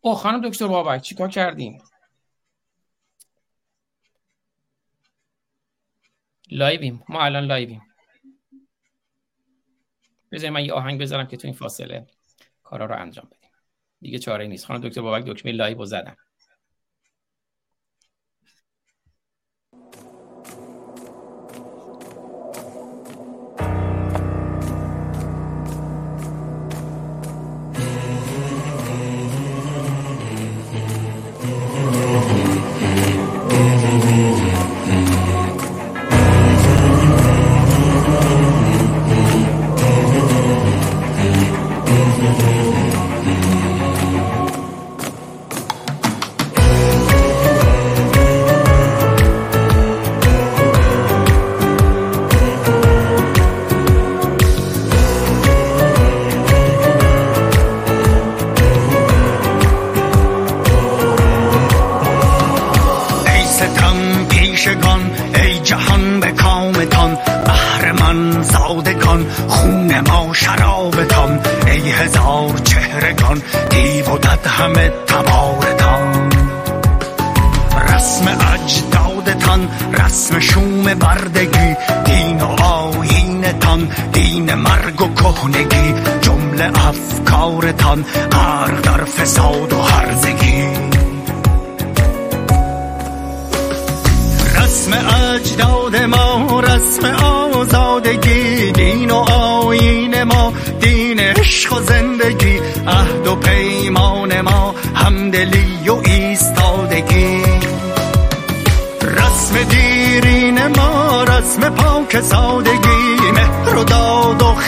[0.00, 1.82] او خانم دکتر بابک چیکار کردیم
[6.50, 7.04] لایویم.
[7.08, 7.82] ما الان لایویم.
[10.32, 12.06] بذارید من یه آهنگ بذارم که تو این فاصله
[12.62, 13.50] کارا رو انجام بدیم.
[14.00, 14.66] دیگه چاره نیست.
[14.66, 16.16] خانم دکتر بابک دکمه live رو زدم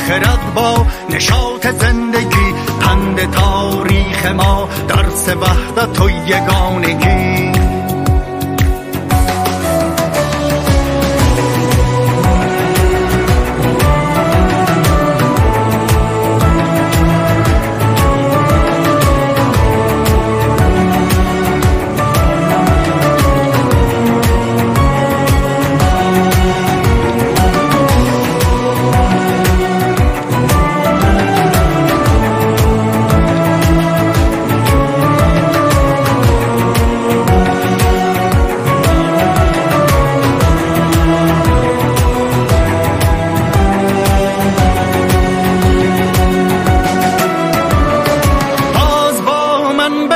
[0.08, 7.11] خرد با نشاط زندگی پند تاریخ ما درس وحدت و یگانگی.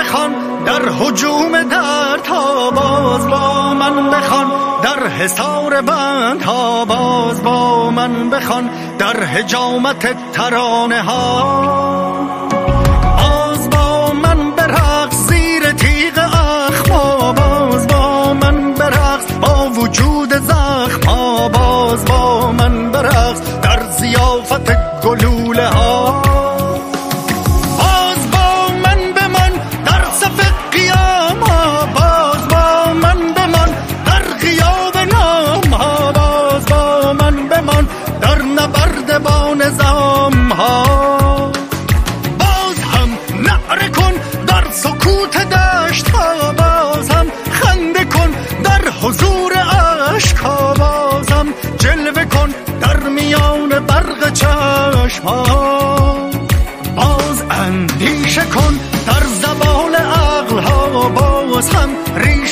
[0.06, 4.46] بخوان در حجوم دردها باز با من بخوان.
[4.82, 8.70] در حسار بندها باز با من بخوان.
[8.98, 12.45] در حجامت ترانه ها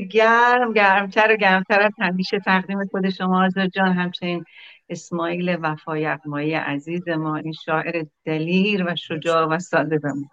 [0.00, 3.92] گرم گرمتر و گرمتر از همیشه تقدیم خود شما آزر جان.
[3.92, 4.44] همچنین
[4.88, 10.28] اسماعیل وفای اقمایی عزیز ما این شاعر دلیر و شجاع و ساده بمون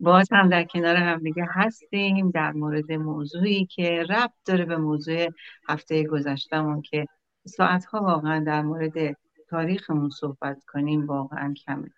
[0.00, 5.26] باز هم در کنار هم دیگه هستیم در مورد موضوعی که ربط داره به موضوع
[5.68, 7.06] هفته گذشتمون که
[7.46, 9.16] ساعتها واقعا در مورد
[9.50, 11.90] تاریخمون صحبت کنیم واقعا کمه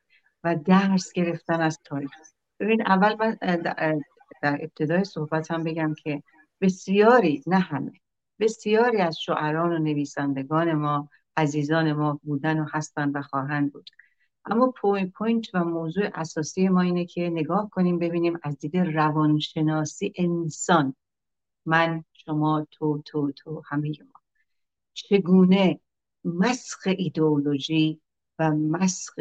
[0.44, 2.10] و درس گرفتن از تاریخ.
[2.60, 3.36] ببین اول من
[4.42, 6.22] در ابتدای صحبتم بگم که
[6.60, 7.92] بسیاری نه همه
[8.38, 13.90] بسیاری از شعران و نویسندگان ما عزیزان ما بودن و هستند و خواهند بود.
[14.44, 14.74] اما
[15.14, 20.94] پوینت و موضوع اساسی ما اینه که نگاه کنیم ببینیم از دید روانشناسی انسان
[21.66, 24.20] من شما تو تو تو همه ما
[24.92, 25.80] چگونه
[26.24, 28.00] مسخ ایدئولوژی
[28.38, 29.14] و مسخ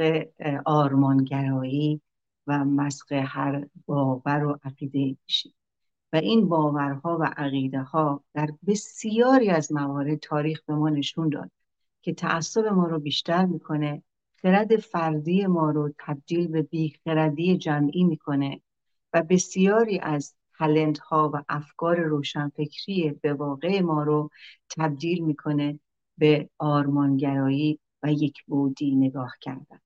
[0.65, 2.01] آرمانگرایی
[2.47, 5.53] و مسخ هر باور و عقیده میشیم.
[6.13, 11.51] و این باورها و عقیده ها در بسیاری از موارد تاریخ به ما نشون داد
[12.01, 14.03] که تعصب ما رو بیشتر می‌کنه
[14.41, 18.61] خرد فردی ما رو تبدیل به بیخردی جمعی می‌کنه
[19.13, 24.29] و بسیاری از تلنت ها و افکار روشنفکری به واقع ما رو
[24.77, 25.79] تبدیل می‌کنه
[26.17, 29.79] به آرمانگرایی و یک بودی نگاه کردن.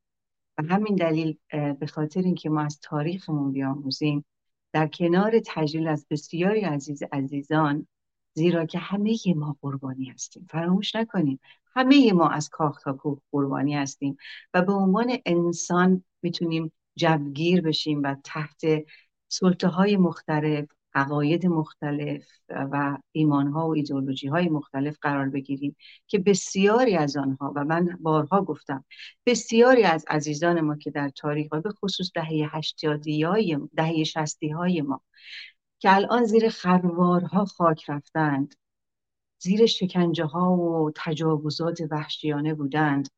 [0.58, 1.38] و همین دلیل
[1.80, 4.26] به خاطر اینکه ما از تاریخمون بیاموزیم
[4.74, 7.88] در کنار تجلیل از بسیاری عزیز عزیزان
[8.34, 10.48] زیرا که همه ما قربانی هستیم.
[10.50, 11.40] فراموش نکنیم
[11.76, 14.18] همه ما از کاخ تا کوه قربانی هستیم
[14.54, 18.62] و به عنوان انسان می‌تونیم جبگیر بشیم و تحت
[19.28, 25.76] سلطه های مختلف عقاید مختلف و ایمانها و ایدولوژی های مختلف قرار بگیریم
[26.08, 28.86] که بسیاری از آنها و من بارها گفتم
[29.26, 34.50] بسیاری از عزیزان ما که در تاریخ و به خصوص دهه هشتادی های دهه شستی
[34.50, 35.02] های ما
[35.80, 38.56] که الان زیر خروارها خاک رفتند
[39.44, 43.10] زیر شکنجه ها و تجاوزات وحشیانه بودند.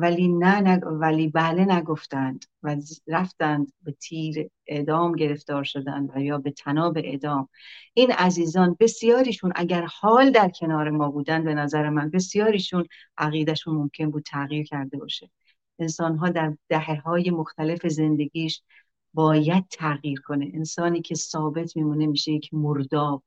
[0.00, 6.50] ولی نه ولی بله نگفتند و رفتند به تیر اعدام گرفتار شدند و یا به
[6.50, 7.48] تناب اعدام.
[7.94, 12.86] این عزیزان بسیاریشون اگر حال در کنار ما بودند به نظر من بسیاریشون
[13.18, 15.30] عقیدشون ممکن بود تغییر کرده باشه.
[15.78, 18.62] انسان ها در دهه های مختلف زندگیش
[19.14, 20.50] باید تغییر کنه.
[20.54, 23.22] انسانی که ثابت میمونه میشه یک مرداب.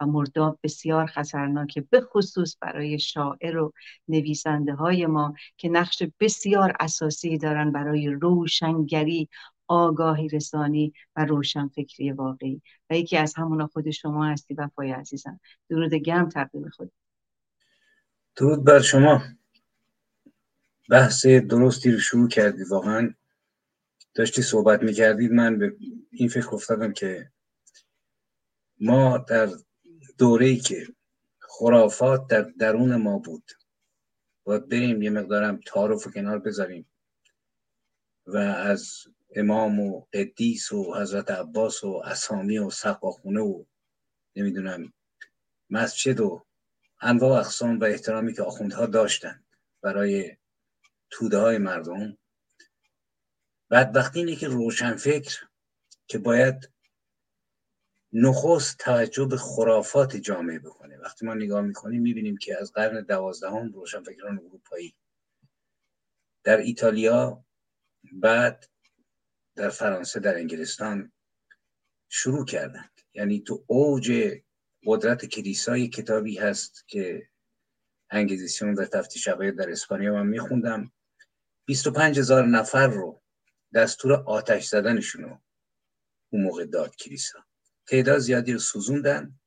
[0.00, 3.72] و مرداب بسیار خطرناکه به خصوص برای شاعر و
[4.08, 9.28] نویسنده های ما که نقش بسیار اساسی دارن برای روشنگری
[9.68, 12.62] آگاهی رسانی و روشنفکری واقعی.
[12.90, 15.40] و یکی از همونا خود شما هستی وفای عزیزم.
[15.68, 16.92] درود گرم تقدیم خود.
[18.36, 19.22] درود بر شما.
[20.90, 23.14] بحث درستی رو شروع کردی واقعا.
[24.14, 25.76] داشتی صحبت می‌کردید من به
[26.10, 27.30] این فکر افتادم که
[28.80, 29.48] ما در
[30.20, 30.86] دوره ای که
[31.40, 33.50] خرافات در درون ما بود
[34.44, 36.90] باید بریم یه مقدارم تعارف و کنار بذاریم
[38.26, 38.94] و از
[39.36, 43.64] امام و قدیس و حضرت عباس و اسامی و سقاخونه و
[44.36, 44.92] نمی‌دونم
[45.70, 46.46] مسجد و
[47.00, 49.44] انواع اقسام و احترامی که آخوندها داشتن
[49.82, 50.36] برای
[51.10, 52.18] توده های مردم.
[53.70, 55.48] بدبختی اینه که روشنفکر
[56.06, 56.70] که باید
[58.12, 60.98] نخست توجه به خرافات جامعه بکنه.
[60.98, 64.94] وقتی ما نگاه می‌کنیم می‌بینیم که از قرن دوازدهم روشنفکران اروپایی
[66.44, 67.44] در ایتالیا
[68.12, 68.70] بعد
[69.56, 71.12] در فرانسه در انگلستان
[72.08, 73.00] شروع کردند.
[73.14, 74.38] یعنی تو اوج
[74.86, 77.28] قدرت کلیسای کتابی هست که
[78.10, 80.92] انگیزیسیون و تفتیش عقاید در اسپانیا من میخوندم.
[81.64, 83.22] 25 هزار نفر رو
[83.74, 85.40] دستور آتش زدنشون رو
[86.32, 87.49] اون موقع داد کلیسا.
[87.90, 89.40] تعداد زیادی رو سوزوندن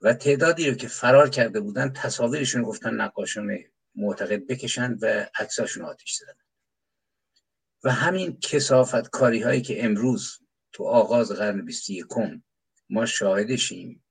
[0.00, 3.58] و تعدادی رو که فرار کرده بودن تصاویرشون گفتن نقاشان
[3.94, 6.34] معتقد بکشند و عکساشون آتیش زدن.
[7.84, 10.38] و همین کسافت کاری هایی که امروز
[10.72, 12.06] تو آغاز قرن 21
[12.90, 14.04] ما شاهدشیم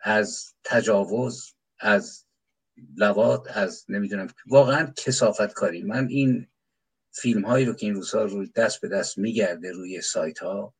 [0.00, 2.26] از تجاوز از
[2.96, 5.82] لوات از نمی‌دونم واقعا کسافت کاری.
[5.82, 6.48] من این
[7.10, 10.74] فیلم هایی رو که این روزها روی دست به دست میگرده روی سایت ها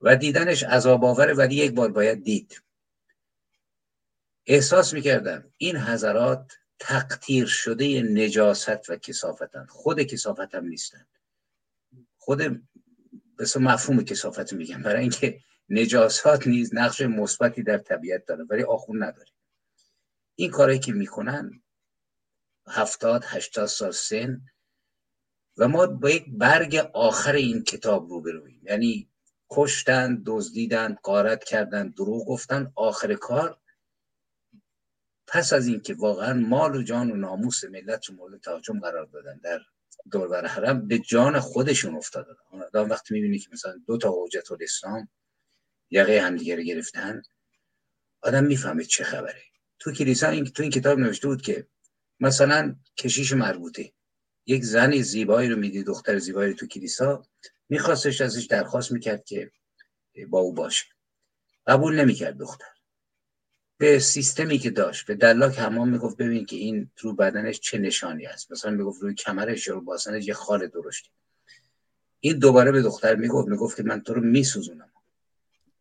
[0.00, 2.62] و دیدنش عذاب آوره ولی یک بار باید دید.
[4.46, 11.06] احساس می‌کردم این حضرات تقطیر شده نجاست و کسافتن خود کسافت هم نیستن
[12.18, 12.62] خود
[13.38, 14.82] بس مفهوم کسافت میگم.
[14.82, 19.28] برای اینکه نجاسات نیز نقش مثبتی در طبیعت داره ولی آخون نداره
[20.34, 21.62] این کارهایی که می‌کنن
[22.66, 24.40] هفتاد هشتاد سال سن
[25.56, 29.09] و ما با یک برگ آخر این کتاب رو برویم یعنی
[29.50, 33.58] کشتن دزدیدن قارت کردن دروغ گفتن آخر کار
[35.26, 39.38] پس از اینکه واقعا مال و جان و ناموس ملت رو مورد تهاجم قرار دادن
[39.38, 39.60] در
[40.10, 42.34] دوربر حرم به جان خودشون افتادن.
[42.50, 45.08] آدم وقتی می‌بینی که مثلا دو تا حجت الاسلام
[45.90, 47.22] یقه همدیگه گرفتن
[48.22, 49.42] آدم می‌فهمه چه خبره.
[49.78, 51.66] تو کلیسا این تو این کتاب نوشته بود که
[52.20, 53.92] مثلا کشیش مربوطه.
[54.46, 57.22] یک زن زیبایی رو میدی دختر زیبایی رو تو کلیسا.
[57.70, 59.50] میخواستش ازش درخواست می‌کرد که
[60.28, 60.84] با او باشه.
[61.66, 62.66] قبول نمی‌کرد دختر.
[63.78, 68.26] به سیستمی که داشت به دلاک حمام می‌گفت ببین که این رو بدنش چه نشانی
[68.26, 71.10] است مثلا می‌گفت روی کمرش یا رو باسنش یه خال درشتی.
[72.20, 74.90] این دوباره به دختر می‌گفت می‌گفت که من تو رو میسوزونم.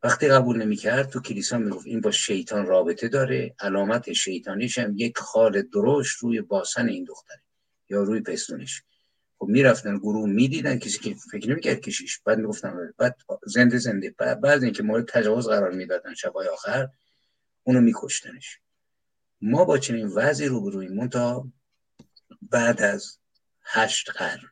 [0.03, 5.17] وقتی قبول نمی‌کرد تو کلیسا می‌گفت این با شیطان رابطه داره علامت شیطانیش هم یک
[5.17, 7.41] خال درشت روی باسن این دختره
[7.89, 8.83] یا روی پستونش
[9.39, 13.15] خب می‌رفتن گروه می‌دیدن کسی که فکر نمی‌کرد کشیش بعد می‌گفتن بعد
[13.45, 14.15] زنده زنده.
[14.17, 16.89] بعد بعد اینکه مورد تجاوز قرار می‌دادن شبای آخر
[17.63, 18.59] اونو میکشتنش.
[19.41, 21.47] ما با چنین وضعی روبرویم تا
[22.41, 23.17] بعد از
[23.63, 24.49] هشت قرن.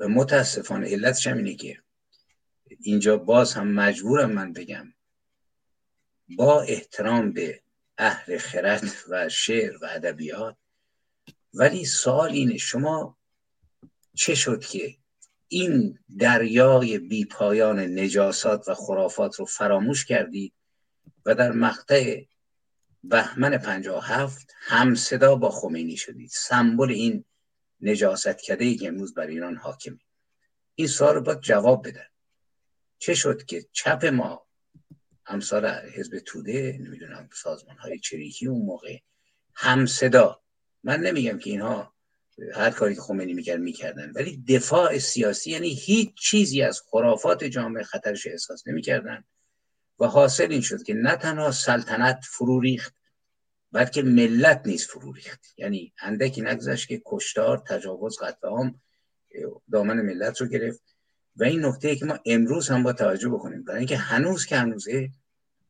[0.00, 1.82] و متاسفانه علتش هم اینه که
[2.80, 4.94] اینجا باز هم مجبورم من بگم
[6.28, 7.62] با احترام به
[7.98, 10.56] اهل خرد و شعر و ادبیات
[11.54, 13.18] ولی سوال اینه شما
[14.16, 14.96] چه شد که
[15.48, 20.52] این دریای بی پایان نجاسات و خرافات رو فراموش کردید
[21.26, 22.24] و در مقطع
[23.04, 27.24] بهمن 57 هم صدا با خمینی شدید سمبل این
[27.80, 29.98] نجاست کده که امروز بر ایران حاکمه.
[30.74, 32.06] این سوال رو باید جواب بدن
[32.98, 34.46] چه شد که چپ ما
[35.26, 38.98] همسال حزب توده نمی‌دونم سازمان های چریکی اون موقع
[39.54, 40.42] هم صدا.
[40.84, 41.95] من نمیگم که اینها
[42.54, 44.12] هر کاری که خمینی می‌کرد می‌کردن.
[44.14, 49.24] ولی دفاع سیاسی یعنی هیچ چیزی از خرافات جامعه خطرش احساس نمی‌کردن.
[49.98, 52.94] و حاصل این شد که نه تنها سلطنت فرو ریخت
[53.72, 55.54] بلکه ملت نیز فرو ریخت.
[55.56, 58.80] یعنی اندکی نگذشت که کشتار تجاوز قتل عام
[59.72, 60.82] دامن ملت رو گرفت.
[61.36, 65.10] و این نکته که ما امروز هم با توجه بکنیم برای اینکه هنوز که هنوزه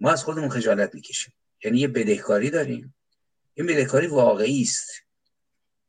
[0.01, 1.33] ما از خودمون خجالت می‌کشیم.
[1.65, 2.95] یعنی یه بدهکاری داریم.
[3.55, 4.91] این بدهکاری واقعی است.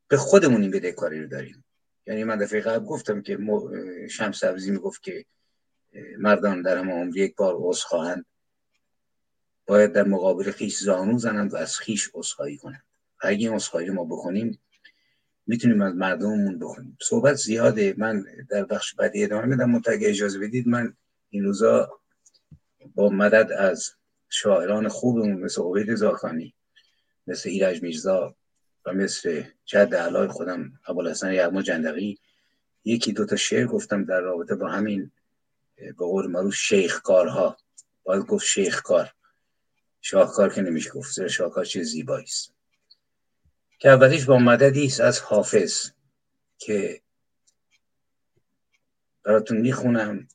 [0.07, 1.63] به خودمون این بدهکاری رو داریم.
[2.07, 3.37] یعنی من دفعه قبل گفتم که
[4.09, 5.25] شمس سبزی می‌گفت که
[6.17, 8.25] مردان در همه عمر یک بار عذر خواهند.
[9.65, 12.83] باید در مقابل خیش زانو زنند و از خیش عذرخواهی کنند.
[13.23, 14.59] و اگه این ما بکنیم
[15.47, 16.97] می‌تونیم از مردممون بخونیم.
[17.01, 17.95] صحبت زیاده.
[17.97, 19.71] من در بخش بعدی ادامه میدم.
[19.71, 20.93] منتها اجازه بدید من
[21.29, 21.99] این روزا
[22.95, 23.91] با مدد از
[24.29, 26.53] شاعران خوبمون مثل عبید زاکانی
[27.27, 28.35] مثل ایرج میرزا
[28.87, 32.19] و مثل جد علای خودم ابوالحسن یغما جندقی
[32.83, 35.11] یکی دوتا شعر گفتم در رابطه با همین
[35.75, 37.57] به قول معروف شیخکارها.
[38.03, 39.13] باید گفت شیخکار.
[40.01, 42.53] شاهکار که نمیشه گفت شاهکار چه زیبایی است.
[43.79, 45.91] که اولیش با مددی است از حافظ
[46.57, 47.01] که
[49.23, 50.27] براتون می‌خونم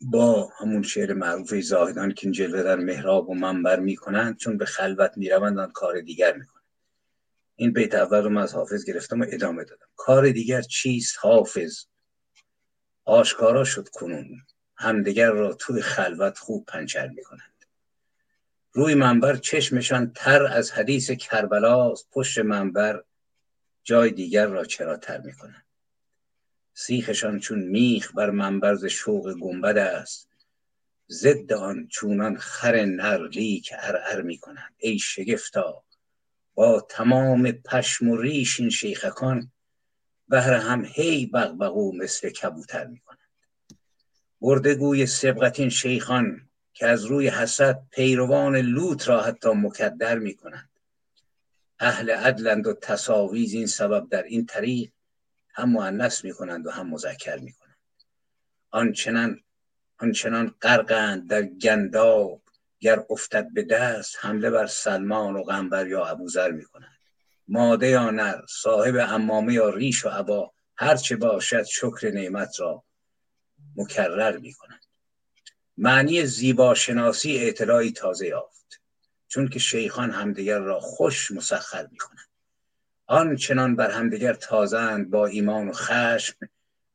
[0.00, 5.12] با همون شعر معروف زاهدان که جلوه در محراب و منبر می‌کنند چون به خلوت
[5.16, 6.53] می‌روند کار دیگر می‌کنند
[7.56, 9.86] این بیت اول رو من از حافظ گرفتم و ادامه دادم.
[9.96, 11.84] کار دیگر چیست حافظ؟
[13.04, 14.40] آشکارا شد کنون.
[14.76, 17.64] همدیگر را توی خلوت خوب پنچر می‌کنند.
[18.72, 22.08] روی منبر چشمشان تر از حدیث کربلاست.
[22.10, 23.04] پشت منبر
[23.82, 25.66] جای دیگر را چرا تر می‌کنند.
[26.74, 30.28] سیخشان چون میخ بر منبر ز شوق گنبد است.
[31.10, 34.74] ضد آن چونان خر نر لیک ارعر می‌کنند.
[34.78, 35.84] ای شگفتا
[36.54, 39.52] با تمام پشم و ریش این شیخکان
[40.28, 43.18] بهر هم هی بغبغو مثل کبوتر می‌کنند.
[44.40, 50.70] برده گوی سبقت شیخان که از روی حسد پیروان لوط را حتی مکدر می کنند
[51.78, 54.90] اهل عدلند و تصاویز این سبب در این طریق
[55.54, 57.76] هم معنس می کنند و هم مذکر می کنند
[58.70, 59.40] آنچنان
[59.98, 62.42] آنچنان غرقند در گنداب
[62.80, 66.98] گر افتد به دست حمله بر سلمان و غنبر یا ابوذر می کنند
[67.48, 72.84] ماده یا نر صاحب امامه یا ریش و عبا هرچه باشد شکر نعمت را
[73.76, 74.84] مکرر می کنند
[75.76, 78.80] معنی زیبا شناسی اطلاعی تازه یافت
[79.28, 82.28] چون که شیخان همدیگر را خوش مسخر می کنند
[83.06, 86.36] آن چنان بر همدیگر تازند با ایمان و خشم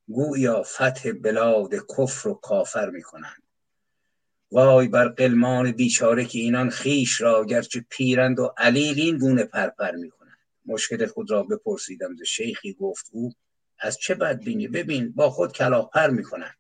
[0.08, 3.44] گویا فتح بلاد کفر و کافر می کنند
[4.52, 9.92] وای بر قلمان بیچاره که اینان خیش را گرچه پیرند و علیل این گونه پرپر
[9.92, 13.34] می کنند مشکل خود را بپرسیدم ز شیخی گفت او
[13.80, 16.56] از چه بدبینی؟ ببین با خود کلاهپر می کنند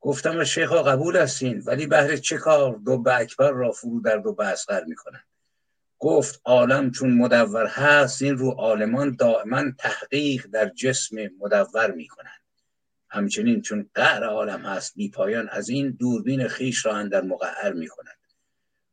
[0.00, 4.84] گفتم شیخا قبول هستین ولی بهر چه کار؟ دو اکبر را فرو در دو اصغر
[4.84, 5.24] می‌کنن
[5.98, 12.39] گفت عالم چون مدور هست این رو عالمان دائما تحقیق در جسم مدور می‌کنند.
[13.10, 18.16] همچنین چون قهر عالم هست بی پایان از این دوربین خیش را اندر مقعر می‌کنند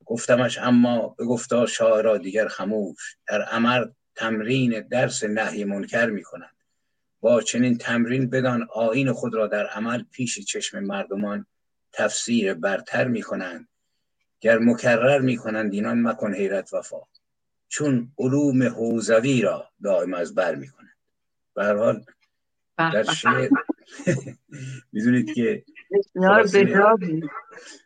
[0.05, 6.57] گفتمش اما به گفتا شاعرا دیگر خموش در امر تمرین درس نهی منکر می‌کنند
[7.21, 11.45] با چنین تمرین بدان آین خود را در عمل پیش چشم مردمان
[11.91, 13.67] تفسیر برتر می کنند.
[14.39, 17.01] گر مکرر می‌کنند اینان مکن حیرت وفا.
[17.67, 20.97] چون علوم حوزوی را دائم از بر می‌کنند
[21.53, 22.05] به هر حال
[22.77, 23.49] در شعر
[24.93, 25.65] می‌دونید که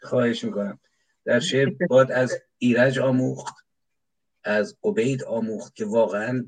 [0.02, 0.80] خواهش می‌کنم.
[1.26, 3.56] در شعر باید از ایرج آموخت
[4.44, 6.46] از عبید آموخت که واقعا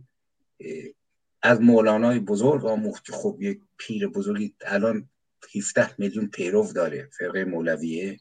[1.42, 5.10] از مولانای بزرگ آموخت که خب یک پیر بزرگی الان
[5.56, 8.20] 17 میلیون پیرو داره فرقه مولویه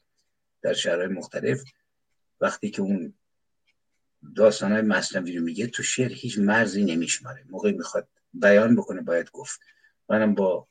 [0.61, 1.63] در شهرهای مختلف.
[2.41, 3.13] وقتی که اون
[4.35, 7.43] داستانهای مصنوی رو میگه تو شعر هیچ مرزی نمیشماره.
[7.49, 9.59] موقعی می‌خواد بیان بکنه باید گفت.
[10.09, 10.67] منم با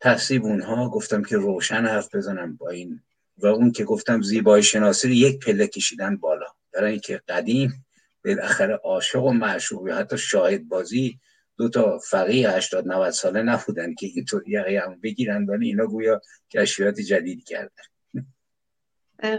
[0.00, 3.00] تصیب اونها گفتم که روشن حرف بزنم با این.
[3.38, 6.46] و اون که گفتم زیبای شناسی رو یک پله کشیدن بالا.
[6.72, 7.86] برای اینکه قدیم
[8.24, 11.20] بالاخره عاشق و معشوق یا حتی شاهد بازی
[11.56, 16.20] دو تا فقیه 80 90 ساله نبودن که اینطور یقه هم بگیرن ولی اینا گویا
[16.50, 17.84] کشفیات جدید کردن.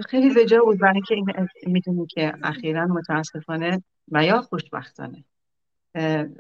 [0.10, 5.24] خیلی وجا بود برای که این می‌دونی که اخیرا متاسفانه و یا خوشبختانه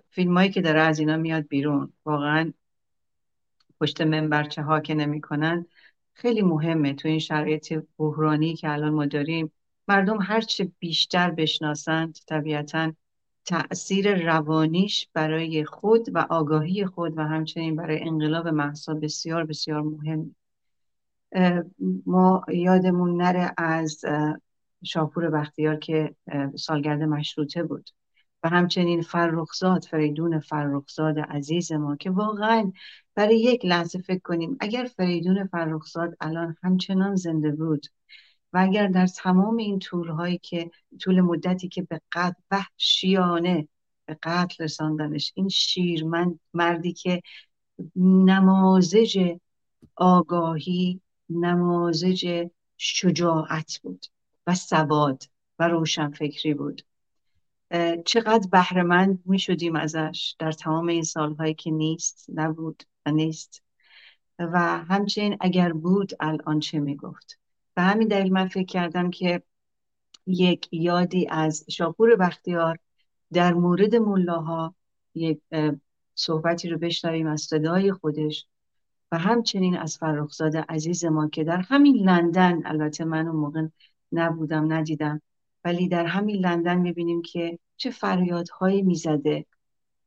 [0.09, 2.53] فیلم هایی که داره از اینا میاد بیرون واقعا
[3.81, 5.65] پشت منبرچه ها که نمی‌کنن
[6.13, 6.93] خیلی مهمه.
[6.93, 9.51] تو این شرایط بحرانی که الان ما داریم
[9.87, 12.93] مردم هرچه بیشتر بشناسند طبیعتا
[13.45, 20.35] تأثیر روانیش برای خود و آگاهی خود و همچنین برای انقلاب محسا بسیار بسیار مهم.
[22.05, 24.01] ما یادمون نره از
[24.83, 26.15] شاپور بختیار که
[26.55, 27.89] سالگرد مشروطه بود
[28.43, 32.71] و همچنین فرخزاد فریدون فرخزاد عزیز ما که واقعا
[33.17, 34.57] برای یک لحظه فکر کنیم.
[34.59, 37.87] اگر فریدون فرخزاد الان همچنان زنده بود
[38.53, 40.71] و اگر در تمام این طولهایی که
[41.01, 43.67] طول مدتی که به قتل وحشیانه
[44.05, 47.21] به قتل رساندنش این شیرمند مردی که
[47.95, 49.37] نمازج
[49.95, 52.47] آگاهی نمازج
[52.77, 54.05] شجاعت بود
[54.47, 55.23] و سواد
[55.59, 56.81] و روشنفکری بود.
[58.05, 62.83] چقدر بهرهمند می شدیم ازش در تمام این سالهایی که نیست نبود.
[63.11, 63.63] نیست.
[64.39, 67.39] و همچنین اگر بود الان چه می گفت
[67.73, 69.43] به همین دلیل من فکر کردم که
[70.25, 72.79] یک یادی از شاپور بختیار
[73.33, 74.75] در مورد ملاها
[75.15, 75.41] یک
[76.15, 78.47] صحبتی رو بشنویم از صدای خودش
[79.11, 83.67] و همچنین از فرخزاد عزیز ما که در همین لندن البته من اون موقع
[84.11, 85.21] نبودم ندیدم
[85.63, 89.45] ولی در همین لندن می‌بینیم که چه فریادهایی می‌زده.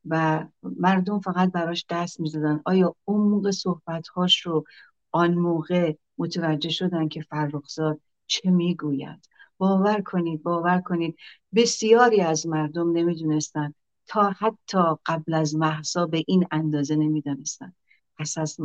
[0.05, 2.61] و مردم فقط براش دست می‌زدن.
[2.65, 4.65] آیا موقع صحبتهاش رو
[5.11, 11.17] آن موقع متوجه شدن که فرخزاد چه می‌گوید؟ باور کنید باور کنید.
[11.55, 13.75] بسیاری از مردم نمی‌دونستن.
[14.07, 17.73] تا حتی قبل از محسا به این اندازه نمی‌دانستن.
[18.19, 18.61] پس از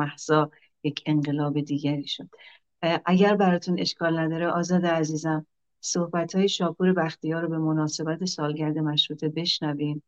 [0.84, 2.30] یک انقلاب دیگری شد.
[3.06, 5.46] اگر براتون اشکال نداره آزاد عزیزم
[5.82, 10.04] صحبت های شاپور بختیار رو به مناسبت سالگرد مشروطه بشنویم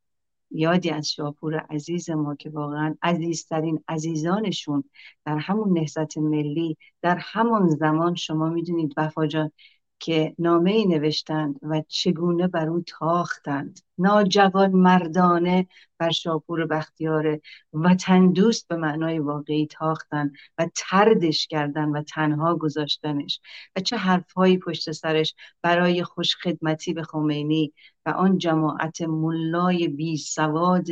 [0.52, 4.84] یادی از شاپور عزیز ما که واقعا عزیزترین عزیزانشون
[5.26, 9.52] در همون نهضت ملی در همون زمان شما می‌دونید وفا جان
[10.00, 13.80] که نامه ای نوشتند و چگونه بر او تاختند.
[13.98, 17.40] ناجوان مردانه بر شاپور بختیار
[17.74, 23.42] وطن دوست به معنای واقعی تاختند و تردش کردن و تنها گذاشتنش.
[23.76, 27.74] و چه حرفهایی پشت سرش برای خوش خدمتی به خمینی
[28.08, 30.88] و آن جماعت ملای بی سواد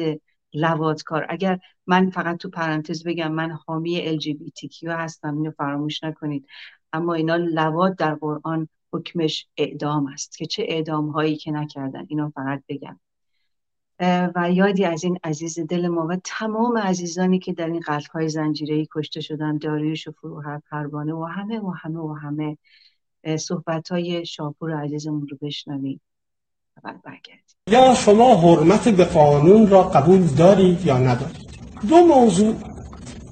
[0.54, 1.26] لوادکار.
[1.30, 6.48] اگر من فقط تو پرانتز بگم من حامی LGBTQ هستم اینو فراموش نکنید.
[6.94, 12.30] اما اینا لواد در قرآن حکمش اعدام است که چه اعدام هایی که نکردن اینا
[12.30, 13.00] فقط بگم.
[14.36, 18.30] و یادی از این عزیز دل ما و تمام عزیزانی که در این قتل های
[18.30, 22.58] زنجیره کشته شدن داریوش و فروهر پروانه و همه و همه و همه.
[23.38, 26.02] صحبت های شاپور عزیزمون رو بشنویم.
[26.12, 26.15] و
[26.84, 27.46] بعد برگردیم.
[27.68, 31.50] یا شما حرمت به قانون را قبول دارید یا ندارید؟
[31.90, 32.56] دو موضوع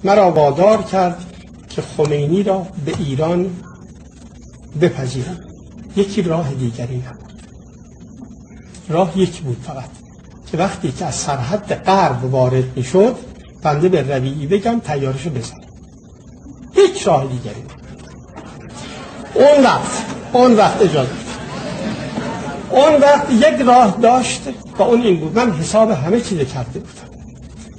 [0.04, 1.24] مرا وادار کرد
[1.68, 3.50] که خمینی را به ایران
[4.80, 5.40] بپذیرم.
[5.96, 7.32] یکی راه دیگری نبود.
[8.88, 9.90] راه یک بود فقط
[10.50, 13.16] که وقتی که از سرحد غرب وارد می‌شد
[13.62, 15.56] بنده به رویی بگم تیارشو بزن.
[16.74, 17.64] هیچ راه دیگری
[19.34, 21.23] اون وقت اون وقت اجازه
[22.74, 24.42] اون وقت یک راه داشت
[24.78, 25.38] و اون این بود.
[25.38, 27.14] من حساب همه چیز کرده بودم.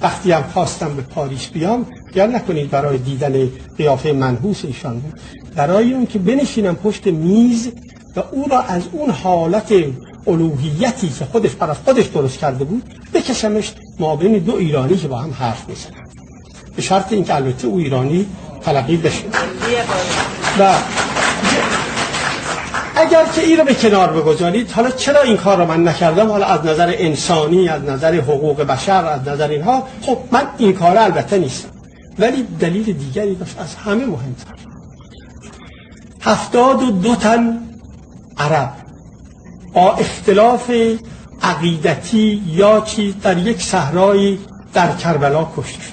[0.00, 5.20] وقتی هم خواستم به پاریس بیام یا نکنید برای دیدن قیافه منحوس ایشان بود.
[5.54, 7.68] برای اون که بنشینم پشت میز
[8.16, 9.72] و او را از اون حالت
[10.26, 12.82] الوهیتی که خودش برای خودش درست کرده بود
[13.14, 16.06] بکشمش مابین دو ایرانی که با هم حرف می‌زنن.
[16.76, 18.26] به شرط اینکه البته او ایرانی
[18.62, 19.24] تلقی بشه.
[20.58, 20.74] و
[23.16, 26.64] اگر که این به کنار بگذارید حالا چرا این کار رو من نکردم؟ حالا از
[26.64, 31.68] نظر انسانی از نظر حقوق بشر از نظر اینها خب من این کار البته نیستم.
[32.18, 34.54] ولی دلیل دیگری داشت از همه مهمتر.
[36.20, 37.58] هفتاد و دو تن
[38.38, 38.72] عرب.
[39.74, 40.70] با اختلاف
[41.42, 44.38] عقیدتی یا چیز در یک صحرایی
[44.74, 45.84] در کربلا کشته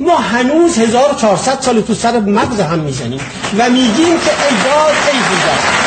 [0.00, 3.20] ما هنوز 1400 سال تو سر مغز هم می‌زنیم
[3.58, 5.85] و میگیم که ای داد ای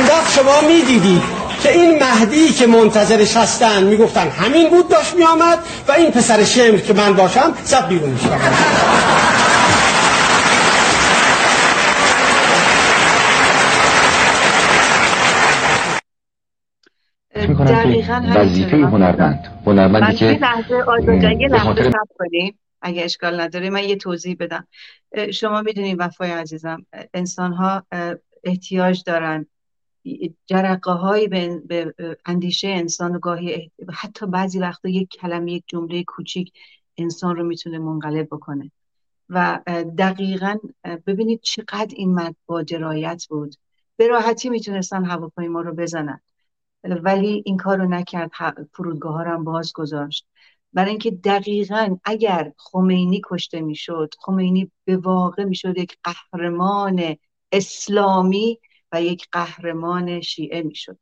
[0.00, 1.22] اون وقت شما می‌دیدید
[1.62, 5.58] که این مهدی که منتظرش هستن می‌گفتن همین بود داشت میآمد
[5.88, 8.38] و این پسر شمر که من باشم زب بیرون میشم
[17.66, 19.62] دقیقا وظیفه هنرمند.
[19.66, 20.82] هنرمندی که لحظه
[22.18, 24.66] کنیم اگه اشکال نداره من یه توضیح بدم.
[25.32, 27.82] شما می‌دونید وفای عزیزم انسان ها
[28.44, 29.46] احتیاج دارن
[30.46, 31.94] جرقه های به
[32.26, 36.52] اندیشه انسان و گاهی حتی بعضی وقتا یک کلمه یک جمله کوچیک
[36.96, 38.70] انسان رو می‌تونه منقلب بکنه.
[39.28, 39.60] و
[39.98, 40.56] دقیقا
[41.06, 43.54] ببینید چقدر این مرد با درایت بود.
[43.96, 46.20] به راحتی می‌تونستن هواپیما رو بزنن.
[46.84, 48.30] ولی این کار رو نکرد.
[48.72, 50.26] فرودگاه ها هم باز گذاشت.
[50.72, 57.16] برای اینکه دقیقا اگر خمینی کشته می‌شد خمینی به واقع می‌شد یک قهرمان
[57.52, 58.58] اسلامی
[58.92, 60.98] و یک قهرمان شیعه می‌شد.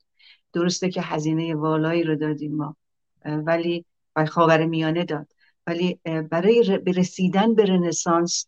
[0.53, 2.77] درسته که هزینه والایی رو دادیم ما
[3.25, 3.85] ولی
[4.17, 5.33] و خاور میانه داد.
[5.67, 8.47] ولی برای رسیدن به رنسانس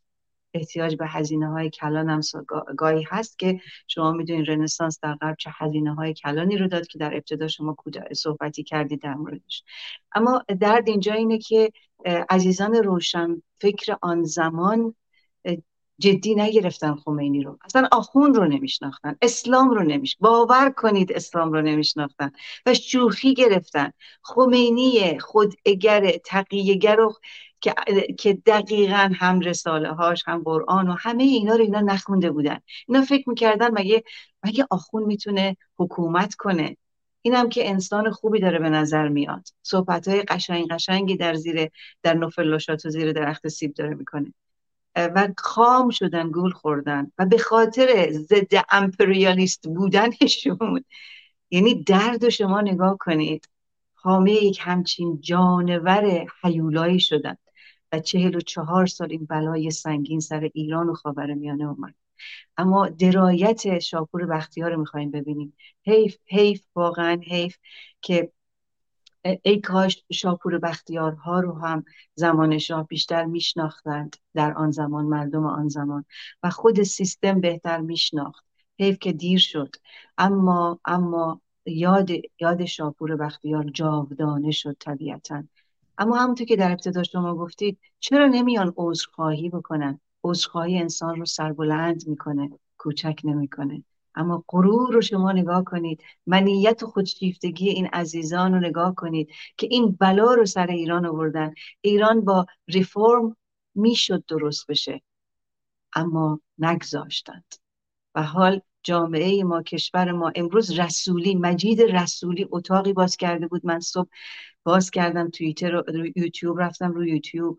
[0.55, 2.21] احتیاج به هزینه های کلان هم
[2.77, 6.99] گاهی هست که شما می‌دونید رنسانس در غرب چه هزینه های کلانی رو داد که
[6.99, 7.77] در ابتدا شما
[8.13, 9.65] صحبتی کردید در موردش.
[10.13, 11.71] اما درد اینجا اینه که
[12.31, 14.95] عزیزان روشن فکر آن زمان
[16.01, 17.59] جدی نگرفتن خمینی رو.
[17.65, 22.33] اصلا آخون رو نمیشناختن اسلام رو نمیش باور کنید اسلام رو نمیشناختن.
[22.67, 23.93] و شوخی گرفتن.
[24.23, 26.21] خمینی خود اگر
[26.97, 27.15] رو
[27.61, 27.75] که,
[28.19, 32.61] که دقیقا هم رساله هاش هم قرآن و همه اینا رو اینا نخونده بودن.
[32.89, 34.05] اینا فکر می‌کردن مگه
[34.45, 36.77] مگه آخون می‌تونه حکومت کنه؟
[37.23, 39.49] اینم که انسان خوبی داره به نظر میاد.
[39.63, 41.71] صحبت های قشنگ قشنگی در زیر
[42.03, 44.35] در نوفلاشات و زیر درخت سیب داره می‌کنه.
[44.97, 47.13] و خام شدن گول خوردن.
[47.19, 50.85] و به خاطر ضد امپریالیست بودنشون.
[51.51, 53.49] یعنی درد شما نگاه کنید.
[53.95, 57.37] حامه یک همچین جانور حیولایی شدن.
[57.93, 61.95] و چهل و چهار سال این بلای سنگین سر ایران و خاور میانه اومد.
[62.57, 65.57] اما درایت شاپور بختیار رو می‌خوایم ببینیم.
[65.87, 67.57] حیف حیف واقعا حیف
[68.01, 68.33] که
[69.43, 75.69] ای کاش شاپور بختیارها رو هم زمان شاه بیشتر میشناختند در آن زمان مردم آن
[75.69, 76.05] زمان
[76.43, 78.45] و خود سیستم بهتر میشناخت.
[78.79, 79.77] حیف که دیر شد.
[80.19, 85.43] اما اما یاد یاد شاپور بختیار جاودانه شد طبیعتا.
[85.99, 92.09] اما همونطور که در ابتدا شما گفتید چرا نمیان عذرخواهی بکنن؟ عذرخواهی انسان رو سربلند
[92.09, 93.85] می‌کنه کوچک نمی‌کنه.
[94.15, 96.03] اما غرور رو شما نگاه کنید.
[96.27, 101.55] منیت و خودشیفتگی این عزیزان رو نگاه کنید که این بلا رو سر ایران آوردن.
[101.81, 103.37] ایران با ریفرم
[103.75, 105.03] می‌شد درست بشه
[105.95, 107.55] اما نگذاشتند.
[108.15, 113.67] و حال جامعه ما کشور ما امروز رسولی مجید رسولی اتاقی باز کرده بود.
[113.67, 114.09] من صبح
[114.65, 117.59] باز کردم توییتر رو یوتیوب رفتم رو یوتیوب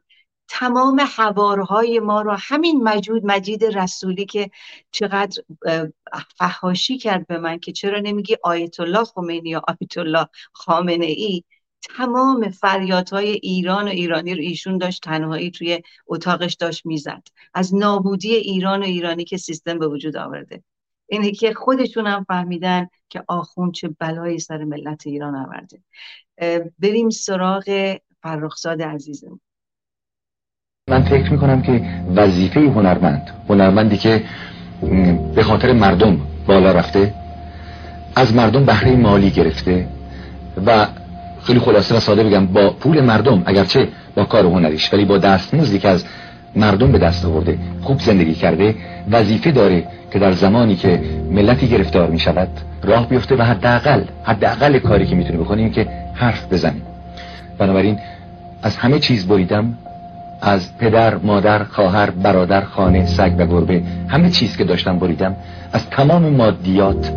[0.53, 4.51] تمام حوارهای ما رو همین مجود مجید رسولی که
[4.91, 5.43] چقدر
[6.37, 11.43] فهاشی کرد به من که چرا نمیگی آیت الله خمینی یا آیت الله خامنه ای
[11.81, 17.23] تمام فریادهای ایران و ایرانی رو ایشون داشت تنهایی توی اتاقش داشت می‌زد.
[17.53, 20.63] از نابودی ایران و ایرانی که سیستم به وجود آورده.
[21.07, 25.83] اینه که خودشون هم فهمیدن که آخون چه بلایی سر ملت ایران آورده.
[26.79, 29.39] بریم سراغ فرخزاد عزیزم
[30.89, 31.81] من فکر می‌کنم که
[32.15, 34.21] وظیفه هنرمند هنرمندی که
[35.35, 36.17] به خاطر مردم
[36.47, 37.13] بالا رفته
[38.15, 39.87] از مردم بهره مالی گرفته
[40.65, 40.87] و
[41.43, 45.79] خیلی خلاصه و ساده بگم با پول مردم اگرچه با کار هنریش ولی با دستمزدی
[45.79, 46.05] که از
[46.55, 48.75] مردم به دست آورده خوب زندگی کرده
[49.11, 52.49] وظیفه داره که در زمانی که ملتی گرفتار می شود
[52.83, 56.81] راه بیفته و حداقل حداقل کاری که می‌تونه بکنیم که حرف بزنیم.
[57.57, 57.99] بنابراین
[58.63, 59.77] از همه چیز بریدم.
[60.41, 65.35] از پدر، مادر، خواهر، برادر، خانه، سگ و گربه همه چیز که داشتم بریدم
[65.73, 67.13] از تمام مادیات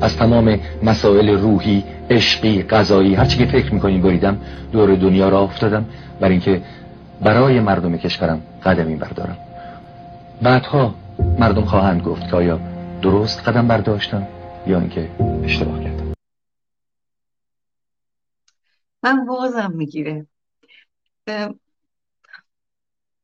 [0.00, 4.40] از تمام مسائل روحی عشقی غذایی هر چی که فکر می‌کنیم بریدم
[4.72, 5.84] دور دنیا را افتادم.
[6.20, 6.62] برای اینکه
[7.20, 9.36] برای مردم کشورم قدمی بردارم.
[10.42, 10.94] بعدها
[11.38, 12.60] مردم خواهند گفت که آیا
[13.02, 14.26] درست قدم برداشتم
[14.66, 15.08] یا اینکه
[15.44, 16.12] اشتباه کردم؟
[19.02, 20.26] من بازم می‌گیره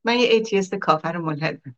[0.03, 1.75] من یه ایتیست کافر ملحدم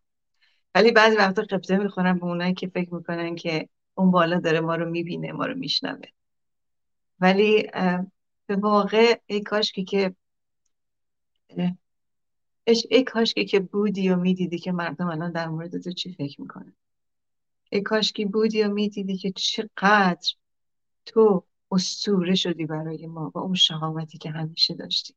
[0.75, 4.75] ولی بعضی وقتا قبضه می‌خورم به اونایی که فکر می‌کنن که اون بالا داره ما
[4.75, 6.09] رو می‌بینه ما رو میشنوه.
[7.19, 7.67] ولی
[8.47, 10.15] به واقع ای کاش که
[12.89, 16.75] ای کاش که بودی و می‌دیدی که مردم الان در مورد تو چی فکر می‌کنن؟
[17.71, 20.33] ای کاش که بودی و می‌دیدی که چقدر
[21.05, 25.13] تو استوره شدی برای ما با اون شهامتی که همیشه داشتی.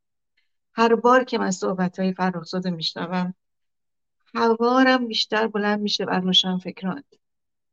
[0.76, 3.34] هر بار که من صحبت های فرخزاده میشنوم
[4.34, 7.04] هوارم بیشتر بلند میشه بر روشن فکران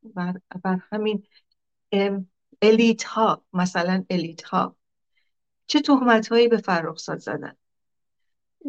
[0.03, 1.23] بر, بر همین
[2.61, 4.75] الیت ها مثلا الیت ها
[5.67, 7.57] چه تهمت هایی به فرخزاد زدن؟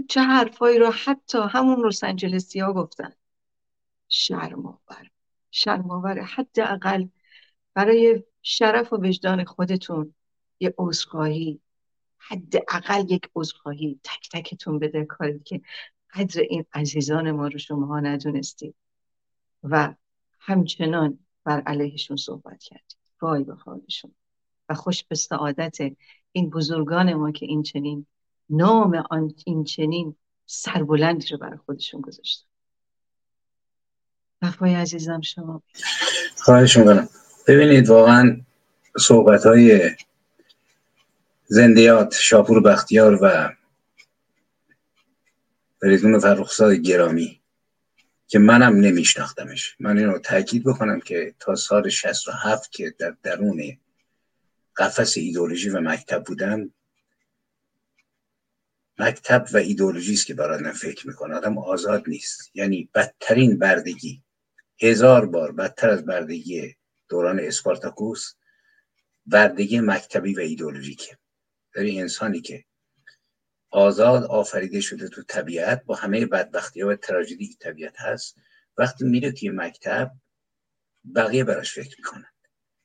[0.09, 3.13] چه حرفایی رو حتی همون روسنجلسی ها گفتن؟
[4.09, 5.11] شرماور
[5.51, 7.07] شرماور حداقل
[7.75, 10.15] برای شرف و وجدان خودتون
[10.61, 11.61] یه عذرخواهی
[12.29, 15.61] حداقل یک عذرخواهی تک تکتون بده کاری که
[16.15, 18.75] قدر این عزیزان ما رو شما ندونستید.
[19.63, 19.95] و
[20.41, 22.97] همچنان بر علیهشون صحبت کردید.
[23.23, 24.15] وای به حالشون.
[24.69, 25.79] و خوش به سعادت
[26.33, 28.07] این بزرگان ما که این چنین
[28.51, 32.47] نام آن این چنین سربلندی رو برای خودشون گذاشتن.
[34.43, 35.63] وفای عزیزم شما.
[36.37, 37.09] خواهش می‌کنم.
[37.49, 38.41] ببینید واقعا
[38.99, 39.91] صحبت های
[41.55, 43.53] زندیات شاپور بختیار و
[45.81, 47.41] فریدون فرخزاد گرامی
[48.27, 49.77] که منم نمیشناختمش.
[49.81, 53.79] من این رو تاکید بکنم که تا سال 67 که در درون
[54.77, 56.71] قفس ایدولوژی و مکتب بودم
[58.99, 61.35] مکتب و ایدولوژی است که برای فکر می‌کنه.
[61.35, 62.51] آدم آزاد نیست.
[62.55, 64.23] یعنی بدترین بردگی
[64.81, 66.77] هزار بار بدتر از بردگی
[67.09, 68.35] دوران اسپارتاکوس
[69.27, 71.22] بردگی مکتبی و ایدولوژیکه
[71.75, 72.65] داری انسانی که
[73.71, 78.37] آزاد آفریده شده تو طبیعت با همه بدبختی و تراژدی که طبیعت هست
[78.79, 80.13] وقتی میره توی مکتب
[81.15, 82.31] بقیه براش فکر می‌کنن.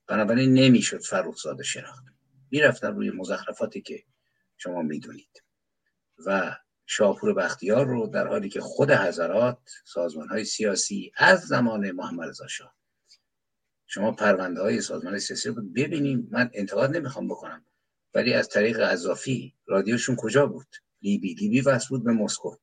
[0.07, 2.05] بنابراین نمی‌شد فروخزاده شناخت.
[2.51, 4.03] می‌رفتن روی مزخرفاتی که
[4.57, 5.43] شما می‌دونید.
[6.25, 12.29] و شاپور بختیار رو در حالی که خود حضرات سازمان های سیاسی از زمان محمد
[12.29, 12.77] رضا شاه
[13.87, 16.27] شما پرونده های سازمان سیاسی رو ببینیم.
[16.31, 17.65] من انتقاد نمی‌خوام بکنم.
[18.17, 20.67] ولی از طریق اضافی رادیوشون کجا بود؟
[21.01, 22.55] لیبی لیبی وصل بود به مسکو.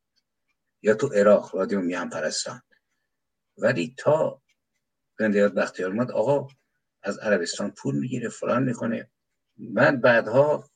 [0.82, 2.62] یا تو عراق رادیو میهم پرستان.
[3.58, 4.42] ولی تا
[5.18, 6.48] زندیات بختیار اومد آقا
[7.02, 9.10] از عربستان پول می‌گیره فلان می‌کنه.
[9.56, 10.70] من بعدها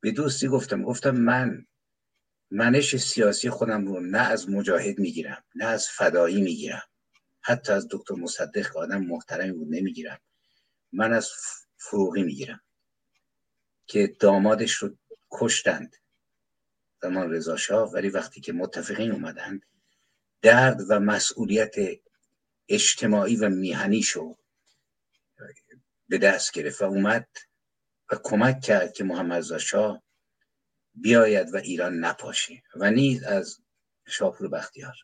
[0.00, 1.66] به دوستی گفتم گفتم من
[2.50, 6.82] منش سیاسی خودم رو نه از مجاهد می‌گیرم نه از فدایی می‌گیرم.
[7.40, 10.18] حتی از دکتر مصدق آدم محترمی بود نمی‌گیرم.
[10.92, 11.30] من از
[11.76, 12.60] فروغی می‌گیرم.
[13.90, 14.96] که دامادش رو
[15.30, 15.96] کشتند.
[17.02, 19.60] زمان رضا شاه ولی وقتی که متفقین اومدن
[20.42, 21.74] درد و مسئولیت
[22.68, 24.36] اجتماعی و میهنیشو
[26.08, 27.28] به دست گرفت و اومد
[28.12, 30.02] و کمک کرد که محمد رضا شاه
[30.94, 33.60] بیاید و ایران نپاشه و نیز از
[34.06, 34.96] شاپور بختیار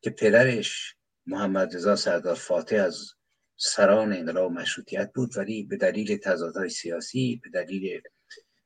[0.00, 3.15] که پدرش محمد رضا سردار فاتح از
[3.56, 8.00] سران انقلاب مشروطیت بود ولی به دلیل تضادهای سیاسی به دلیل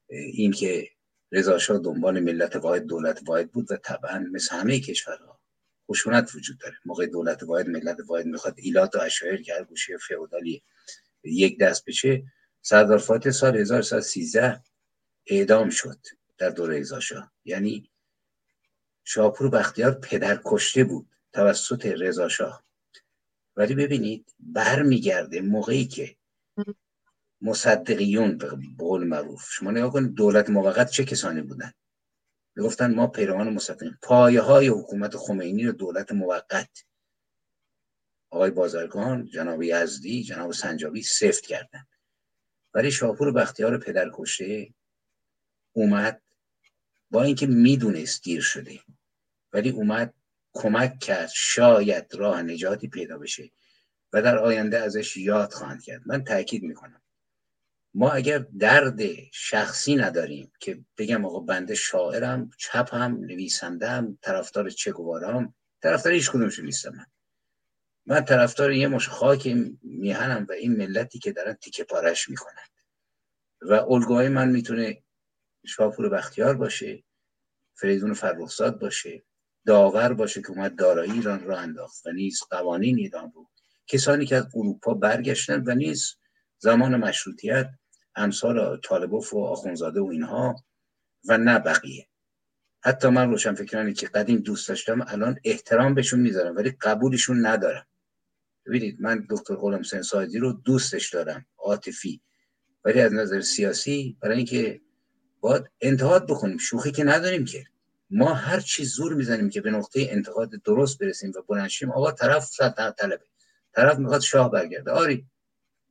[0.09, 0.89] اینکه
[1.33, 5.41] رضا شاه دنبال ملت واحد دولت واحد بود و طبعا مثل همه کشورها
[5.91, 6.77] خشونت وجود داره.
[6.85, 10.63] موقع دولت واحد ملت واحد می‌خواد ایلات و اشایر که هر گوشه فئودالی
[11.25, 12.23] یک دست بشه
[12.63, 14.63] سردار فاتح سال 1313
[15.27, 15.99] اعدام شد
[16.39, 17.33] در دوره رضا شاه.
[17.45, 17.91] یعنی
[19.05, 22.65] شاپور بختیار پدر کشته بود توسط رضا شاه.
[23.61, 26.17] ولی ببینید برمیگرده موقعی که
[27.41, 31.73] مصدقیون به قول معروف شما نگاه کنید دولت موقت چه کسانی بودن؟
[32.59, 36.85] گفتن ما پیروان مصدقین پایه های حکومت خمینی و دولت موقت.
[38.31, 41.87] آقای بازرگان جناب یزدی جناب سنجابی سفت کردن.
[42.75, 44.75] ولی شاپور بختیار پدر کشته
[45.73, 46.23] اومد
[47.11, 48.81] با اینکه می‌دونست دیر شده.
[49.53, 50.15] ولی اومد
[50.53, 53.51] کمک کرد شاید راه نجاتی پیدا بشه
[54.13, 56.03] و در آینده ازش یاد خواهند کرد.
[56.07, 57.03] من تاکید می‌کنم.
[57.95, 59.01] ما اگر درد
[59.33, 66.97] شخصی نداریم که بگم آقا بنده شاعرم چپم نویسندم طرفدار چگوارام طرفدار هیچ کدومشون نیستم
[66.97, 67.07] من.
[68.07, 72.67] من طرفدار یه مش خاک میهنم و این ملتی که دارن تیکه پارش می‌کنن
[73.61, 75.03] و الگوهای من می‌تونه
[75.67, 77.05] شاپور بختیار باشه
[77.75, 79.23] فریدون فرخزاد باشه
[79.67, 83.49] داور باشه که اومد دارایی ایران را انداخت و نیز قوانین ایران رو.
[83.87, 86.17] کسانی که از اروپا برگشتن و نیز
[86.59, 87.71] زمان مشروطیت
[88.17, 90.65] امثال طالبوف و آخونزاده و اینها
[91.29, 92.07] و نه بقیه.
[92.81, 97.87] حتی من روشن فکرانی که قدیم دوست داشتم الان احترام بهشون می‌ذارم ولی قبولشون ندارم.
[98.67, 102.21] ببینید من دکتر غلام سنسایدی رو دوستش دارم عاطفی.
[102.85, 104.81] ولی از نظر سیاسی برای اینکه
[105.41, 106.59] باید انتقاد بکنیم.
[106.59, 107.65] شوخی که نداریم که.
[108.11, 112.45] ما هر چیز زور می‌زنیم که به نقطه انتقاد درست برسیم و بلنشیم آقا طرف
[112.45, 113.25] سلطنت طلبه.
[113.73, 114.91] طرف می‌خواد شاه برگرده.
[114.91, 115.27] آری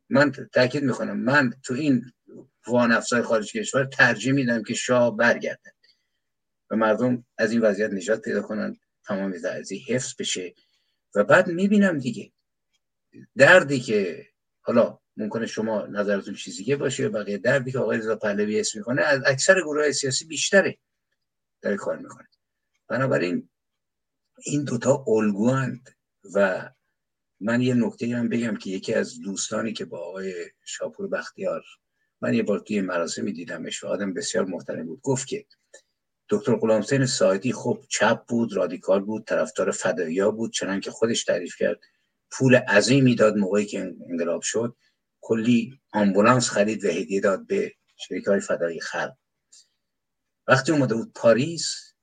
[0.10, 1.19] من تاکید می‌کنم.
[1.19, 2.05] من تو این
[2.67, 5.73] وان افزای خارج کشور ترجیح میدم که شاه برگرده
[6.69, 10.53] و مردم از این وضعیت نجات پیدا کنن تمام زعزی حفظ بشه.
[11.15, 12.32] و بعد می‌بینم دیگه
[13.38, 14.25] دردی که
[14.62, 18.79] حالا ممکنه شما نظرتون چیزی که باشه و بقیه دردی که آقای رضا پهلوی اسم
[18.79, 20.77] می‌کنه از اکثر گروه سیاسی بیشتره.
[21.61, 22.27] داره کار می‌کنه.
[22.87, 23.49] بنابراین
[24.45, 25.89] این دوتا الگوند
[26.35, 26.69] و
[27.39, 30.33] من یه نکته هم بگم که یکی از دوستانی که با آقای
[30.65, 31.63] شاپور بختیار
[32.21, 35.45] من یه بار توی مراسمی دیدمش و آدم بسیار محترم بود گفت که
[36.29, 41.23] دکتر غلام حسین ساعدی خب چپ بود رادیکال بود طرفدار فداییا بود چنان که خودش
[41.23, 41.79] تعریف کرد
[42.31, 44.75] پول عظیمی داد موقعی که انقلاب شد
[45.21, 49.15] کلی آمبولانس خرید و هدیه داد به چریک های فدایی خلق
[50.49, 51.93] وقتی اومده بود پاریس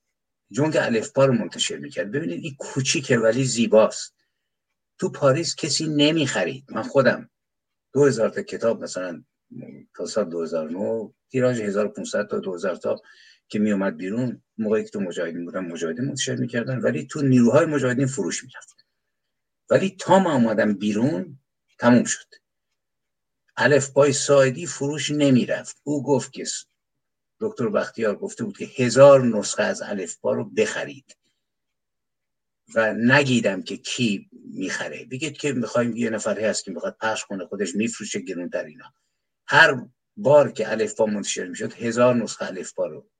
[0.51, 2.11] جنگ الفبا رو منتشر می‌کرد.
[2.11, 4.15] ببینید این کوچیکه ولی زیباست.
[4.99, 6.65] تو پاریس کسی نمی‌خرید.
[6.71, 7.31] من خودم
[7.93, 9.25] دو هزار تا کتاب مثلا
[9.95, 13.01] تا سال 2009 تیراژ 1500 تا 2000 تا
[13.49, 16.79] که می اومد بیرون موقعی که تو مجاهدین بودن مجاهدین منتشر می‌کردن.
[16.79, 18.87] ولی تو نیروهای مجاهدین فروش می‌رفت.
[19.71, 21.39] ولی تا ما اومدم بیرون
[21.79, 22.35] تموم شد.
[23.57, 25.81] الف بای سایدی فروش نمی‌رفت.
[25.83, 26.45] او گفت که
[27.41, 31.17] دکتر بختیار گفته بود که هزار نسخه از الفبا رو بخرید.
[32.75, 35.05] و نگیدم که کی می‌خره.
[35.05, 38.95] بگید که می‌خوایم یه نفری هست که می‌خواد پخش کنه خودش میفروشه گرون در اینا.
[39.47, 43.11] هر بار که الفبا منتشر می‌شد هزار نسخه الفبا رو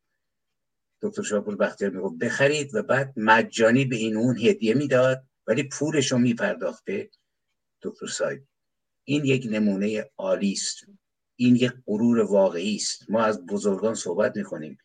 [1.03, 6.13] دکتر شاپور بختیار می‌گفت بخرید و بعد مجانی به این اون هدیه می‌داد ولی پولش
[6.13, 6.85] رو میپرداخت
[7.83, 8.49] دکتر ساید.
[9.05, 10.87] این یک نمونه عالی است.
[11.37, 13.11] این یک غرور واقعی است.
[13.11, 14.79] ما از بزرگان صحبت می‌کنیم.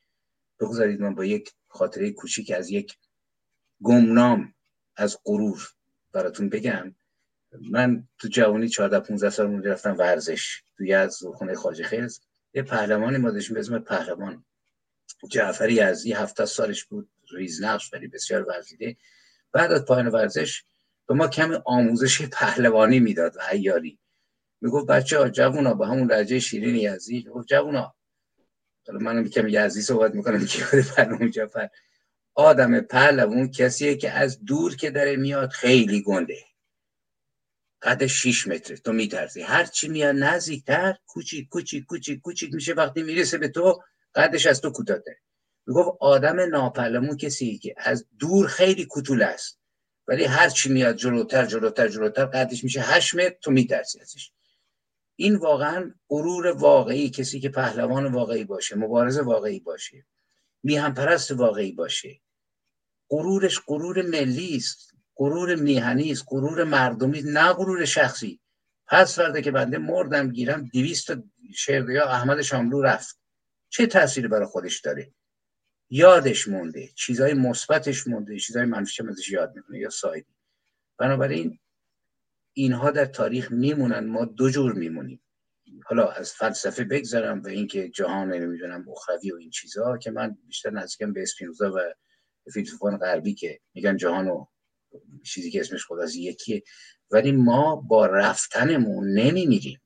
[0.59, 2.97] بگذارید من با یک خاطره کوچیک از یک
[3.83, 4.53] گمنام
[4.95, 5.69] از غرور
[6.11, 6.95] براتون بگم.
[7.61, 12.21] من تو جوانی 14 15 سال رفتم ورزش توی از خونه خواجه خیز.
[12.53, 14.45] یه پهلوانی ما داشتیم به اسم پهلوان.
[15.81, 18.97] از یه هفته سالش بود ریزنقش ولی بسیار ورزیده.
[19.51, 20.63] بعد از پایان ورزش
[21.07, 23.99] به ما کمی آموزش پهلوانی می‌داد و عیاری.
[24.61, 27.95] می‌گفت بچه ها جوونا با همون لحجه شیرین یزدی گفت جوونا
[28.87, 31.69] حالا منم کم یزدی صحبت می‌کنم که خود جعفر.
[32.35, 36.37] آدم پهلوان کسیه که از دور که داره میاد خیلی گنده.
[37.81, 38.77] قد 6 متره.
[38.77, 39.41] تو میترسی.
[39.41, 42.73] هر چی میاد نزدیکتر کوچیک کوچیک کوچیک کوچیک میشه.
[42.73, 43.83] وقتی می‌رسه به تو
[44.15, 45.17] قدش از تو کوتاهه
[45.67, 49.59] می‌گفت آدم ناپهلوان کسی که از دور خیلی کوتول است.
[50.07, 54.31] ولی هر چی میاد جلوتر جلوتر جلوتر قدش میشه 8 متر تو میترسی ازش.
[55.21, 60.05] این واقعا غرور واقعی کسی که پهلوان واقعی باشه مبارز واقعی باشه
[60.63, 62.21] میهم پرست واقعی باشه
[63.09, 68.39] غرورش غرور ملی است غرور میهنی است غرور مردمی نه غرور شخصی.
[68.87, 71.13] پس فرده که بنده مردم گیرم دویست
[71.69, 73.19] یا احمد شاملو رفت.
[73.69, 75.13] چه تأثیری برای خودش داره؟
[75.89, 80.35] یادش مونده چیزای مثبتش مونده چیزای منفیش ازش یاد می‌کنه یا سایدی
[80.97, 81.59] بنابراین
[82.53, 85.21] اینها در تاریخ میمونن ما دو جور میمونیم.
[85.85, 90.69] حالا از فلسفه بگذرم و اینکه جهان نمی‌دونم اخروی و این چیزها که من بیشتر
[90.69, 91.79] نزدیکم به اسپینوزا و
[92.53, 94.45] فیلسوفان غربی که میگن جهان و
[95.25, 96.63] چیزی که اسمش خود از یکیه.
[97.11, 99.81] ولی ما با رفتنمون نمیمیریم.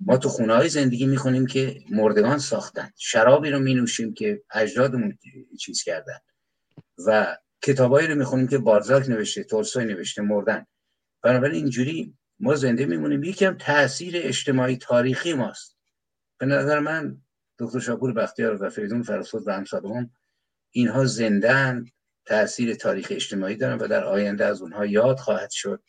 [0.00, 2.90] ما تو خونه های زندگی می‌کنیم که مردگان ساختن.
[2.96, 5.18] شرابی رو مینوشیم که اجدادمون
[5.60, 6.18] چیز کردن.
[7.06, 10.66] و کتابایی رو می‌خونیم که بارزاک نوشته تولستوی نوشته مردن.
[11.22, 13.24] بنابراین اینجوری ما زنده میمونیم.
[13.24, 15.76] یکم تاثیر اجتماعی تاریخی ماست.
[16.38, 17.22] به نظر من
[17.58, 20.10] دکتر شاپور بختیار و فریدون فرسود و همسالهم
[20.70, 21.84] اینها زندن
[22.24, 25.82] تاثیر تاریخ اجتماعی دارن و در آینده از اونها یاد خواهد شد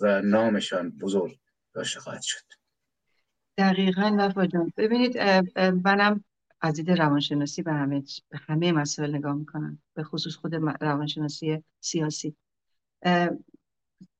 [0.00, 1.38] و نامشان بزرگ
[1.72, 2.44] داشته خواهد شد.
[3.58, 4.72] دقیقا وفا جان.
[4.76, 5.18] ببینید
[5.58, 6.24] منم
[6.60, 12.36] از دید روانشناسی به همه به همه مسائل نگاه می‌کنم به خصوص خود روانشناسی سیاسی.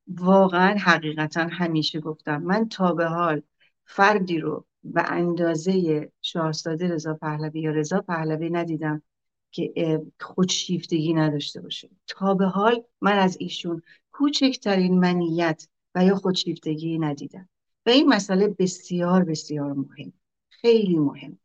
[0.08, 2.42] واقعا حقیقتا همیشه گفتم.
[2.42, 3.42] من تا به حال
[3.84, 9.02] فردی رو به اندازه شاهزاده رضا پهلوی یا رضا پهلوی ندیدم
[9.50, 11.90] که خودشیفتگی نداشته باشه.
[12.06, 13.82] تا به حال من از ایشون
[14.12, 17.48] کوچکترین منیت و یا خودشیفتگی ندیدم.
[17.86, 20.12] و این مسئله بسیار بسیار مهم.
[20.48, 21.38] خیلی مهم.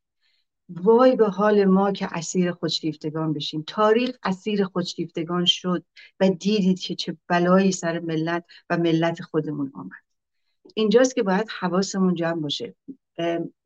[0.70, 3.64] وای به حال ما که اسیر خودشیفتگان بشیم.
[3.68, 5.84] تاریخ اسیر خودشیفتگان شد
[6.20, 9.92] و دیدید که چه بلایی سر ملت و ملت خودمون آمد.
[10.74, 12.76] اینجاست که باید حواسمون جمع باشه.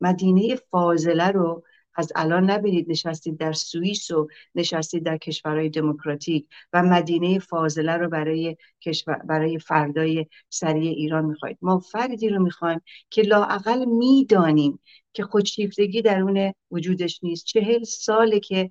[0.00, 1.64] مدینه فاضله رو
[1.96, 8.08] از الان نبینید نشستید در سوئیس و نشستید در کشورهای دموکراتیک و مدینه فاضله رو
[8.08, 11.58] برای کشور برای فردای سریع ایران می‌خواید.
[11.62, 12.80] ما فردی رو می‌خوایم
[13.10, 14.80] که لاعقل می‌دانیم
[15.12, 17.46] که خودشیفتگی درون وجودش نیست.
[17.46, 18.70] چهل ساله که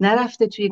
[0.00, 0.68] نرفته توی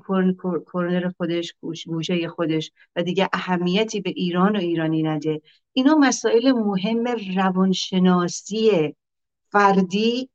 [0.66, 1.54] کورنر خودش
[1.86, 5.42] گوشه خودش و دیگه اهمیتی به ایران و ایرانی نده.
[5.72, 7.04] اینا مسائل مهم
[7.36, 8.94] روانشناسی
[9.52, 10.30] فردی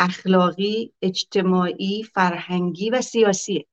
[0.00, 3.66] اخلاقی اجتماعی فرهنگی و سیاسیه.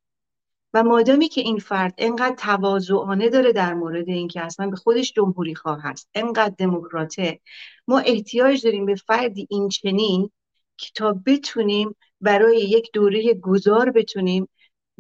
[0.74, 5.56] و مادامی که این فرد انقدر تواضعانه داره در مورد اینکه اصلا به خودش جمهوری
[5.56, 7.40] خواه هست انقدر دموکراته
[7.88, 10.32] ما احتیاج داریم به فردی این چنین
[10.78, 14.50] که تا بتونیم برای یک دوره گذار بتونیم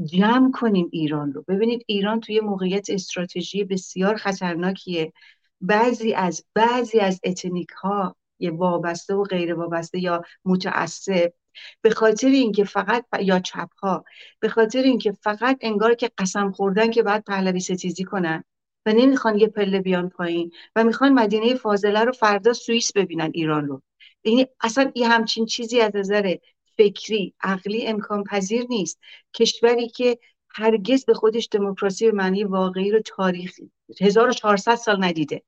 [0.04, 1.44] جمع کنیم ایران رو.
[1.48, 5.14] ببینید ایران توی موقعیت استراتژی بسیار خطرناکیه.
[5.62, 11.34] بعضی از بعضی از ethnic ها وابسته و غیر وابسته یا متعصب.
[11.82, 14.06] به خاطر اینکه فقط یا چپ ها
[14.40, 18.44] به خاطر اینکه فقط انگار که قسم خوردن که باید پهلوی ستیزی کنن
[18.86, 23.68] و نمی‌خوان یه پله بیان پایین و می‌خوان مدینه فاضله رو فردا سوئیس ببینن ایران
[23.68, 23.82] رو.
[24.24, 26.36] یعنی اصلا این همچین چیزی از نظر
[26.78, 29.00] فکری عقلی امکان پذیر نیست.
[29.34, 30.20] کشوری که
[30.50, 33.72] هرگز به خودش دموکراسی به معنی واقعی رو تاریخی
[34.02, 35.44] 1400 سال ندیده.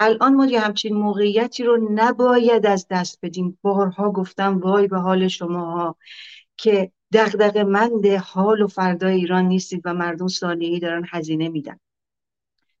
[0.00, 3.58] الان ما یه همچین موقعیتی رو نباید از دست بدیم.
[3.62, 5.96] بارها گفتم وای به حال شماها
[6.56, 11.80] که دغدغه مند حال و فردای ایران نیستید و مردم ثانیه‌ای دارن هزینه میدن.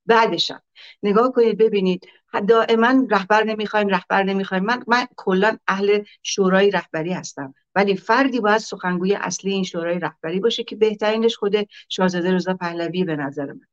[0.06, 0.62] بعدشم
[1.02, 2.06] نگاه کنید ببینید
[2.48, 4.64] دائما رهبر نمی‌خوایم رهبر نمی‌خوایم.
[4.64, 7.54] من من کلا اهل شورای رهبری هستم.
[7.74, 11.54] ولی فردی باید سخنگوی اصلی این شورای رهبری باشه که بهترینش خود
[11.88, 13.66] شاهزاده رضا پهلوی به نظر من.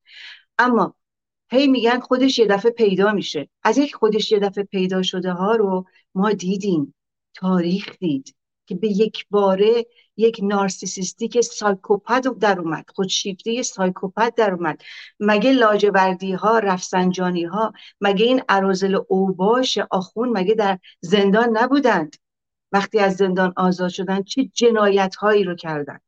[0.58, 0.96] اما
[1.50, 3.50] هی میگن خودش یه دفعه پیدا میشه.
[3.64, 5.86] از یک خودش یه دفعه پیدا شده ها رو
[6.16, 6.96] ما دیدیم
[7.34, 8.36] تاریخ دید
[8.66, 9.86] که به یک باره
[10.18, 12.86] یک نارسیسیستیک سایکوپت در اومد.
[12.96, 14.82] خودشیفته سایکوپت در اومد.
[15.20, 22.16] مگه لاجوردی ها رفسنجانی ها مگه این عرازل اوباش آخون مگه در زندان نبودند؟
[22.72, 26.02] وقتی از زندان آزاد شدن چه جنایت هایی رو کردند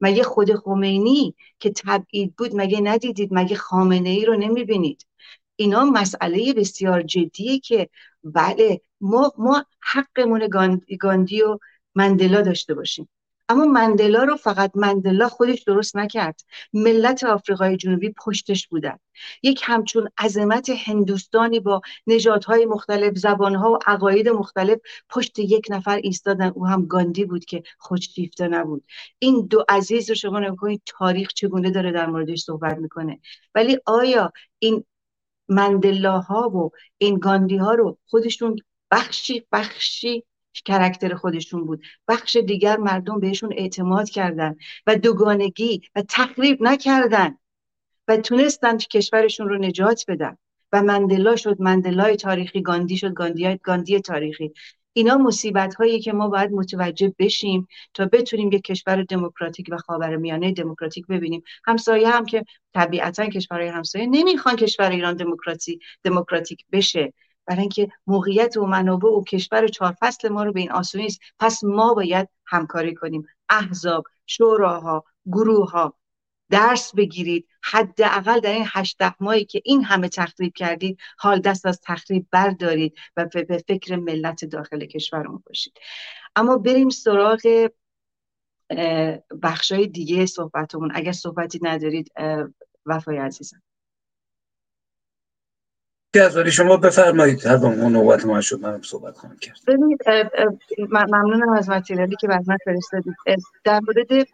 [0.00, 5.06] مگه خود خمینی که تبعید بود مگه ندیدید؟ مگه خامنه ای رو نمی‌بینید؟
[5.56, 7.88] اینا مسئله بسیار جدیه که
[8.24, 10.48] بله ما, ما حقمون
[11.00, 11.58] گاندی و
[11.94, 13.08] مندلا داشته باشیم.
[13.50, 16.40] اما مندلا رو فقط مندلا خودش درست نکرد.
[16.72, 18.98] ملت آفریقای جنوبی پشتش بودن.
[19.42, 24.78] یک همچون عظمت هندوستانی با نژادهای مختلف زبانها و عقاید مختلف
[25.08, 26.48] پشت یک نفر ایستادن.
[26.48, 28.84] او هم گاندی بود که خودشیفته نبود.
[29.18, 33.20] این دو عزیز رو شما نکنید تاریخ چگونه داره در موردش صحبت می‌کنه.
[33.54, 34.84] ولی آیا این
[35.48, 38.56] مندلاها و این گاندی ها رو خودشون
[38.90, 41.84] بخشی بخشی کرکتر خودشون بود.
[42.08, 47.36] بخش دیگر مردم بهشون اعتماد کردن و دوگانگی و تخریب نکردن
[48.08, 50.36] و تونستن کشورشون رو نجات بدن.
[50.72, 54.52] و مندلا شد مندلای تاریخی گاندی شد گاندی, گاندی تاریخی.
[54.92, 60.52] اینا مصیبت هایی که ما باید متوجه بشیم تا بتونیم یک کشور دموکراتیک و میانه
[60.52, 61.42] دموکراتیک ببینیم.
[61.64, 62.44] همسایه هم که
[62.74, 65.16] طبیعتا کشورهای همسایه نمی‌خوان کشور ایران
[66.04, 67.12] دموکراتیک بشه.
[67.50, 71.20] برای اینکه موقعیت و منابع و کشور چهار فصل ما رو به این آسونی است
[71.38, 73.26] پس ما باید همکاری کنیم.
[73.48, 75.94] احزاب شوراها گروه ها
[76.50, 77.48] درس بگیرید.
[77.62, 82.94] حداقل در این هشت ماهی که این همه تخریب کردید حال دست از تخریب بردارید
[83.16, 85.72] و به فکر ملت داخل کشورمون باشید.
[86.36, 87.70] اما بریم سراغ
[89.42, 90.90] بخشای دیگه صحبتمون.
[90.94, 92.12] اگر صحبتی ندارید
[92.86, 93.62] وفای عزیزم.
[96.12, 97.46] که شما بفرمایید.
[97.46, 97.56] هر
[97.88, 99.58] نوبت ما شد منم صحبت خواهم کرد.
[99.66, 99.98] ببینید
[100.78, 103.14] ممنونم از مطیرالی که برای من فرستادید.
[103.64, 104.26] در مورد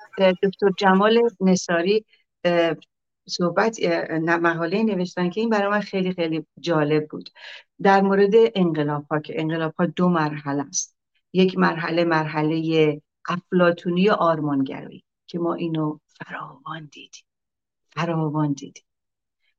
[0.43, 2.05] دکتر جمال نصاری
[3.29, 3.79] صحبت
[4.21, 7.31] مقاله نوشتن که این برای من خیلی خیلی جالب بود.
[7.83, 10.97] در مورد انقلاب ها که انقلاب ها دو مرحله است.
[11.33, 17.25] یک مرحله مرحله افلاتونی آرمانگرایی که ما اینو فراوان دیدیم.
[17.89, 18.85] فراوان دیدیم.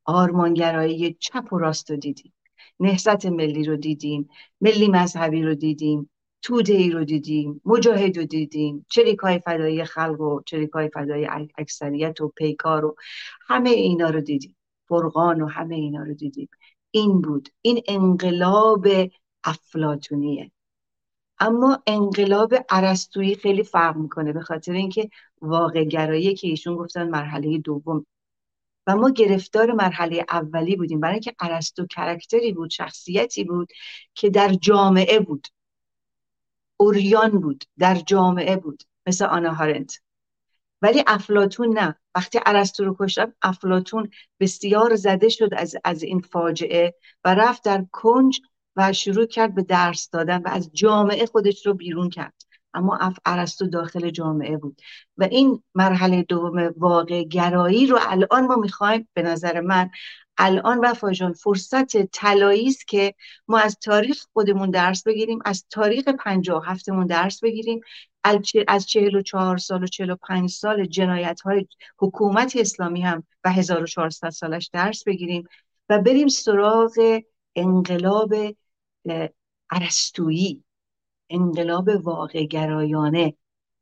[0.07, 2.33] آرمانگرایی چپ و راست رو دیدیم.
[2.79, 4.29] نهضت ملی رو دیدیم
[4.61, 6.09] ملی مذهبی رو دیدیم
[6.41, 11.27] توده ای رو دیدیم مجاهد رو دیدیم چریک های فدایی خلق و چریک های فدایی
[11.57, 12.95] اکثریت و پیکار و
[13.47, 14.55] همه اینا رو دیدیم.
[14.89, 16.49] فرقان و همه اینا رو دیدیم.
[16.91, 17.49] این بود.
[17.61, 18.87] این انقلاب
[19.43, 20.51] افلاتونیه
[21.39, 25.09] اما انقلاب عرستویی خیلی فرق می‌کنه به خاطر اینکه
[25.41, 28.05] واقع گرایی که ایشون گفتن مرحله دوم
[28.88, 30.99] و ما گرفتار مرحله اولی بودیم.
[30.99, 33.69] برای اینکه ارسطو کرکتری بود شخصیتی بود
[34.13, 35.47] که در جامعه بود.
[36.77, 39.99] اوریان بود در جامعه بود مثل آنا هارنت.
[40.81, 41.95] ولی افلاتون نه.
[42.15, 44.09] وقتی ارسطو رو کشتم افلاتون
[44.39, 48.41] بسیار زده شد از, از این فاجعه و رفت در کنج
[48.75, 52.36] و شروع کرد به درس دادن و از جامعه خودش رو بیرون کرد.
[52.78, 54.82] اما ارسطو داخل جامعه بود.
[55.17, 59.89] و این مرحله دوم واقع گرایی رو الان ما می‌خوایم به نظر من
[60.38, 63.13] الان وفا جان فرصت طلایی است که
[63.47, 67.82] ما از تاریخ خودمون درس بگیریم از تاریخ پنجاه هفتمون درس بگیریم.
[68.67, 71.67] از چهل و چهار سال و چهل و پنج سال جنایت های
[71.99, 75.47] حکومت اسلامی هم و 1400 سالش درس بگیریم
[75.89, 77.21] و بریم سراغ
[77.55, 78.34] انقلاب
[79.69, 80.63] عرستویی
[81.30, 83.34] انقلاب واقع گرایانه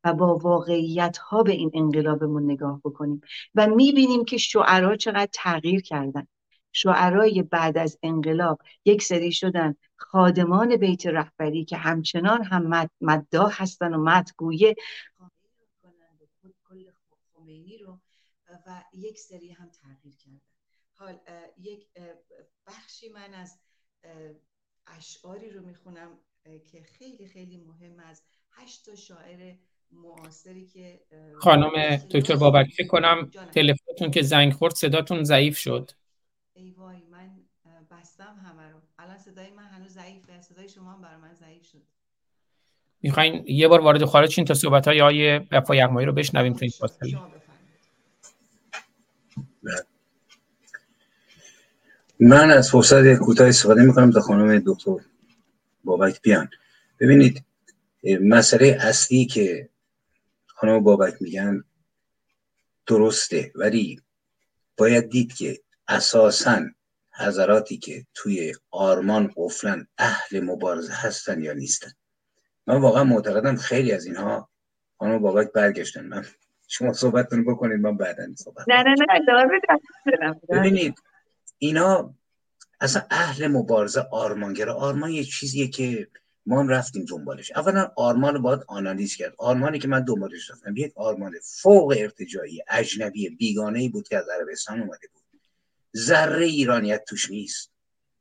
[0.03, 3.21] و با واقعیت ها به این انقلابمون نگاه بکنیم
[3.55, 6.27] و می‌بینیم که شعرها چقدر تغییر کردن.
[6.71, 13.93] شعرای بعد از انقلاب یک سری شدن خادمان بیت رهبری که همچنان هم مددا هستن
[13.93, 14.75] و مدگویه
[16.69, 16.85] کل
[17.33, 17.99] خمینی رو
[18.67, 20.41] و یک سری هم تغییر کردن.
[20.95, 21.19] حال
[21.57, 21.87] یک
[22.67, 23.59] بخشی من از
[24.87, 26.09] اشعاری رو می‌خونم.
[26.45, 28.21] که خیلی خیلی مهم از
[28.51, 29.53] هشت تا شاعر
[29.91, 30.99] معاصری که
[31.33, 35.91] خانم دکتر بابک فکر کنم تلفنتون که زنگ خورد صداتون ضعیف شد.
[36.53, 37.29] ای وای من
[37.91, 38.81] بستم همه رو.
[38.99, 40.41] الان صدای من هنوز ضعیفه.
[40.41, 41.81] صدای شما هم برای من ضعیف شد.
[43.01, 46.59] می‌خواین یه بار وارد خارج چین تا صحبت های آیه وفا یغمایی رو بشنویم تو
[46.61, 47.23] این فاصله
[52.19, 54.95] من از فرصت کوتاه استفاده می‌کنم تا خانم دکتر
[55.85, 56.49] بابک بیان
[56.99, 57.43] ببینید
[58.21, 59.69] مسئله اصلی که
[60.45, 61.63] خانم بابک میگن
[62.87, 64.01] درسته ولی
[64.77, 66.65] باید دید که اساسا
[67.17, 71.91] حضراتی که توی آرمان قفلن اهل مبارزه هستن یا نیستن.
[72.67, 74.49] من واقعا معتقدم خیلی از اینها
[74.97, 76.05] خانم بابک برگشتن.
[76.05, 76.25] من
[76.67, 78.95] شما صحبتتون بکنید من بعدا صحبت نه نه
[80.21, 80.95] نه ببینید
[81.57, 82.13] اینا
[82.79, 86.07] اصلا اهل مبارزه آرمانگره آرمان یه چیزیه که
[86.45, 87.51] ما هم رفتیم دنبالش.
[87.51, 89.33] اولا آرمان رو باید آنالیز کرد.
[89.37, 94.29] آرمانی که من دنبالش رفتم یک آرمان فوق ارتجایی اجنبی بیگانه ای بود که از
[94.29, 95.41] عربستان اومده بود.
[95.97, 97.71] ذره ایرانیت توش نیست.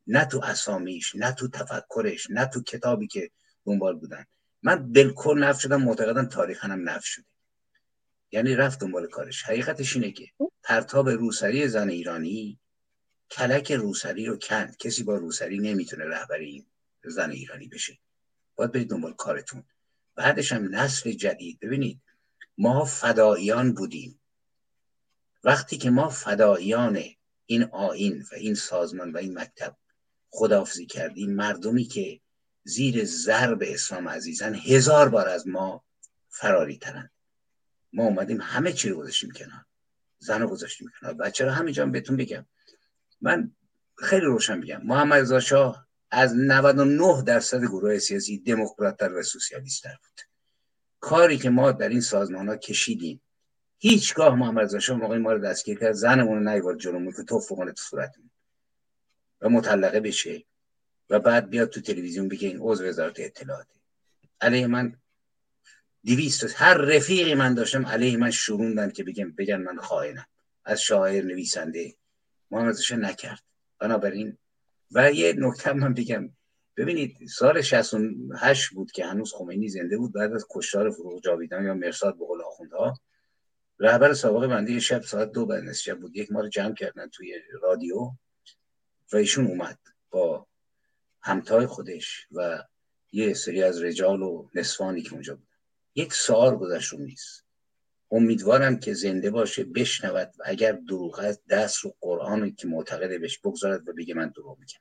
[0.07, 3.31] نه تو اسامیش نه تو تفکرش نه تو کتابی که
[3.65, 4.25] دنبال بودن.
[4.63, 7.25] من بالکل نفت شدم معتقدم تاریخ هم نفت شده.
[8.31, 9.43] یعنی رفت دنبال کارش.
[9.43, 10.27] حقیقتش اینه که
[10.63, 12.59] پرتاب روسری زن ایرانی
[13.31, 14.77] کلک روسری رو کند.
[14.77, 16.65] کسی با روسری نمی‌تونه رهبری این
[17.03, 17.97] زن ایرانی بشه.
[18.55, 19.63] باید برید دنبال کارتون.
[20.15, 21.59] بعدش هم نسل جدید.
[21.59, 22.01] ببینید
[22.57, 24.19] ما فداییان بودیم.
[25.43, 27.03] وقتی که ما فداییان
[27.45, 29.77] این آین و این سازمان و این مکتب
[30.29, 32.21] خداحافظی کردیم مردمی که
[32.63, 35.83] زیر ضرب اسلام عزیزن هزار بار از ما
[36.29, 37.11] فراری ترند
[37.93, 39.65] ما اومدیم همه چی رو گذاشتیم کنار.
[40.19, 41.13] زن رو گذاشتیم کنار.
[41.13, 42.45] بچه رو همینجا بهتون بگم.
[43.21, 43.51] من
[43.97, 50.21] خیلی روشن بگم محمد رضا شاه از 99 درصد گروه سیاسی دموکراتتر و سوسیالیستتر بود.
[50.99, 53.21] کاری که ما در این سازمان ها کشیدیم.
[53.77, 57.39] هیچگاه محمد رضا شاه موقعی ما رو دستگیر کرد زنمون رو نیوارد جلومون که تو
[57.39, 58.31] کنه تو صورتمون
[59.41, 60.43] و مطلقه بشه
[61.09, 63.75] و بعد بیاد تو تلویزیون بگه این عضو وزارت اطلاعاته.
[64.41, 64.95] علیه من
[66.03, 70.27] دیویست هر رفیقی من داشتم علیه من شروندن که بگم بگن من خائنم.
[70.65, 71.95] از شاعر نویسنده
[72.51, 73.43] محمد نکرد.
[73.79, 74.37] بنابراین
[74.91, 76.29] و یه نکته من بگم.
[76.77, 81.73] ببینید سال 68 بود که هنوز خمینی زنده بود بعد از کشتار فروغ جاویدان یا
[81.73, 82.41] مرساد به قول
[83.79, 86.15] رهبر سابق بنده شب ساعت دو بعد شب بود.
[86.15, 87.95] یک ما رو جمع کردن توی رادیو
[89.13, 89.79] و ایشون اومد
[90.09, 90.47] با
[91.21, 92.63] همتای خودش و
[93.11, 95.47] یه سری از رجال و نسوانی که اونجا بود
[95.95, 97.44] یک سال گذشت نیست
[98.11, 103.37] امیدوارم که زنده باشه بشنود و اگر دروغ است دست رو قرآن که معتقده بهش
[103.37, 104.79] بگذارد و بگه من دروغ میگم.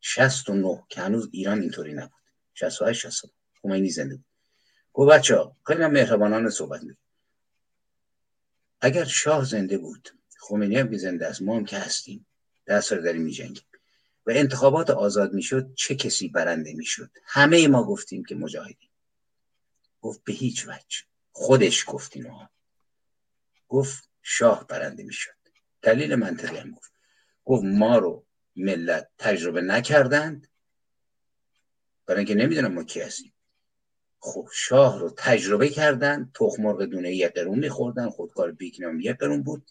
[0.00, 2.20] 69 که هنوز ایران اینطوری نبود.
[2.54, 3.32] 68 60
[3.62, 4.24] خمینی زنده بود.
[4.92, 6.96] گفت بچه ها خیلی مهربانانه صحبت میگه
[8.80, 12.26] اگر شاه زنده بود خمینی هم که زنده است ما هم که هستیم.
[12.66, 13.64] ده سال داریم میجنگیم.
[14.26, 18.90] و انتخابات آزاد می‌شد چه کسی برنده می‌شد؟ همه ما گفتیم که مجاهدیم.
[20.00, 21.09] گفت به هیچ وجه.
[21.32, 22.46] خودش گفت اینو.
[23.68, 25.30] گفت شاه برنده می‌شد.
[25.82, 26.92] دلیل منطقی هم گفت.
[27.44, 28.26] گفت ما رو
[28.56, 30.46] ملت تجربه نکردند.
[32.06, 33.32] برای اینکه نمی‌دونم ما کی هستیم.
[34.18, 38.10] خب شاه رو تجربه کردن تخم مرغ دونه یک قرون میخوردن.
[38.10, 39.70] خودکار بیکنام یک قرون بود.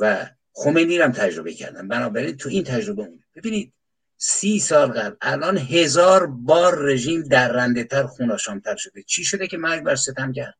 [0.00, 1.88] و خمینی هم تجربه کردن.
[1.88, 3.24] بنابراین تو این تجربه اون.
[3.34, 3.74] ببینید
[4.16, 9.02] سی سال قبل الان هزار بار رژیم درنده تر خوناشام تر شده.
[9.02, 10.58] چی شده که مرگ بر ستم کرد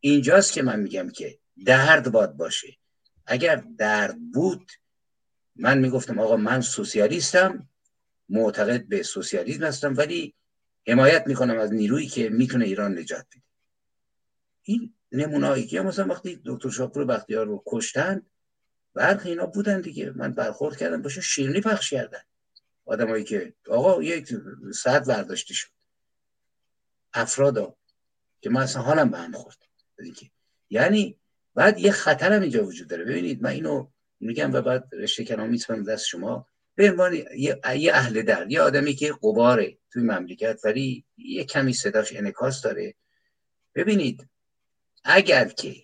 [0.00, 2.76] اینجاست که من میگم که درد باد باشه.
[3.26, 4.72] اگر درد بود
[5.56, 7.68] من می‌گفتم آقا من سوسیالیستم
[8.28, 10.34] معتقد به سوسیالیسم هستم ولی
[10.88, 13.42] حمایت می‌کنم از نیرویی که می‌تونه ایران نجات بده.
[14.62, 18.22] این نمونایی که مثلا وقتی دکتر شاپور بختیار رو کشتن
[18.94, 20.10] برخی اینا بودن دیگه.
[20.10, 22.22] من برخورد کردم باشه شیرنی پخش کردن.
[22.84, 24.34] آدمایی که آقا یک
[24.74, 25.68] ساعت برداشته شد.
[27.12, 27.76] افرادا
[28.40, 29.65] که من اصلا حالم به هم خورد.
[30.70, 31.18] یعنی
[31.54, 33.04] بعد یه خطر هم اینجا وجود داره.
[33.04, 33.88] ببینید من اینو
[34.20, 36.46] میگم و بعد رشته کلام می‌تونم دست شما.
[36.74, 42.16] به عنوان یه،, اهل در یه آدمی که قباره توی مملکت ولی یه کمی صداش
[42.16, 42.94] انکاس داره.
[43.74, 44.28] ببینید
[45.04, 45.74] اگر که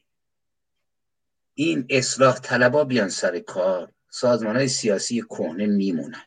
[1.54, 6.24] این اصلاح طلبا بیان سر کار سازمان های سیاسی کهنه میمونن.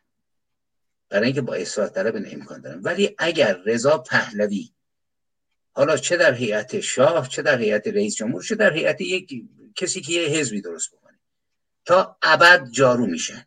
[1.09, 2.81] برای اینکه با اصلاح طلب امکان دارن.
[2.81, 4.74] ولی اگر رضا پهلوی
[5.75, 9.43] حالا چه در هیئت شاه چه در هیئت رئیس جمهور چه در هیئت یک
[9.75, 11.19] کسی که یه حزبی درست بکنه.
[11.85, 13.45] تا ابد جارو میشن.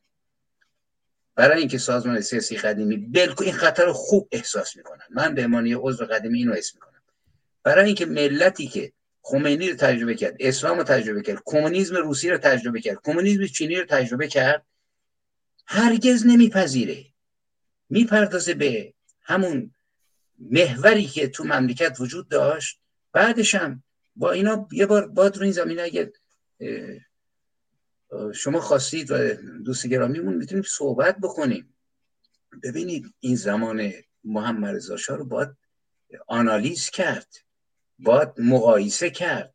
[1.35, 5.76] برای اینکه سازمان سیاسی قدیمی بلکو این خطر رو خوب احساس می‌کنن من به یه
[5.76, 7.03] عضو قدیمی اینو حس می‌کنم.
[7.62, 12.39] برای اینکه ملتی که خمینی رو تجربه کرد اسلام رو تجربه کرد کمونیسم روسی رو
[12.39, 14.66] تجربه کرد کمونیسم چینی رو تجربه کرد
[15.66, 17.05] هرگز نمیپذیره.
[17.91, 19.74] می‌پردازه به همون
[20.39, 22.80] محوری که تو مملکت وجود داشت
[23.12, 23.82] بعدش هم
[24.16, 26.12] با اینا یه بار باد رو این زمینه اگه
[28.34, 29.34] شما خواستید و
[29.64, 31.74] دوست گرامیمون می‌تونیم صحبت بکنیم.
[32.62, 33.93] ببینید این زمان
[34.24, 35.49] محمد رضا رو باید
[36.26, 37.34] آنالیز کرد
[37.99, 39.55] باید مقایسه کرد.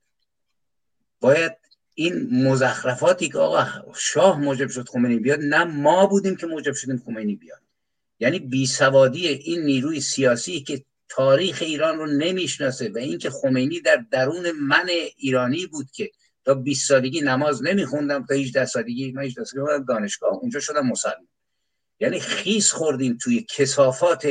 [1.19, 1.51] باید
[1.95, 6.97] این مزخرفاتی که آقا شاه موجب شد خمینی بیاد نه ما بودیم که موجب شدیم
[7.05, 7.62] خمینی بیاد.
[8.20, 14.51] یعنی بیسوادی این نیروی سیاسی که تاریخ ایران رو نمی‌شناسه و اینکه خمینی در درون
[14.51, 16.11] من ایرانی بود که
[16.45, 21.28] تا 20 سالگی نماز نمیخوندم تا 18 سالگی من 18 سالگی دانشگاه اونجا شدم مسلمان.
[21.99, 24.28] یعنی خیس خوردیم توی کسافات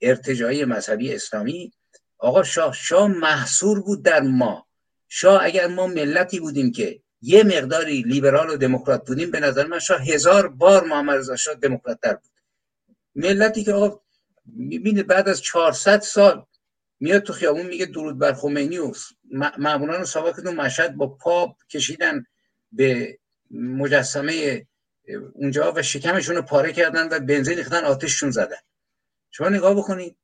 [0.00, 1.72] ارتجاعی مذهبی اسلامی.
[2.18, 4.66] آقا شاه شاه محصور بود در ما.
[5.08, 9.78] شاه اگر ما ملتی بودیم که یه مقداری لیبرال و دموکرات بودیم به نظر من
[9.78, 12.29] شاه هزار بار محمد رضا شاه دموکرات بود.
[13.14, 14.00] ملتی که آقا
[14.46, 16.46] می‌بینه بعد از 400 سال
[17.00, 18.92] میاد تو خیابون میگه درود بر خمینی و
[19.58, 22.24] معمولان ساواکتون مشهد با پا کشیدن
[22.72, 23.18] به
[23.50, 24.66] مجسمه
[25.32, 28.56] اونجا و شکمشون رو پاره کردن و بنزین ریختن آتششون زدن.
[29.30, 30.16] شما نگاه بکنید.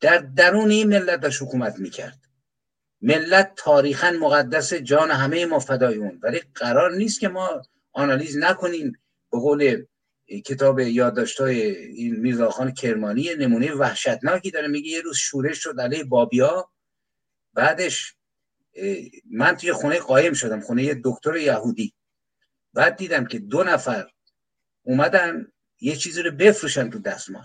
[0.00, 2.18] در درون این ملت داشت حکومت می‌کرد.
[3.00, 6.20] ملت تاریخا مقدس جان همه ما فدای اون.
[6.22, 8.92] ولی قرار نیست که ما آنالیز نکنیم
[9.32, 9.84] به قول
[10.44, 14.68] کتاب یادداشت‌های این میرزاخان کرمانی نمونه وحشتناکی داره.
[14.68, 16.70] میگه یه روز شورش شد علیه بابیا.
[17.54, 18.14] بعدش
[19.30, 21.94] من توی خونه قایم شدم خونه یه دکتر یهودی.
[22.74, 24.06] بعد دیدم که دو نفر
[24.82, 27.44] اومدن یه چیزی رو بفروشن تو دستمال.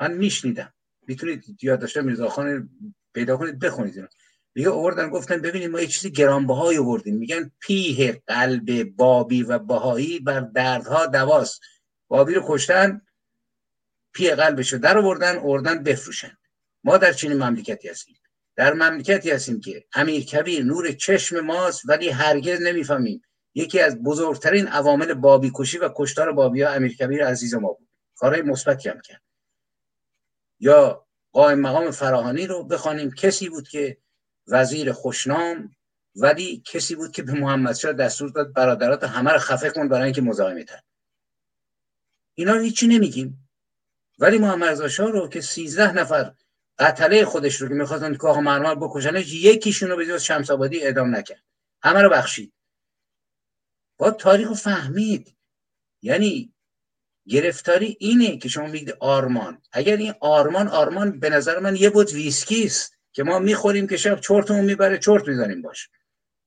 [0.00, 0.72] من میشنیدم.
[1.06, 2.70] می‌تونید یادداشت میرزاخان
[3.14, 4.08] پیدا کنید بخونید اینو.
[4.54, 7.16] میگه آوردن گفتن ببینید ما یه چیزی گرانبهایی آوردیم.
[7.16, 11.60] میگن پیه قلب بابی و بهایی بر دردها دواست.
[12.10, 13.02] بابی رو کشتن
[14.12, 16.38] پی قلبشو در آوردن اردن بفروشن.
[16.84, 18.16] ما در چین مملکتی هستیم.
[18.56, 23.22] در مملکتی هستیم که امیر کبیر نور چشم ماست ولی هرگز نمی‌فهمیم
[23.54, 27.88] یکی از بزرگترین عوامل بابی کشی و کشتار بابی ها امیر کبیر عزیز ما بود.
[28.16, 29.22] کارهای مثبتی هم کرد.
[30.60, 33.10] یا قائم مقام فراهانی رو بخوانیم.
[33.10, 33.96] کسی بود که
[34.48, 35.70] وزیر خوشنام
[36.16, 40.04] ولی کسی بود که به محمد شاه دستور داد برادرات همه رو خفه کن برای
[40.04, 40.80] اینکه مزاحمتن
[42.34, 43.48] اینا رو هیچی نمیگیم.
[44.18, 46.34] ولی محمد رضا شاه رو که 13 نفر
[46.78, 51.16] قتله خودش رو که می‌خواستن کاخ مرمر بکشنش یکیشون رو به جز شمس آبادی اعدام
[51.16, 51.42] نکرد.
[51.82, 52.52] همه رو بخشید.
[53.98, 55.36] با تاریخ فهمید.
[56.02, 56.52] یعنی
[57.28, 59.62] گرفتاری اینه که شما میگید آرمان.
[59.72, 63.96] اگر این آرمان آرمان به نظر من یه بود ویسکی است که ما می‌خوریم که
[63.96, 65.88] شب چرتمون می‌بره چرت می‌زنیم باش.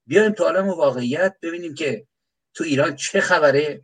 [0.07, 2.07] بیایم تو عالم واقعیت ببینیم که
[2.53, 3.81] تو ایران چه خبره.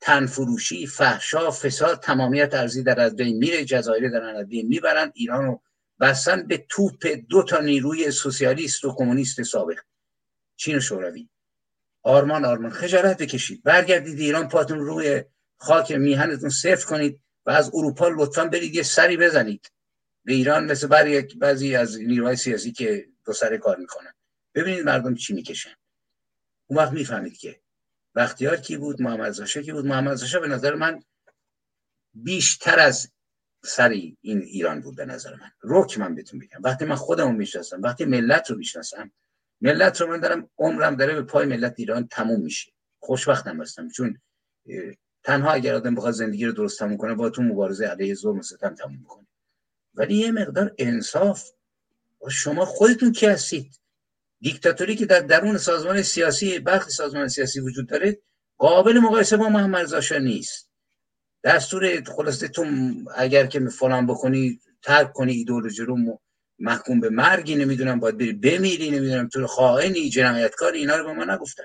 [0.00, 5.44] تنفروشی فحشا فساد تمامیت ارزی در از بین میره جزایر در از بین می‌برن ایران
[5.44, 5.62] رو
[6.00, 9.78] بستن به توپ دو تا نیروی سوسیالیست و کمونیست سابق.
[10.56, 11.28] چین و شوروی.
[12.02, 13.62] آرمان آرمان خجالت بکشید.
[13.62, 15.24] برگردید ایران پاتون روی
[15.56, 19.70] خاک میهنتون صفر کنید و از اروپا لطفا برید یه سری بزنید.
[20.24, 24.14] به ایران مثل بعضی از نیروهای سیاسی که دو سر کار می‌کنن.
[24.54, 25.74] ببینید مردم چی می‌کشن.
[26.66, 27.60] اون وقت می‌فهمید که
[28.14, 31.00] بختیار کی بود؟ محمد زاشه کی بود؟ محمد زاشه به نظر من
[32.14, 33.12] بیشتر از
[33.64, 35.50] سری این ایران بود به نظر من.
[35.60, 36.60] روک من بهتون بگم.
[36.64, 39.12] وقتی من خودمو می‌شناسم وقتی ملت رو می‌شناسم
[39.60, 42.72] ملت رو من دارم عمرم داره به پای ملت ایران تموم میشه.
[42.98, 44.20] خوشبختم هستم چون
[45.24, 48.42] تنها اگر آدم بخواد زندگی رو درست تموم کنه با تو مبارزه علیه ظلم و
[48.42, 49.26] ستم تموم کنه
[49.94, 51.50] ولی یه مقدار انصاف
[52.30, 53.80] شما خودتون کی هستید؟
[54.40, 58.18] دیکتاتوری که در درون سازمان سیاسی برخی سازمان سیاسی وجود داره
[58.58, 60.70] قابل مقایسه با محمد رضا نیست.
[61.44, 62.64] دستور خلاصه تو
[63.16, 66.20] اگر که فلان بکنی ترک کنی ایدئولوژی رو
[66.58, 71.24] محکوم به مرگی نمی‌دونم باید بری بمیری نمی‌دونم تو خائنی جنایتکاری اینا رو به ما
[71.24, 71.64] نگفتن.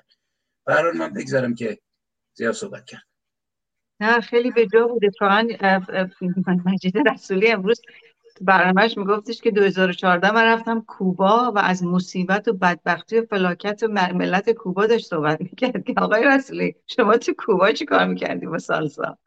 [0.65, 1.79] برای من بگذارم که
[2.33, 3.03] زیاد صحبت کرد
[3.99, 5.01] نه خیلی به جا بود
[6.65, 7.81] مجید رسولی امروز
[8.41, 13.87] برنامهش میگفتش که 2014 من رفتم کوبا و از مصیبت و بدبختی و فلاکت و
[13.87, 18.57] ملت کوبا داشت صحبت می‌کرد که آقای رسولی شما تو کوبا چی کار می‌کردی با
[18.57, 19.17] سالسا؟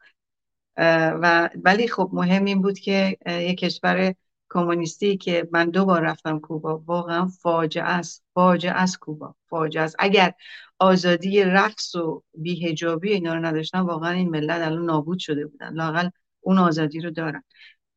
[1.21, 4.15] و ولی خب مهم این بود که یک کشور
[4.49, 9.95] کمونیستی که من دو بار رفتم کوبا واقعا فاجعه است فاجعه است کوبا فاجعه است.
[9.99, 10.33] اگر
[10.79, 15.73] آزادی رقص و بیهجابی اینا رو نداشتن واقعا این ملت الان نابود شده بودن.
[15.73, 16.09] لاقل
[16.41, 17.43] اون آزادی رو دارن.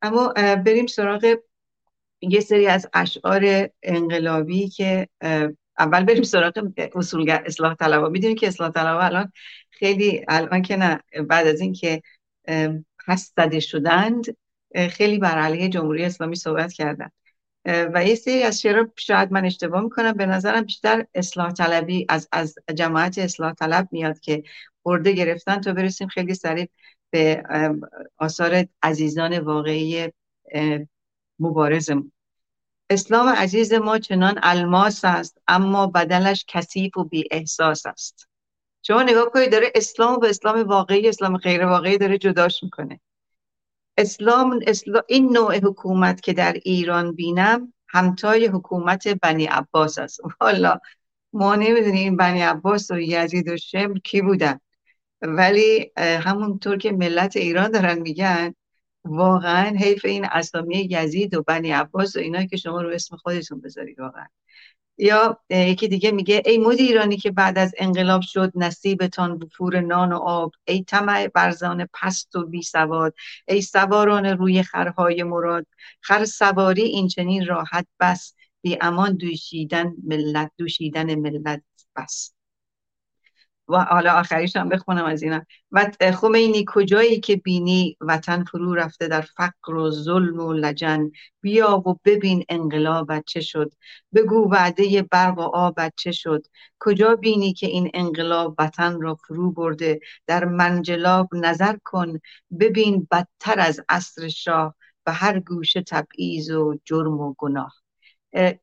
[0.03, 0.33] اما
[0.65, 1.35] بریم سراغ
[2.21, 5.07] یه سری از اشعار انقلابی که
[5.79, 8.09] اول بریم سراغ اصولگر اصلاح طلبا.
[8.09, 9.31] می‌دونید که اصلاح طلبا الان
[9.71, 10.99] خیلی الان که نه
[11.29, 12.01] بعد از اینکه
[13.07, 14.25] پس زده شدند
[14.89, 17.09] خیلی بر علیه جمهوری اسلامی صحبت کردن.
[17.65, 22.29] و یه سری از شعرها شاید من اشتباه می‌کنم به نظرم بیشتر اصلاح طلبی از,
[22.31, 24.43] از جماعت اصلاح طلب میاد که
[24.85, 26.67] برده گرفتن تا برسیم خیلی سریع
[27.13, 27.43] به
[28.17, 30.11] آثار عزیزان واقعی
[31.39, 32.11] مبارزمون.
[32.89, 38.27] اسلام عزیز ما چنان الماس است اما بدلش کثیف و بی احساس است.
[38.81, 42.99] شما نگاه کنید داره اسلام و اسلام واقعی اسلام غیر واقعی داره جداش می‌کنه.
[43.97, 50.19] اسلام, اسلام این نوع حکومت که در ایران بینم همتای حکومت بنی عباس است.
[50.41, 50.79] والا
[51.33, 54.59] ما نمی‌دونیم این بنی عباس و یزید و شمر کی بودن.
[55.23, 58.53] ولی همونطور که ملت ایران دارن میگن
[59.05, 63.61] واقعا حیف این اسامی یزید و بنی عباس و اینا که شما رو اسم خودتون
[63.61, 64.25] بذارید واقعا.
[64.97, 70.17] یا یکی دیگه میگه ای ایرانی که بعد از انقلاب شد نصیبتان بفور نان و
[70.17, 73.13] آب ای طمع برزان پست و بی سواد
[73.47, 75.67] ای سواران روی خرهای مراد
[76.01, 81.63] خر سواری این چنین راحت بس بی امان دوشیدن ملت دوشیدن ملت
[81.95, 82.32] بس.
[83.73, 85.41] و حالا آخریش هم بخونم از اینا.
[85.71, 91.11] و خمینی کجایی که بینی وطن فرو رفته در فقر و ظلم و لجن.
[91.41, 93.73] بیا و ببین انقلاب چه شد.
[94.15, 96.47] بگو وعده برق و آب چه شد.
[96.79, 102.19] کجا بینی که این انقلاب وطن را فرو برده؟ در منجلاب نظر کن.
[102.59, 104.75] ببین بدتر از عصر شاه.
[105.07, 107.82] و هر گوشه تبعیض و جرم و گناه.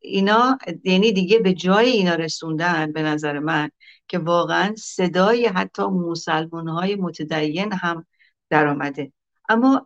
[0.00, 3.70] اینا یعنی دیگه به جای اینا رسوندن به نظر من
[4.08, 8.06] که واقعا صدای حتی مسلمان های متدین هم
[8.50, 9.12] در آمده
[9.48, 9.84] اما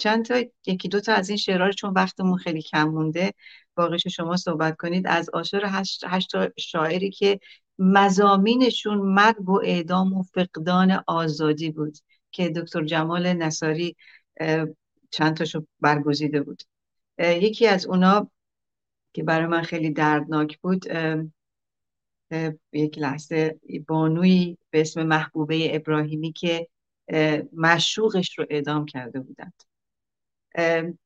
[0.00, 3.34] چند تا یکی دو تا از این شعرها چون وقتمون خیلی کم مونده
[3.74, 5.06] باقیش شما صحبت کنید.
[5.06, 7.40] از آشار هشت, هشت شاعری که
[7.78, 11.98] مزامینشون مرگ و اعدام و فقدان آزادی بود
[12.30, 13.96] که دکتر جمال نصاری
[15.10, 16.62] چند تاشو برگزیده بود.
[17.18, 18.30] یکی از اونا
[19.12, 20.84] که برای من خیلی دردناک بود
[22.72, 26.68] یک لحظه بانوی به اسم محبوبه ابراهیمی که
[27.52, 29.62] مشوقش رو اعدام کرده بودند.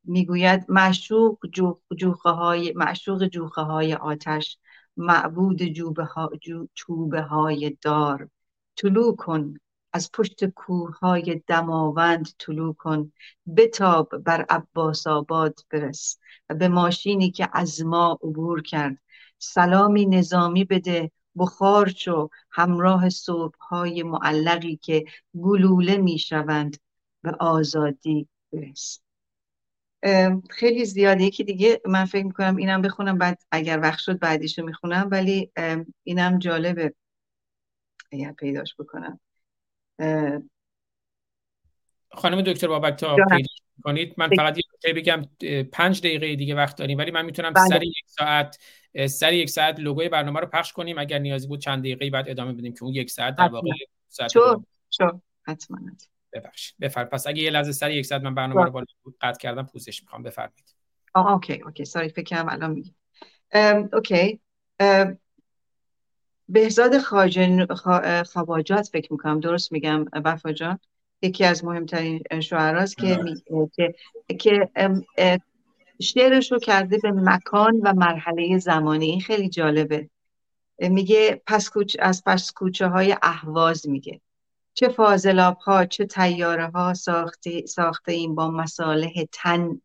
[0.05, 1.39] می‌گوید مشوق
[1.97, 4.59] جوخه های معشوق جوخه های آتش
[4.97, 6.31] معبود جوبه ها
[6.75, 8.29] چوبه های دار.
[8.77, 9.55] طلوع کن
[9.95, 13.13] از پشت کوههای دماوند طلوع کن
[13.57, 18.99] بتاب بر عباس آباد برس به ماشینی که از ما عبور کرد.
[19.39, 25.05] سلامی نظامی بده بخار شو همراه صبحهای معلقی که
[25.43, 26.77] گلوله می‌شوند
[27.23, 29.01] به آزادی برس.
[30.51, 35.09] خیلی زیاده یکی دیگه من فکر می‌کنم اینم بخونم بعد اگر وقت شد بعدیشو می‌خونم
[35.11, 35.53] ولی
[36.05, 36.95] اینم جالبه.
[38.13, 39.21] اگر پیداش بکنم.
[42.13, 43.17] خانم دکتر بابک تا
[43.85, 45.23] کنید من فقط یه بگم
[45.73, 47.69] پنج دقیقه دیگه وقت داریم ولی من می‌تونم بله.
[47.69, 48.59] سر یک ساعت
[49.07, 50.99] سر یک ساعت لوگوی برنامه رو پخش کنیم.
[50.99, 53.71] اگر نیازی بود چند دقیقه بعد ادامه بدیم که اون یک ساعت در واقع
[54.09, 55.21] ساعت شو شو.
[55.43, 55.79] حتما
[56.33, 56.77] ببخشید.
[56.81, 57.13] بفرمایید.
[57.13, 58.87] پس اگه یه لحظه سر یک ساعت من برنامه رو بالا
[59.21, 60.23] قطع کردم پوزش می‌خوام.
[60.23, 60.75] بفرمایید.
[61.15, 61.85] آه okay okay.
[61.85, 64.41] Sorry فکر کنم الان میگم okay.
[66.49, 66.99] بهزاد
[68.27, 70.79] خواجات فکر می‌کنم درست میگم وفا جان؟
[71.23, 73.19] یکی از مهمترین شعراست که
[73.73, 73.95] که
[74.39, 74.71] که
[76.03, 79.07] شعرش رو کرده به مکان و مرحله زمانی.
[79.07, 80.11] این خیلی جالبه.
[80.79, 84.21] میگه پس کوچ از پس کوچه های اهواز میگه.
[84.75, 89.81] چه فاضلاب ها چه طیاره ها ساخته, ساخته این با مصالح تن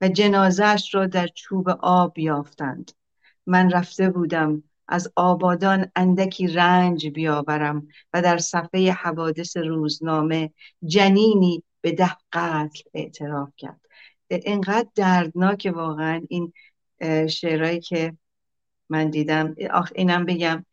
[0.00, 2.92] و جنازش را در چوب آب یافتند.
[3.46, 10.52] من رفته بودم از آبادان اندکی رنج بیاورم و در صفحه حوادث روزنامه
[10.84, 13.80] جنینی به ده قتل اعتراف کرد.
[14.28, 16.52] اینقدر دردناک واقعا این
[17.28, 18.16] شعرهایی که
[18.88, 19.54] من دیدم.
[19.70, 20.64] آخ اینم بگم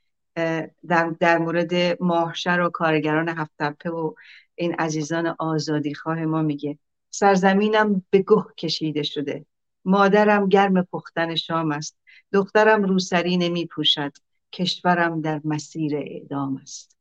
[0.88, 4.14] در, در مورد ماهشر و کارگران هفتپه و
[4.56, 6.78] این عزیزان آزادی خواه ما میگه
[7.10, 9.46] سرزمینم به گه کشیده شده.
[9.86, 11.98] مادرم گرم پختن شام است.
[12.34, 14.12] دخترم روسری نمی پوشد
[14.54, 16.98] کشورم در مسیر اعدام است.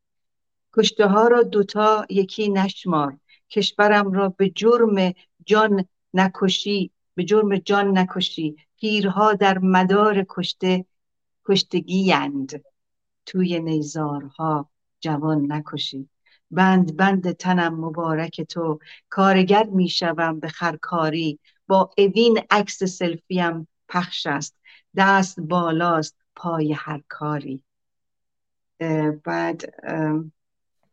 [0.77, 3.19] کشته ها را دوتا یکی نشمار.
[3.51, 5.13] کشورم را به جرم
[5.45, 8.57] جان نکشی به جرم جان نکشی.
[8.81, 10.85] پیرها در مدار کشته
[11.45, 12.65] کشتگیند
[13.27, 14.71] توی نیزارها
[15.01, 16.09] جوان نکشی.
[16.51, 18.79] بند بند تنم مبارک تو.
[19.09, 21.39] کارگر می‌شوم به خرکاری.
[21.73, 24.57] با اوین عکس سلفیم پخش است.
[24.97, 27.65] دست بالاست پای هر کاری.
[29.25, 29.63] بعد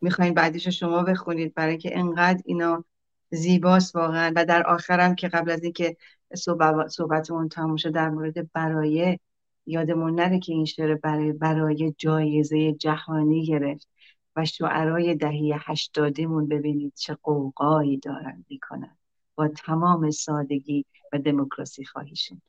[0.02, 2.86] می‌خواین بعدیش شما بخونید برای که انقدر اینا
[3.32, 4.34] زیباست واقعا.
[4.36, 5.98] و در آخرم که قبل از اینکه
[6.88, 9.20] صحبتمون تموم شد در مورد برای
[9.66, 13.88] یادمون نره که این شعر برای برای جایزه جهانی گرفت
[14.36, 18.98] و شعرهای دهی هشتادیمون ببینید چه قوقایی دارن می‌کنن.
[19.40, 22.42] با تمام سادگی و دموکراسی خواهیشون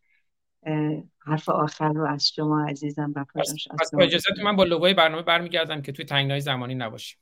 [1.19, 5.83] حرف آخر رو از شما عزیزم و پس, پس اجازه من با لوگوی برنامه برمیگردم
[5.83, 7.19] که توی تنگنای زمانی نباشیم.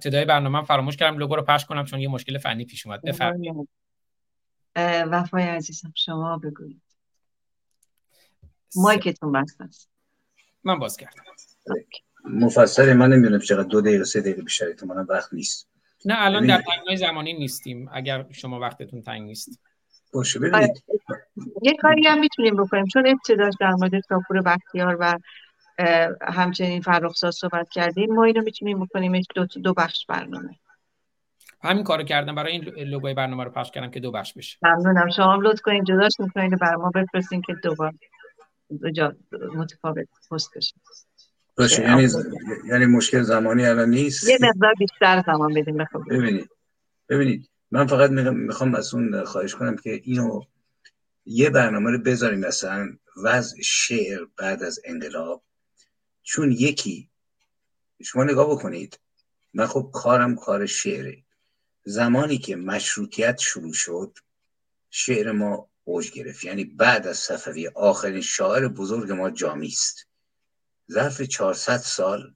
[0.00, 3.02] ابتدای برنامه فراموش کردم لوگو رو پخش کنم چون یه مشکل فنی پیش اومد.
[3.02, 3.68] بفرمایید
[4.76, 6.82] وفای عزیزم شما بگویید.
[8.76, 9.90] مایکتون بسته است.
[10.64, 11.22] من باز کردم.
[12.24, 15.68] مفصل من نمی‌دونم چقدر دو دقیقه سه دقیقه بیشتر تو منم وقت نیست.
[16.04, 19.60] نه الان در تنگای زمانی نیستیم اگر شما وقتتون تنگ نیست.
[20.12, 20.84] باشه ببینید.
[21.62, 25.18] یه کاری هم می‌تونیم بکنیم چون ابتداش در مورد کاپور بختیار و
[26.22, 28.14] همچنین فرخزاد صحبت کردیم.
[28.14, 30.58] ما اینو می‌تونیم بکنیم دو, دو بخش برنامه.
[31.62, 32.34] همین کارو کردم.
[32.34, 34.58] برای این لوگوی برنامه رو پخش کردم که دو بخش بشه.
[34.62, 35.10] ممنونم.
[35.10, 35.84] شما هم لطف کنید.
[35.84, 37.92] جداش می‌کنید برای ما بفرستین که دو بار
[38.94, 39.12] دو
[39.54, 40.74] متفاوت پست بشه.
[41.58, 41.82] باشه.
[41.82, 42.08] یعنی
[42.68, 45.86] یعنی مشکل زمانی الان نیست؟ یه مقدار بیشتر زمان بدیم.
[46.10, 46.50] ببینید.
[47.08, 47.50] ببینید.
[47.70, 50.40] من فقط می‌خوام از اون خواهش کنم که اینو
[51.26, 52.88] یه برنامه رو بذاریم مثلا
[53.24, 55.42] وضع شعر بعد از انقلاب
[56.30, 57.10] چون یکی
[58.02, 59.00] شما نگاه بکنید
[59.54, 61.24] من خب کارم کار شعره.
[61.84, 64.18] زمانی که مشروطیت شروع شد
[64.90, 66.44] شعر ما اوج گرفت.
[66.44, 70.06] یعنی بعد از صفوی آخرین شاعر بزرگ ما جامی است.
[70.90, 72.34] ظرف 400 سال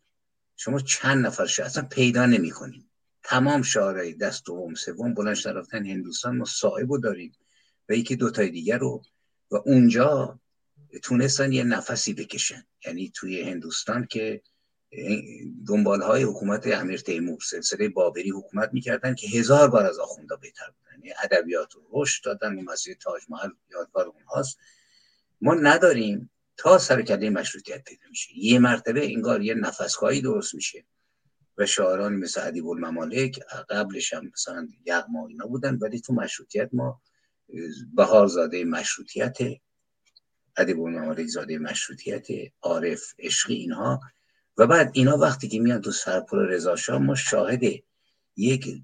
[0.56, 2.90] شما چند نفر شاعر اصلا پیدا نمی کنیم.
[3.22, 7.32] تمام شاعرای دست دوم سوم بلند رفتن هندوستان ما صاحب داریم.
[7.88, 9.02] و یکی دوتای دیگر رو.
[9.50, 10.40] و اونجا
[11.02, 12.66] تونستن یه نفسی بکشن.
[12.86, 14.42] یعنی توی هندوستان که
[15.68, 20.66] دنبال های حکومت امیر تیمور سلسله بابری حکومت می‌کردن که هزار بار از آخوندا بهتر
[20.66, 21.12] بودن.
[21.22, 24.58] ادبیات رو رشد دادن و مسیر تاج محل یادگار اونهاست.
[25.40, 28.38] ما نداریم تا سر کله مشروطیت پیدا میشه.
[28.38, 30.84] یه مرتبه انگار یه نفسخواهی درست میشه
[31.58, 33.40] و شاعرانی مثل ادیب الممالک
[33.70, 37.02] قبلش هم مثلا یغما اینا بودن ولی تو مشروطیت ما
[37.94, 39.38] بهارزاده مشروطیت
[40.56, 42.26] ادیب الممالک زاده مشروطیت
[42.62, 44.00] عارف عشقی اینها.
[44.56, 47.62] و بعد اینا وقتی که میان تو سرپل رضا ما شاهد
[48.36, 48.82] یک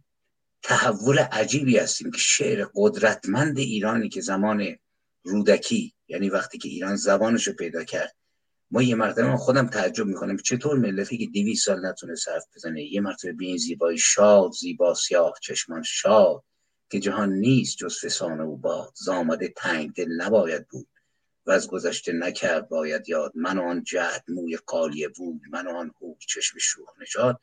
[0.62, 4.76] تحول عجیبی هستیم که شعر قدرتمند ایرانی که زمان
[5.22, 8.14] رودکی یعنی وقتی که ایران زبانش رو پیدا کرد.
[8.70, 12.82] ما یه مرتبه خودم تعجب می‌کنم چطور ملتی که دیوی سال نتونه صرف بزنه.
[12.82, 16.44] یه مرتبه به این زیبایی شاد زیبا سیاه چشمان شاد
[16.90, 18.92] که جهان نیست جز فسانه و باد.
[18.94, 20.88] زامده تنگ دل نباید بود.
[21.50, 26.14] و از گذشته نکرد باید یاد من آن جهد موی قالیه بود من آن هو
[26.18, 27.40] چشم شوخ نشاد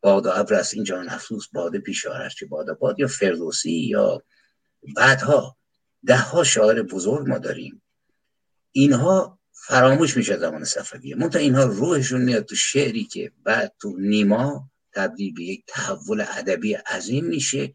[0.00, 4.22] باد و ابر این جهان افسوس باده پیشار چه باد باد یا فردوسی یا
[4.96, 5.56] بعدها.
[6.06, 7.82] ده ها شاعر بزرگ ما داریم.
[8.72, 11.16] اینها فراموش میشه زمان صفویه.
[11.16, 16.74] منتها اینها روحشون میاد تو شعری که بعد تو نیما تبدیل به یک تحول ادبی
[16.74, 17.74] عظیم میشه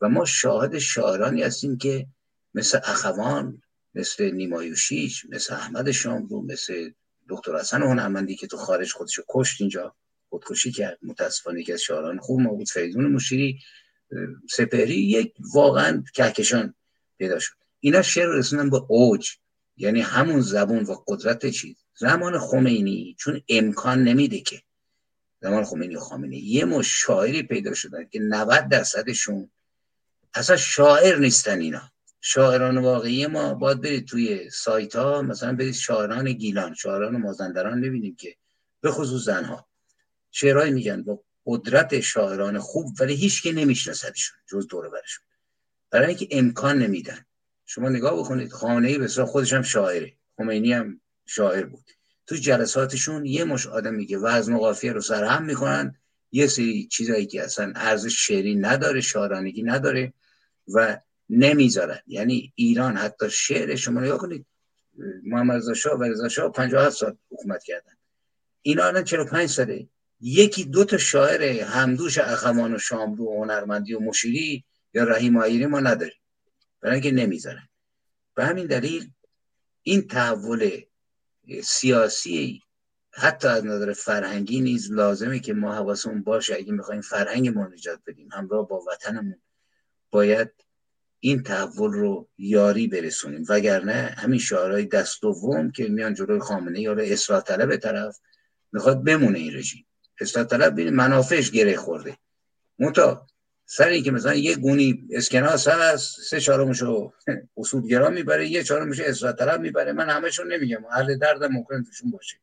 [0.00, 2.06] و ما شاهد شاعرانی هستیم که
[2.54, 3.62] مثل اخوان
[3.98, 6.90] مثل نیمایوشیش مثل احمد شاملو مثل
[7.28, 9.94] دکتر حسن هنرمندی که تو خارج خودشو کشت اینجا
[10.28, 10.98] خودکشی کرد.
[11.02, 13.58] متاسفانه که از شاعران خوب ما بود مشیری.
[14.50, 16.74] سپهری یک واقعا کهکشان
[17.18, 17.54] پیدا شد.
[17.80, 19.30] اینا شعر رسوندن به اوج.
[19.76, 21.76] یعنی همون زبون و قدرت چیز.
[21.96, 24.62] زمان خمینی چون امکان نمیده که.
[25.42, 29.50] زمان خمینی و خامنه یه مش شاعری پیدا شدن که 90 درصدشون
[30.34, 31.92] اصلا شاعر نیستن اینا.
[32.20, 38.16] شاعران واقعی ما باید برید توی سایت ها مثلا برید شاعران گیلان شاعران مازندران ببینیم
[38.16, 38.36] که
[38.80, 39.68] به خصوص زنها.
[40.30, 45.24] شعرهایی میگن با قدرت شاعران خوب ولی هیچ که نمیشناسدشون جز دور برشون.
[45.90, 47.24] برای اینکه امکان نمیدن.
[47.66, 50.12] شما نگاه بکنید خانه بسیار خودش هم شاعره.
[50.36, 51.84] خمینی هم شاعر بود.
[52.26, 55.94] تو جلساتشون یه مش آدم میگه وزن و قافیه رو سرهم می‌کنن.
[56.32, 60.12] یه سری چیزایی که اصلا ارزش شعری نداره شاعرانگی نداره
[60.68, 60.98] و
[61.30, 62.00] نمی‌ذارن.
[62.06, 64.46] یعنی ایران حتی شعر شما نگاه کنید
[65.22, 67.92] محمد رضا شاه و رضا شاه 57 سال حکومت کردن.
[68.62, 69.88] اینا الان 45 ساله.
[70.20, 74.64] یکی دو تا شاعر همدوش اخوان و شاملو و هنرمندی و مشیری
[74.94, 76.20] یا رحیم آیری ما نداریم.
[76.80, 77.68] برای اینکه نمی‌ذارن.
[78.34, 79.10] به همین دلیل
[79.82, 80.70] این تحول
[81.62, 82.62] سیاسی
[83.10, 86.54] حتی از نظر فرهنگی نیز لازمه که ما حواسمون باشه.
[86.54, 89.40] اگه می‌خوایم فرهنگ ما نجات بدیم همراه با وطنمون
[90.10, 90.50] باید
[91.20, 93.44] این تحول رو یاری برسونیم.
[93.48, 98.18] وگرنه همین شعارهای دست دوم که میان جلوی خامنه یا اصلاح طلب طرف
[98.72, 99.86] می‌خواد بمونه این رژیم.
[100.20, 102.16] اصلاح طلب منافعش گره خورده.
[102.78, 103.26] منتها
[103.66, 107.12] سری که مثلا یه گونی اسکناس هست سه چهارمشو
[107.56, 109.92] اصولگرا می‌بره یه چهارمشو اصلاح طلب می‌بره.
[109.92, 110.84] من همشون نمیگم.
[110.84, 112.36] اهل درد ممکن توشون باشه.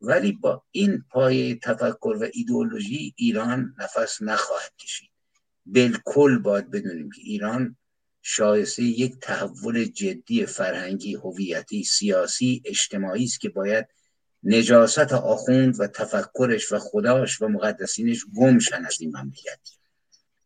[0.00, 5.10] ولی با این پای تفکر و ایدئولوژی ایران نفس نخواهد کشید.
[5.66, 7.76] بالکل باید بدونیم که ایران
[8.22, 13.86] شایسته یک تحول جدی فرهنگی هویتی سیاسی اجتماعی است که باید
[14.42, 19.60] نجاست آخوند و تفکرش و خداش و مقدسینش گم شن از این مملکت.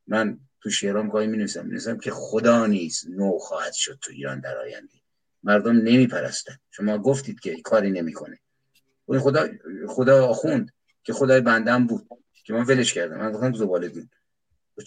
[0.07, 4.57] من تو شعرام گاهی می نویسم که خدا نیست نو خواهد شد تو ایران در
[4.57, 4.95] آینده.
[5.43, 8.39] مردم نمی پرستن شما گفتید که کاری نمی‌کنه.
[9.05, 9.49] اون خدا
[9.89, 10.73] خدا آخوند
[11.05, 12.09] که خدای بندم بود
[12.45, 13.19] که من ولش کردم.
[13.19, 14.11] من گفتم زباله دون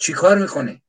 [0.00, 0.82] چی کار می‌کنه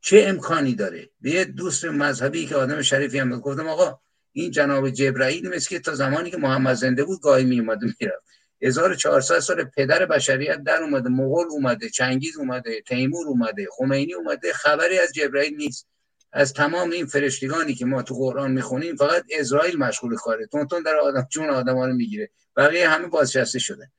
[0.00, 4.00] چه امکانی داره؟ به یه دوست مذهبی که آدم شریفی هم گفتم آقا
[4.32, 8.24] این جناب جبرائیل مثل که تا زمانی که محمد زنده بود گاهی می اومد می‌رفت.
[8.62, 14.98] 1400 سال پدر بشریت در اومده مغول اومده چنگیز اومده تیمور اومده خمینی اومده خبری
[14.98, 15.86] از جبرائیل نیست.
[16.32, 20.46] از تمام این فرشتگانی که ما تو قرآن می‌خونیم فقط اسرائیل مشغول کاره.
[20.46, 22.30] تون در آدم جون آدم رو می‌گیره.
[22.56, 23.90] بقیه همه بازنشسته شده.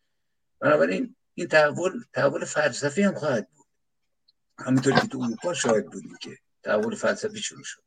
[0.60, 3.61] بنابراین این تحول تحول فلسفی هم خواهد بود.
[4.60, 6.30] همینطور که تو اروپا شاهد بودیم که
[6.64, 7.84] تحول فلسفی شروع شد.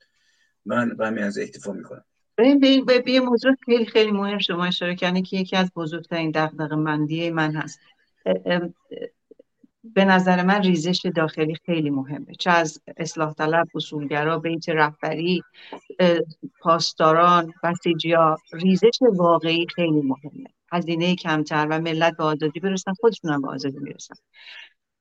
[0.67, 2.05] من به همین از اکتفا می‌کنم.
[2.37, 7.31] به یه موضوع خیلی خیلی مهم شما اشاره کردین که یکی از بزرگترین دغدغه مندی
[7.31, 7.81] من هست.
[9.85, 12.35] به نظر من ریزش داخلی خیلی مهمه.
[12.39, 15.43] چه از اصلاح طلب اصولگرا بیت رهبری
[16.61, 20.49] پاسداران بسیجیا ریزش واقعی خیلی مهمه.
[20.73, 24.15] هزینه کمتر و ملت به آزادی برسن خودشون هم به آزادی می‌رسن.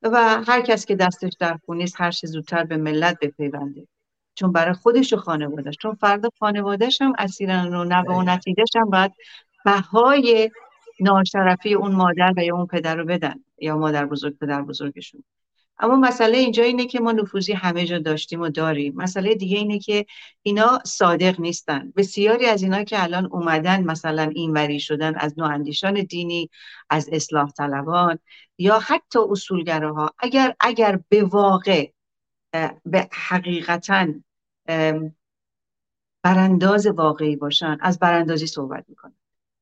[0.03, 3.87] و هر کس که دستش در خونیست هر چه زودتر به ملت بپیونده.
[4.35, 8.89] چون برای خودش و خانوادهش چون فردا خانوادهش هم اسیرن و نوه و نتیجهش هم
[8.89, 9.11] باید
[9.65, 10.51] بهای
[10.99, 15.23] ناشرفی اون مادر و یا اون پدر رو بدن یا مادر بزرگ پدر بزرگشون.
[15.79, 18.93] اما مسئله اینجا اینه که ما نفوذی همه جا داشتیم و داریم.
[18.95, 20.05] مسئله دیگه اینه که
[20.43, 21.93] اینا صادق نیستن.
[21.95, 26.49] بسیاری از اینا که الان اومدن مثلا اینوری شدن از نواندیشان دینی
[26.89, 28.19] از اصلاح طلبان
[28.57, 31.91] یا حتی اصولگراها اگر اگر به واقع
[32.85, 34.07] به حقیقتا
[36.23, 39.15] برانداز واقعی باشن از براندازی صحبت می‌کنن.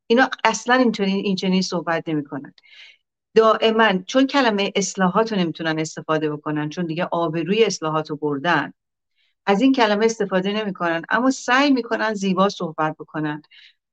[0.07, 2.53] اینا اصلا اینچنین صحبت نمی‌کنن.
[3.36, 8.73] دائما چون کلمه اصلاحات رو نمی‌تونن استفاده بکنن چون دیگه آبروی اصلاحات رو بردن.
[9.45, 13.41] از این کلمه استفاده نمی‌کنن اما سعی می‌کنن زیبا صحبت بکنن.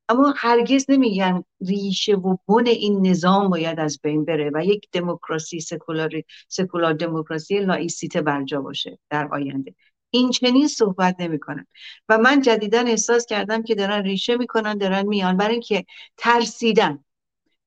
[0.08, 5.60] اما هرگز نمیگن ریشه و بن این نظام باید از بین بره و یک دموکراسی
[5.60, 6.10] سکولار
[6.48, 9.74] سکولار دموکراسی لایسیته برجا باشه در آینده.
[10.10, 11.66] این چنین صحبت نمی‌کنن.
[12.08, 15.84] و من جدیدا احساس کردم که دارن ریشه می‌کنن دارن میان برای اینکه
[16.16, 17.04] ترسیدن.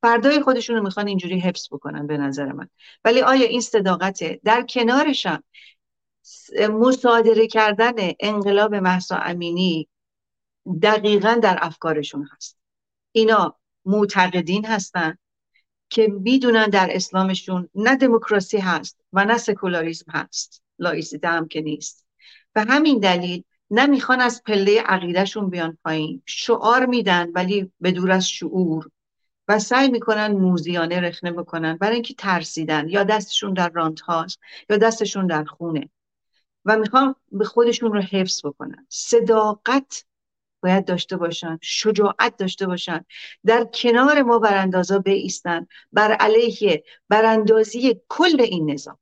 [0.01, 2.69] فردای خودشون رو می‌خوان اینجوری حفظ بکنن به نظر من.
[3.05, 5.43] ولی آیا این صداقته؟ در کنارشم
[6.69, 9.87] مصادره کردن انقلاب محسا امینی
[10.81, 12.57] دقیقا در افکارشون هست.
[13.11, 15.17] اینا معتقدین هستن
[15.89, 20.63] که می‌دونن در اسلامشون نه دموکراسی هست و نه سکولاریزم هست.
[20.79, 22.05] لایسیته هم که نیست.
[22.53, 26.21] به همین دلیل نمی‌خوان از پله عقیدهشون بیان پایین.
[26.25, 28.89] شعار میدن ولی به دور از شعور.
[29.47, 31.77] و سعی می‌کنن موزیانه رخنه بکنن.
[31.77, 32.89] برای اینکه ترسیدن.
[32.89, 34.39] یا دستشون در رانت هاست
[34.69, 35.89] یا دستشون در خونه.
[36.65, 38.85] و می‌خوان به خودشون رو حفظ بکنن.
[38.89, 40.05] صداقت
[40.63, 41.59] باید داشته باشن.
[41.61, 43.05] شجاعت داشته باشن.
[43.45, 45.67] در کنار ما براندازا بیستن.
[45.91, 48.97] بر علیه براندازی کل این نظام.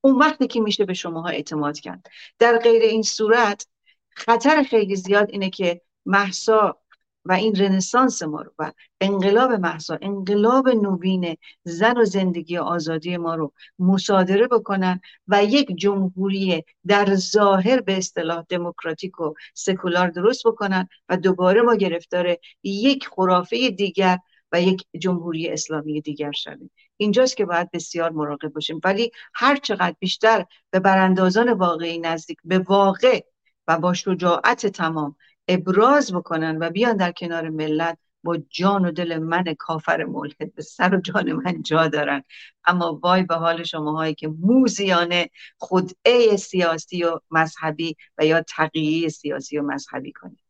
[0.00, 2.06] اون وقتی که میشه به شماها اعتماد کرد.
[2.38, 3.66] در غیر این صورت
[4.10, 6.81] خطر خیلی زیاد اینه که محسا
[7.24, 13.34] و این رنسانس ما رو و انقلاب محسا انقلاب نوین زن و زندگی آزادی ما
[13.34, 20.88] رو مصادره بکنن و یک جمهوری در ظاهر به اصطلاح دموکراتیک و سکولار درست بکنن
[21.08, 24.18] و دوباره ما گرفتار یک خرافه دیگر
[24.52, 26.70] و یک جمهوری اسلامی دیگر شویم.
[26.96, 28.80] اینجاست که باید بسیار مراقب باشیم.
[28.84, 33.20] ولی هر چقدر بیشتر به براندازان واقعی نزدیک به واقع
[33.68, 35.16] و با شجاعت تمام
[35.48, 40.62] ابراز بکنن و بیان در کنار ملت با جان و دل من کافر ملحد به
[40.62, 42.24] سر و جان من جا دارن.
[42.64, 49.58] اما وای به حال شماهایی که موزیانه خودعه سیاسی و مذهبی و یا تقیه سیاسی
[49.58, 50.42] و مذهبی کنید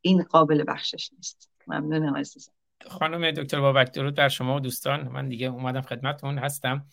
[0.00, 1.50] این قابل بخشش نیست.
[1.66, 2.52] ممنونم عزیزم.
[2.86, 5.08] خانم دکتر بابک درود بر شما و دوستان.
[5.08, 6.86] من دیگه اومدم خدمتتون هستم.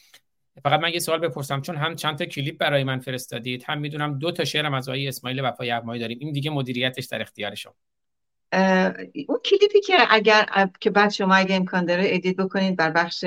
[0.64, 4.20] فقط من یه سوال بپرسم چون هم چند تا کلیپ برای من فرستادید هم می‌دونم
[4.20, 6.18] دو تا شعرم از آقای اسماعیل وفای یغمایی داریم.
[6.22, 7.76] این دیگه مدیریتش در اختیار شما.
[9.28, 13.26] اون کلیپی که اگر که بعد شما اگه امکان داره edit بکنید بر بخش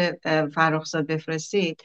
[0.54, 1.82] فرخزاد بفرستید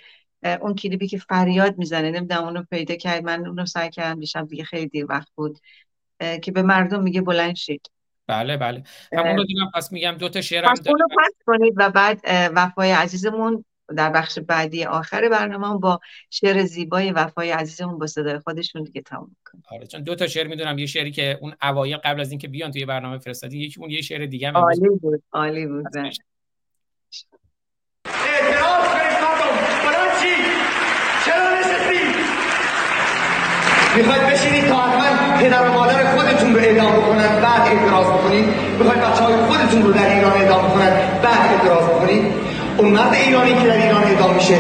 [0.62, 4.64] اون کلیپی که فریاد می‌زنه نمی‌دونم اونو پیدا کرد من اونو سعی کردم دیشب دیگه
[4.64, 5.60] خیلی دیر وقت بود
[6.42, 7.92] که به مردم میگه بلند شید.
[8.28, 8.84] بله بله.
[9.14, 12.22] همون رو دیدم پس میگم دو تا شعرم پس اونو پس کنید و بعد
[12.56, 13.66] وفای عزیزمون
[13.96, 19.36] در بخش بعدی آخر برنامه با شعر زیبای وفای عزیزمون با صدای خودشون دیگه تموم
[19.46, 22.48] کنیم آره چون دو تا شعر می‌دونم یه شعری که اون اوایل قبل از اینکه
[22.48, 25.86] بیان توی برنامه فرستادی یکی اون یه شعر دیگه عالی بود عالی بود.
[25.94, 26.12] بله.
[33.98, 38.46] می‌خواید بشینید تا حتما پدر و مادر خودتون رو اعدام بکنن بعد اعتراض بکنید؟
[38.80, 40.90] می‌خواید بچه های خودتون رو در ایران اعدام بکنن
[41.24, 42.47] بعد اعتراض بکنید؟
[42.78, 44.58] اون مرد ایرانی که در ایران اعدام میشه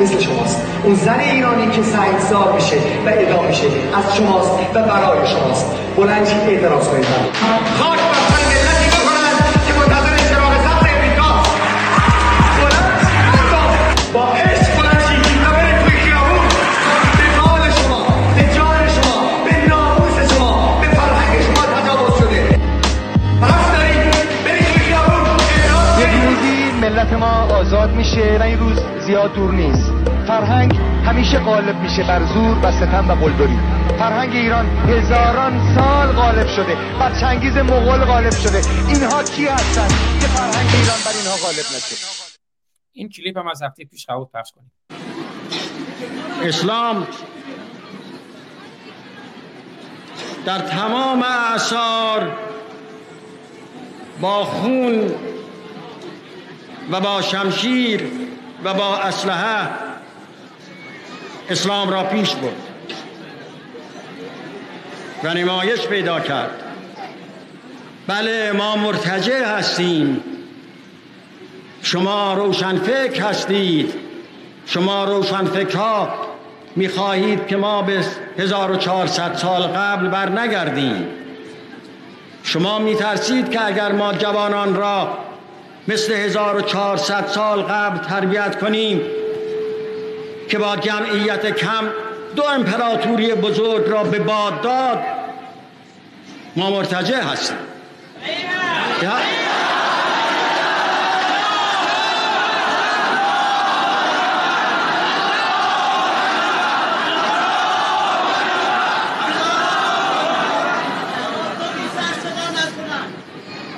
[0.00, 0.62] مثل شماست.
[0.84, 1.82] اون زن ایرانی که
[2.30, 3.66] سار میشه و اعدام میشه.
[3.98, 5.66] از شماست و برای شماست.
[5.96, 7.06] بلند اعتراض کنید.
[7.78, 7.98] خاک
[27.64, 29.92] آزاد میشه و این روز زیاد دور نیست.
[30.26, 30.76] فرهنگ
[31.06, 33.58] همیشه غالب میشه بر زور و ستم و قلدری.
[33.98, 38.60] فرهنگ ایران هزاران سال غالب شده بر چنگیز مغول غالب شده.
[38.88, 39.88] اینها کی هستن؟
[40.20, 41.96] که فرهنگ ایران بر اینها غالب نشه.
[42.92, 44.72] این کلیپ هم از هفته پیش قبول پخش کنیم.
[46.42, 47.06] اسلام
[50.46, 52.38] در تمام اعثار
[54.20, 55.10] با خون
[56.90, 58.02] و با شمشیر
[58.64, 59.68] و با اسلحه
[61.50, 62.52] اسلام را پیش برد
[65.24, 66.62] و نمایش پیدا کرد.
[68.06, 70.20] بله ما مرتجع هستیم.
[71.82, 73.94] شما روشنفکر هستید.
[74.66, 76.14] شما روشنفکرها
[76.76, 78.04] می‌خواهید که ما به
[78.38, 81.06] 1400 سال قبل بر نگردیم
[82.42, 85.18] شما میترسید که اگر ما جوانان را
[85.88, 89.00] مثل 1400 سال قبل تربیت کنیم
[90.48, 91.88] که با جمعیت کم
[92.36, 94.98] دو امپراتوری بزرگ را به باد داد.
[96.56, 97.56] ما مرتجع هستیم.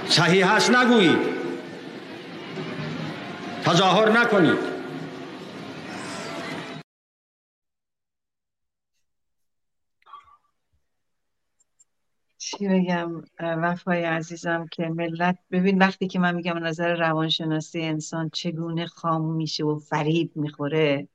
[0.09, 1.36] صحیح هست نگویید.
[3.67, 4.59] تظاهر نکنید.
[12.39, 18.87] چی بگم وفای عزیزم که ملت ببین وقتی که من میگم نظر روانشناسی انسان چگونه
[18.87, 21.09] خام میشه و فریب می‌خوره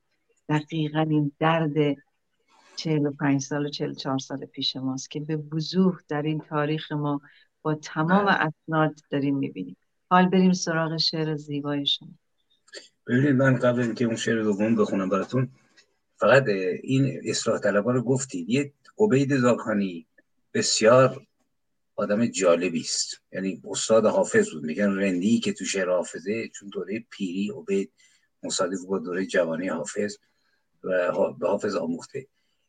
[0.50, 1.74] دقیقا این درد
[2.76, 7.22] 45 سال و 44 سال پیش ماست که به وضوح در این تاریخ ما
[7.62, 8.34] با تمام بله.
[8.34, 9.78] اسناد داریم می‌بینیم.
[10.10, 12.21] حال بریم سراغ شعر زیبای شما.
[13.08, 15.50] ببینید من قبل اینکه اون شعر دوم بخونم براتون
[16.18, 16.48] فقط
[16.84, 18.50] این اصلاح طلبا رو گفتید.
[18.50, 20.08] یه عبید زاکانی
[20.54, 21.28] بسیار
[21.96, 23.22] آدم جالبی است.
[23.32, 24.64] یعنی استاد حافظ بود.
[24.64, 27.92] میگن رندی که تو شعر حافظه چون دوره پیری عبید
[28.44, 30.18] مصادف با دوره جوانی حافظ
[30.84, 32.28] و به حافظ آموخته.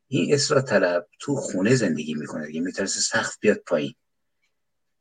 [0.08, 2.60] این اصلاح طلب تو خونه زندگی می‌کنه دیگه.
[2.60, 3.94] میترسه سخت بیاد پایین.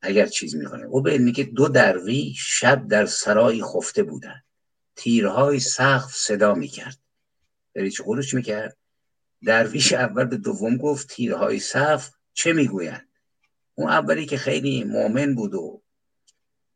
[0.01, 0.85] اگر چیز می‌کنه.
[0.85, 4.41] او به میگه دو دروی شب در سرای خفته بودن.
[4.95, 6.97] تیرهای سخت صدا می‌کرد.
[7.75, 8.77] بری چه قولش می‌کرد؟
[9.45, 13.07] درویش اول به دوم گفت تیرهای سخت چه می‌گویند؟
[13.75, 15.81] اون اولی که خیلی مؤمن بود و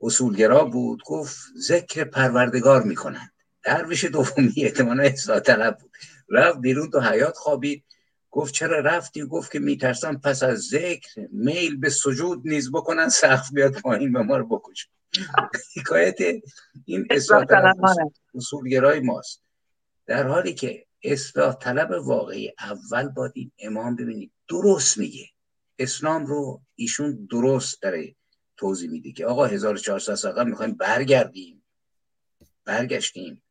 [0.01, 3.31] اصولگرا بود گفت ذکر پروردگار می‌کنند.
[3.63, 5.91] درویش دومی احتمالا اصلاح طلب بود.
[6.29, 7.83] رفت بیرون تو حیات خوابید.
[8.31, 13.53] گفت چرا رفتی؟ گفت که میترسم پس از ذکر میل به سجود نیز بکنن سخت
[13.53, 14.89] بیاد پایین به ما رو بکش
[15.77, 16.17] حکایت
[16.85, 17.75] این اصلاح طلب
[18.35, 19.41] اصولگرای ماست.
[20.05, 24.31] در حالی که اصلاح طلب واقعی اول باید این امام ببینید.
[24.47, 25.29] درست میگه.
[25.79, 28.15] اسلام رو ایشون درست داره
[28.57, 31.63] توضیح میده که آقا 1400 سال می‌خوایم برگردیم.
[32.65, 33.43] برگشتیم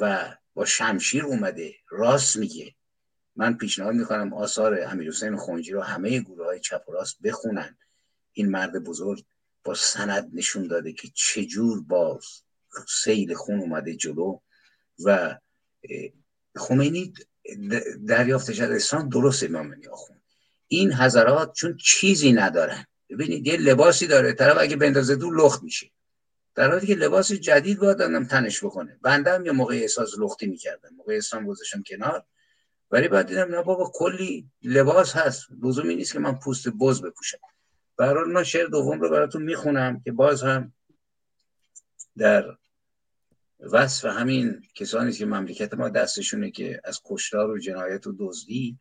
[0.00, 1.74] و با شمشیر اومده.
[1.90, 2.74] راست میگه.
[3.36, 7.78] من پیشنهاد می‌کنم آثار امیر حسین خونجی رو همه گروه های چپ و راست بخونن.
[8.32, 9.24] این مرد بزرگ
[9.64, 12.24] با سند نشون داده که چجور باز
[12.88, 14.38] سیل خون اومده جلو
[15.04, 15.38] و
[16.56, 17.12] خمینی
[18.08, 20.22] دریافتش از اسلام درست امام آخون
[20.68, 22.86] این حضرات چون چیزی ندارن.
[23.10, 25.90] ببینید یه لباسی داره طرف اگه بندازه دو لخت میشه.
[26.54, 28.98] در حالی که لباس جدید باید آدم تنش بکنه.
[29.02, 30.94] بنده هم یه موقع احساس لختی می‌کردم.
[30.96, 32.24] موقع اسلام گذاشتم کنار.
[32.90, 35.46] ولی بعد دیدم نه بابا کلی لباس هست.
[35.62, 37.38] لزومی نیست که من پوست بز بپوشم.
[38.02, 40.72] برای من شعر دوم رو براتون می‌خونم که باز هم
[42.16, 42.56] در
[43.60, 48.78] وصف همین کسانی که مملکت ما دستشونه که از کشتار و جنایت و دزدی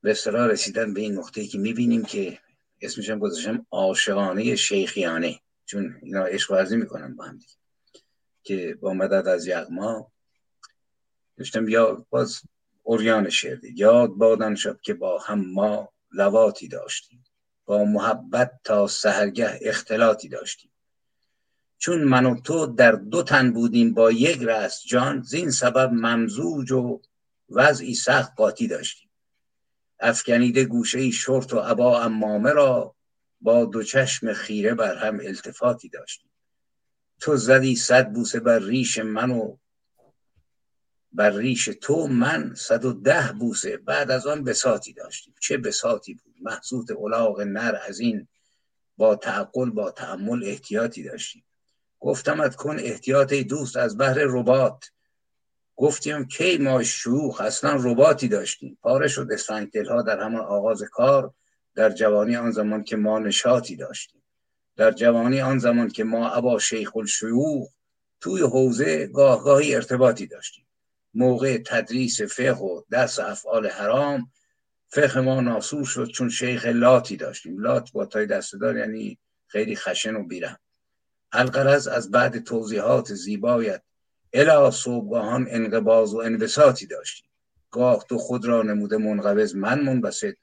[0.00, 2.38] به اصطلاح رسیدن به این نقطه که می‌بینیم که
[2.80, 5.40] اسمش هم گذاشتم عاشقانه شیخیانه.
[5.64, 7.54] چون اینا عشق ورزی می‌کنن با هم دیگه.
[8.42, 10.12] که با مدد از یغما
[11.36, 12.40] داشتم یا باز
[12.82, 17.24] اوریان شعر یاد بادن شد که با هم ما لواتی داشتیم.
[17.64, 20.70] با محبت تا سهرگه اختلاطی داشتیم.
[21.78, 26.72] چون من و تو در دو تن بودیم با یک رأس جان زین سبب ممزوج
[26.72, 27.00] و
[27.50, 29.08] وضعی سخت قاطی داشتیم.
[30.00, 32.94] افکنیده گوشه شرط و عبا امامه را
[33.40, 36.30] با دو چشم خیره بر هم التفاتی داشتیم.
[37.20, 39.56] تو زدی صد بوسه بر ریش من و
[41.14, 43.76] بر ریش تو من صد و ده بوسه.
[43.76, 45.34] بعد از آن بساتی داشتیم.
[45.40, 48.28] چه بساتی بود؟ محصوط الاغ نر از این
[48.96, 51.44] با تعقل با تعمل احتیاطی داشتیم.
[52.00, 54.90] گفتمت کن احتیاط دوست از بحر ربات.
[55.76, 58.78] گفتیم کی ما شوخ اصلا رباتی داشتیم.
[58.82, 61.34] پاره شد اسفنگتل ها در همان آغاز کار.
[61.74, 64.22] در جوانی آن زمان که ما نشاطی داشتیم.
[64.76, 67.68] در جوانی آن زمان که ما ابا شیخ الشیوخ
[68.20, 70.64] توی حوزه گاهگاهی ارتباطی داشتیم.
[71.14, 74.30] موقع تدریس فقه و دست افعال حرام
[74.88, 77.58] فقه ما ناسور شد چون شیخ لاتی داشتیم.
[77.58, 80.58] لات با تای دستدار یعنی خیلی خشن و بیرم
[81.32, 83.82] القرز از بعد توضیحات زیبایت
[84.32, 87.28] الا صبحگاهان انقباز و انبساطی داشتیم.
[87.70, 90.34] گاه تو خود را نموده منقبض من منبسط.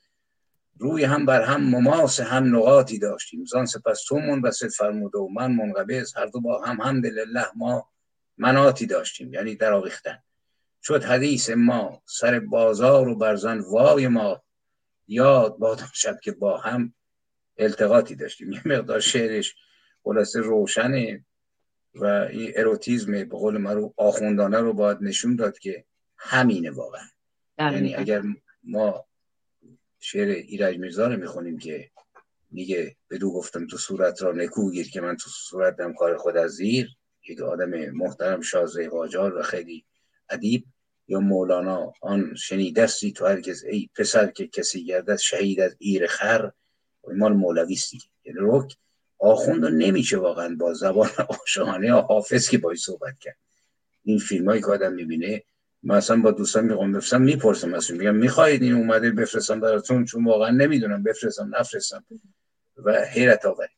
[0.79, 3.45] روی هم بر هم مماس هم نقاطی داشتیم.
[3.45, 7.89] زان سپس تو منبسط فرموده و من منقبض هر دو با هم حمد لله ما
[8.37, 9.33] مناتی داشتیم.
[9.33, 10.23] یعنی در آویختن
[10.83, 14.43] شد حدیث ما سر بازار و برزن وای ما.
[15.07, 16.93] یاد بادم شب که با هم
[17.57, 18.51] التقاطی داشتیم.
[18.51, 19.55] یه مقدار شعرش
[20.03, 21.25] خلاصه روشنه
[21.95, 25.85] و این اروتیزم به قول رو آخوندانه رو باید نشون داد که
[26.17, 27.05] همینه واقعا.
[27.57, 28.23] یعنی اگر
[28.63, 29.05] ما
[29.99, 31.91] شعر ایرج میرزا رو می‌خونیم که
[32.51, 36.37] میگه بدو گفتم تو صورت را نکو گیر که من تو صورت دم کار خود
[36.37, 36.89] از زیر
[37.27, 39.85] یک آدم محترم شازه واجار و خیلی
[40.31, 40.65] ادیب
[41.07, 46.51] یا مولانا آن شنیدستی تو هرگز ای پسر که کسی گردد شهید از ایر خر
[47.17, 48.77] مال مولویستی یعنی رک
[49.19, 51.09] آخوند نمیشه واقعا با زبان
[51.43, 53.37] آشانه حافظ که باید صحبت کرد.
[54.03, 55.43] این فیلم هایی که آدم می‌بینه
[55.83, 60.49] مثلا با دوستان می‌خوام بفرستم می‌پرسم مثلا میگم می‌خواهید این اومده بفرستم براتون؟ چون واقعا
[60.49, 62.05] نمی‌دونم بفرستم نفرستم.
[62.77, 63.73] و حیرت آوری.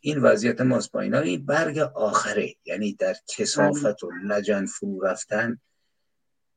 [0.00, 1.20] این وضعیت ماست با اینا.
[1.20, 2.54] این برگ آخره.
[2.64, 5.58] یعنی در کسافت و لجن فرو رفتن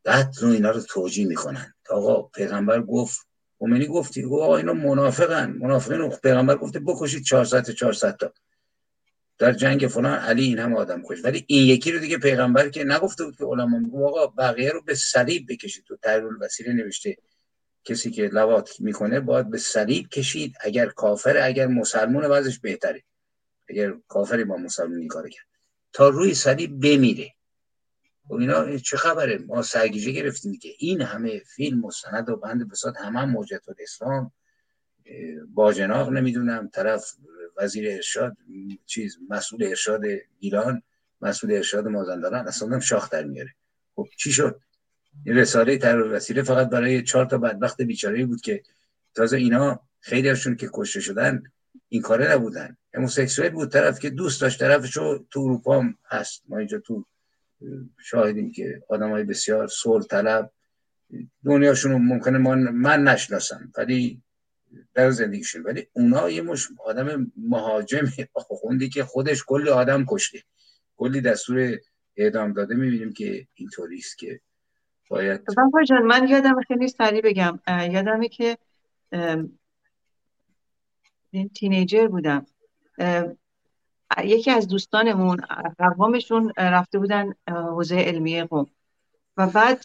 [0.05, 1.73] قتل و اینا رو توجیه می‌کنن.
[1.89, 3.27] آقا پیغمبر گفت
[3.59, 4.21] خمینی گفتی.
[4.21, 5.51] گفت آقا اینا منافقن.
[5.59, 8.33] منافقین پیغمبر گفته بکشید 400 400 تا.
[9.37, 12.83] در جنگ فلان علی این هم آدم کش ولی این یکی رو دیگه پیغمبر که
[12.83, 15.83] نگفته بود که علما میگه آقا بقیه رو به صلیب بکشید.
[15.87, 17.17] تو تحریر وسیله نوشته
[17.85, 20.53] کسی که لوات می‌کنه باید به صلیب کشید.
[20.61, 23.03] اگر کافر اگر مسلمان وضعش بهتره.
[23.69, 25.45] اگر کافری با مسلمانی کار کرد.
[25.93, 27.33] تا روی صلیب بمیره.
[28.23, 32.69] و خب اینا چه خبره؟ ما سرگیجه گرفتیم که این همه فیلم مستند و بند
[32.69, 33.35] بسات همه هم
[33.79, 34.31] اسلام
[35.53, 37.13] با جناق نمی‌دونم طرف
[37.57, 38.37] وزیر ارشاد
[38.85, 40.01] چیز مسئول ارشاد
[40.39, 40.81] ایران
[41.21, 43.53] مسئول ارشاد مازندران اصلا شاخ در میاره.
[43.95, 44.59] خب چی شد؟
[45.25, 48.63] این رساله ترور وسیله فقط برای چهار تا بدبخت بیچاره بود که
[49.15, 51.43] تازه اینا خیلی هاشون که کشته شدن
[51.89, 52.77] این کاره نبودن.
[52.93, 56.43] هموسکسوال بود طرف که دوست داشت طرفشو تو اروپا هست.
[56.47, 57.05] ما اینجا تو
[57.99, 60.51] شاهدیم که آدم های بسیار صلح طلب.
[61.45, 64.21] دنیاشون ممکنه من, من نشناسم ولی
[64.93, 68.05] در زندگیشون ولی اونا یه مش آدم مهاجم.
[68.33, 70.43] خوندی که خودش کلی آدم کشته.
[70.97, 71.79] کلی دستور
[72.17, 72.75] اعدام داده.
[72.75, 74.41] می‌بینیم که اینطوریست که
[75.09, 75.41] باید
[75.89, 77.59] جان من یادم خیلی سریع بگم.
[77.67, 78.57] یادمه که
[81.55, 82.45] تینیجر بودم.
[84.23, 85.41] یکی از دوستانمون
[85.77, 88.67] قوامشون رفته بودن حوزه علمی قوم.
[89.37, 89.83] و بعد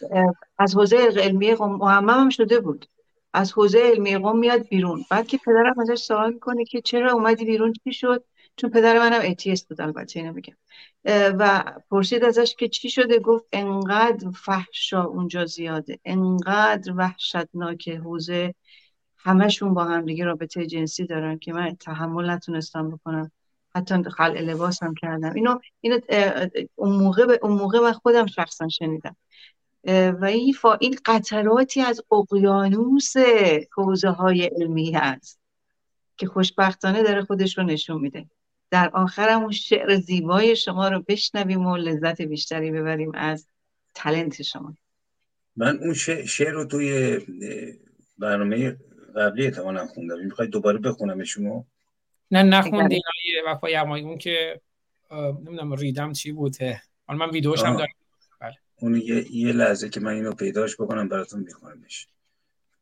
[0.57, 2.85] از حوزه علمی قوم محمم شده بود.
[3.33, 5.05] از حوزه علمی قوم میاد بیرون.
[5.11, 8.23] بعد که پدرم ازش سوال می‌کنه که چرا اومدی بیرون؟ چی شد؟
[8.55, 10.53] چون پدر منم ایتیست بود البته اینو بگم
[11.39, 15.99] و پرسید ازش که چی شده؟ گفت انقدر فحشا اونجا زیاده.
[16.05, 18.55] انقدر وحشتناک حوزه.
[19.17, 23.31] همشون با هم دیگه رابطه جنسی دارن که من تحمل نتونستم بکنم.
[23.75, 25.33] حتی خلع لباس هم کردم.
[25.33, 25.99] اینو اینو
[26.75, 29.15] اون موقع اون موقع من خودم شخصا شنیدم.
[30.21, 33.13] و این فا این قطراتی از اقیانوس
[33.77, 35.39] حوزه های علمی هست
[36.17, 38.25] که خوشبختانه داره خودش رو نشون میده.
[38.71, 43.47] در آخرم اون شعر زیبای شما رو بشنویم و لذت بیشتری ببریم از
[43.93, 44.73] تلنت شما.
[45.55, 45.93] من اون
[46.25, 47.19] شعر رو توی
[48.17, 48.77] برنامه
[49.15, 50.25] قبلی احتمالا خوندم.
[50.25, 51.65] می‌خوای دوباره بخونم شما؟
[52.31, 53.01] نه نخوندی
[53.45, 54.61] وفای اون که
[55.11, 57.93] نمی‌دونم ریدم چی بوده حالا من ویدیوش هم دارم.
[58.41, 58.55] بله.
[58.75, 62.07] اون یه, یه لحظه که من اینو پیداش بکنم براتون میخونمش.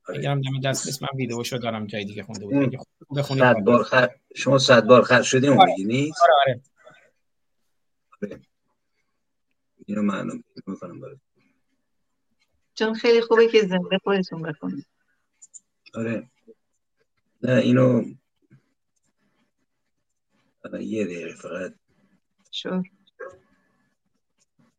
[0.09, 4.09] بگم دم دست من ویدیوشو دارم جای دیگه خونده بود صد بار خر...
[4.35, 6.61] شما صد بار خر شدی اون بگی نیست؟ آره
[8.21, 8.39] آره.
[9.85, 11.21] اینو معلوم می‌کنم براتون.
[12.73, 14.85] چون خیلی خوبه که زنده خودتون بخونید.
[15.93, 16.29] آره.
[17.43, 18.03] نه اینو
[20.73, 21.73] یه فقط
[22.51, 22.83] شور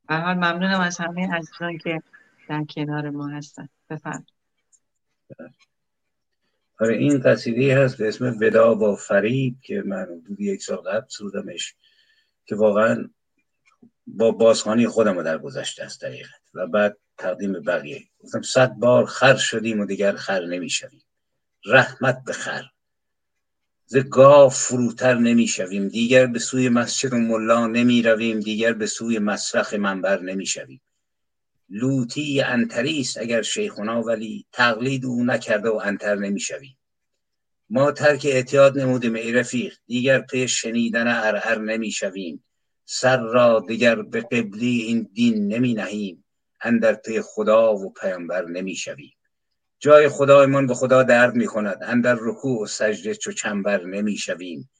[0.08, 2.02] حال ممنونم از همه عزیزان که
[2.48, 3.68] در کنار ما هستن.
[3.90, 4.26] بفرم
[6.80, 11.06] آره این قصیده هست به اسم ودا با فریب که من حدود یک سال قبل
[11.08, 11.74] سرودمش
[12.46, 13.10] که واقعا
[14.06, 16.32] با بازخانی خودم رو در گذشته است دقیقا.
[16.54, 18.04] و بعد تقدیم بقیه.
[18.18, 21.02] گفتم صد بار خر شدیم و دیگر خر نمی‌شویم.
[21.64, 22.62] رحمت به خر.
[23.90, 29.18] ز گاو فروتر نمی‌شویم دیگر به سوی مسجد و ملا نمی رویم دیگر به سوی
[29.18, 30.80] مسلخ منبر نمی شویم
[31.70, 36.78] لوطی عنتری اگر شیخنا ولی تقلید او نکرده و عنتر نمی شویم
[37.70, 42.44] ما ترک اعتیاد نمودیم ای رفیق دیگر پی شنیدن عرعر نمی شویم
[42.84, 46.24] سر را دیگر به قبله این دین نمی نهیم
[46.60, 49.17] اندر پی خدا و پیامبر نمی شویم
[49.78, 54.70] جای خدایمان به خدا درد می کند اندر رکوع و سجده چو چنبر نمی شویم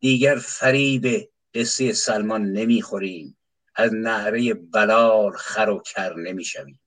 [0.00, 3.36] دیگر فریب قصه سلمان نمی خوریم
[3.74, 6.80] از نهره بلال خر و کر نمی شویم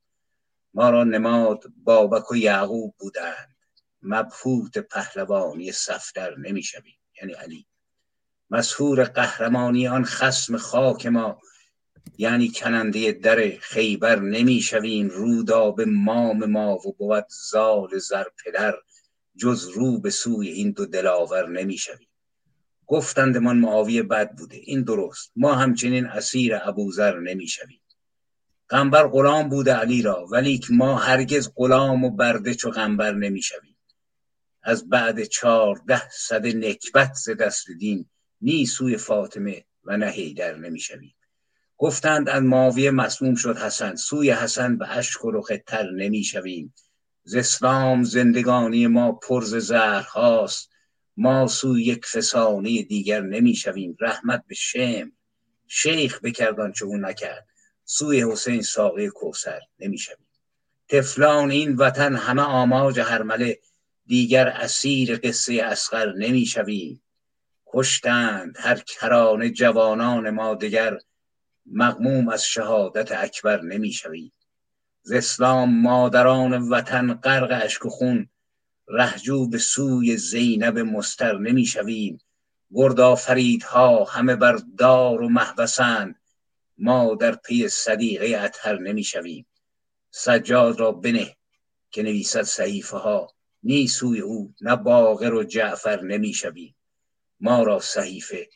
[0.74, 3.56] ما را نماد بابک و یعقوب بودند.
[4.02, 7.66] مبهوت پهلوانی صفدر نمی شویم یعنی علی.
[8.50, 11.42] مسهور قهرمانی آن خسم خاک ما
[12.18, 18.74] یعنی کننده در خیبر نمی‌شویم رودا به مام ما و بود زال زر پدر
[19.38, 22.08] جز رو به سوی این دو دلاور نمی‌شویم.
[22.88, 25.32] گفتند من معاویه بد بوده این درست.
[25.36, 27.82] ما همچنین اسیر ابوذر نمی‌شویم.
[28.70, 33.78] قنبر غلام بوده علی را ولی ما هرگز غلام و برده چو قنبر نمی‌شویم.
[34.64, 38.06] از بعد چهارده صد نکبت ز دست دین
[38.42, 41.16] نی سوی فاطمه و نه هیدر نمی‌شویم.
[41.82, 46.74] گفتند از ماویه مسموم شد حسن سوی حسن به اشک و رخ تر نمی‌شویم.
[47.24, 50.70] ز اسلام زندگانی ما پرز زهر هاست.
[51.18, 53.98] ما سوی یک فسانه دیگر نمی‌شویم.
[54.00, 55.12] رحمت به شم
[55.68, 57.48] شیخ بکردان چه نکرد.
[57.86, 60.28] سوی حسین ساقی کوسر نمی‌شویم.
[60.90, 63.60] تفلان این وطن همه آماج هرمله
[64.06, 67.02] دیگر اسیر قصه اسقر نمی‌شویم.
[67.68, 70.98] کشتند هر کرانه جوانان ما دگر.
[71.72, 74.32] مغموم از شهادت اکبر نمی‌شویم
[75.02, 78.30] ز اسلام مادران وطن غرق اشک و خون
[78.88, 82.20] رهجو به سوی زینب مستر نمی‌شویم
[82.72, 86.20] گرد فریدها همه بر دار و محبسند
[86.78, 89.46] ما در پی صدیقه اطهر نمی‌شویم
[90.12, 91.36] سجاد را بنه
[91.92, 93.34] که نویسد صحیفه ها
[93.64, 96.76] نی سوی او نه باقر و جعفر نمی‌شویم
[97.40, 98.50] ما را صحیفه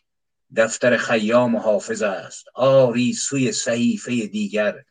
[0.55, 2.45] دفتر خیام و حافظ است.
[2.55, 4.83] آری سوی صحیفه دیگر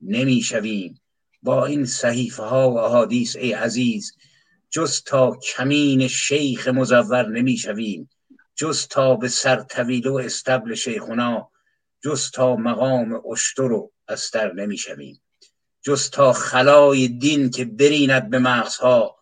[0.00, 1.00] نمی‌شویم.
[1.42, 4.12] با این صحیفه ها و احادیث ای عزیز
[4.70, 8.10] جز تا کمین شیخ مزور نمی‌شویم.
[8.56, 11.50] جز تا به سر طویل و استبل شیخونا
[12.04, 15.22] جز تا مقام اشتر و استر نمی‌شویم.
[15.82, 19.16] جز تا خلای دین که بریند به مغزها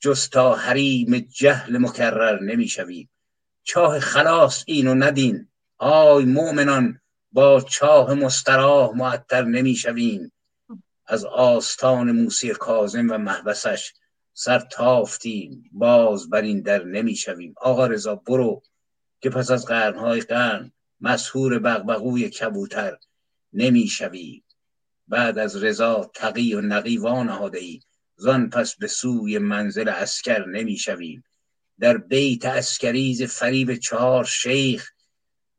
[0.00, 3.10] جز تا حریم جهل مکرر نمی‌شویم.
[3.64, 5.48] چاه خلاص اینو ندین.
[5.78, 7.00] آی مؤمنان
[7.32, 10.32] با چاه مستراح معطر نمی‌شویم
[11.06, 13.92] از آستان موسی کاظم و محبسش
[14.34, 15.70] سر تافتیم.
[15.72, 17.54] باز بر این در نمی‌شویم.
[17.56, 18.62] آقا رضا برو
[19.20, 22.96] که پس از قرنهای قرن مسهور بغبغوی کبوتر
[23.52, 24.44] نمی‌شویم.
[25.08, 27.80] بعد از رضا تقی و نقی وانهاده ای
[28.16, 31.24] زان پس به سوی منزل اسکر نمی‌شویم.
[31.82, 34.90] در بیت اسکریز فریب چهار شیخ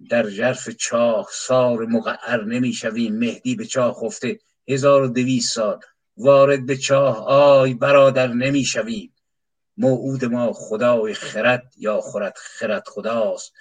[0.10, 3.16] در جرف چاه سار مقعر نمی‌شویم.
[3.16, 5.80] مهدی به چاه خفته هزار و دویست سال.
[6.18, 9.14] وارد به چاه آی برادر نمی‌شویم.
[9.78, 13.54] موعود ما خدای خرد یا خورد خرد خداست.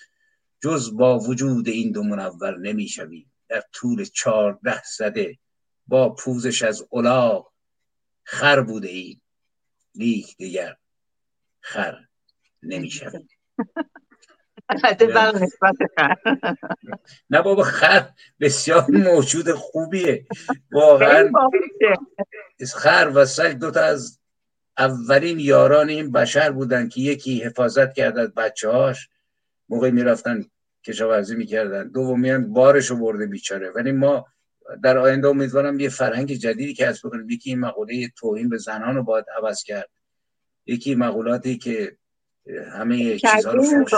[0.60, 3.32] جز با وجود این دو منور نمی‌شویم.
[3.48, 5.38] در طول چهارده زده
[5.86, 7.52] با پوزش از الاغ
[8.24, 9.22] خر بوده ایم.
[9.94, 10.76] لیک دیگر
[11.60, 12.11] خر.
[12.62, 13.28] نمی‌شویم
[17.30, 18.08] نه بابا خر
[18.40, 20.26] بسیار موجود خوبیه.
[20.72, 21.30] واقعا
[22.74, 24.18] خر و سگ دوتا از
[24.78, 29.08] اولین یاران این بشر بودن که یکی حفاظت کرد از بچه هاش
[29.68, 30.44] موقعی می‌رفتن
[30.84, 31.88] کشاورزی می‌کردن.
[31.88, 33.70] دومی هم بارش رو برده بیچاره.
[33.70, 34.26] ولی ما
[34.82, 37.30] در آینده امیدوارم یه فرهنگ جدیدی که از بکنیم.
[37.30, 39.90] یکی این مقوله توهین به زنان رو باید عوض کرد.
[40.66, 41.96] یکی مقولاتی که
[42.72, 43.52] همه چیزها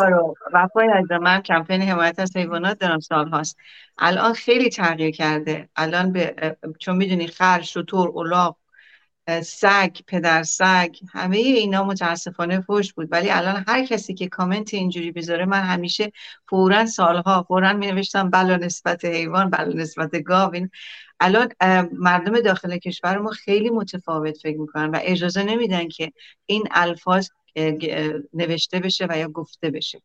[0.08, 3.56] رو وفای از من کمپین حمایت از حیوانات دارم سال هاست.
[3.98, 5.68] الان خیلی تغییر کرده.
[5.76, 8.56] الان به چون می‌دونی خر شطور الاغ
[9.42, 13.08] سگ پدر سگ همه اینا متاسفانه فوش بود.
[13.10, 16.12] ولی الان هر کسی که کامنت اینجوری بذاره من همیشه
[16.48, 20.68] فورا سالها فورا می نوشتم بلا نسبت حیوان بلا نسبت گاو
[21.20, 21.48] الان
[21.92, 26.12] مردم داخل کشور ما خیلی متفاوت فکر می‌کنن و اجازه نمیدن که
[26.46, 27.28] این الفاظ
[28.32, 30.02] نوشته بشه و یا گفته بشه.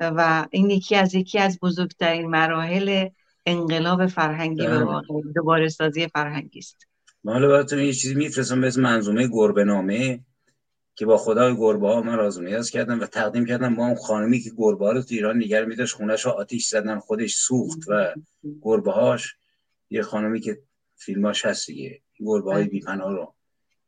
[0.00, 3.08] و این یکی از یکی از بزرگترین مراحل
[3.46, 6.86] انقلاب فرهنگی به واقع دوباره سازی فرهنگی است.
[7.24, 10.20] من حالا براتون یه چیزی میفرستم به منظومه گربه نامه
[10.94, 14.40] که با خدای گربه ها من راز نیاز کردم و تقدیم کردم با اون خانمی
[14.40, 18.14] که گربه ها رو تو ایران نگر میداشت خونش رو آتیش زدن خودش سوخت و
[18.62, 19.36] گربه هاش.
[19.90, 20.58] یه خانمی که
[20.96, 23.34] فیلماش هست دیگه گربه های بیپناه رو.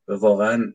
[0.08, 0.72] و واقعا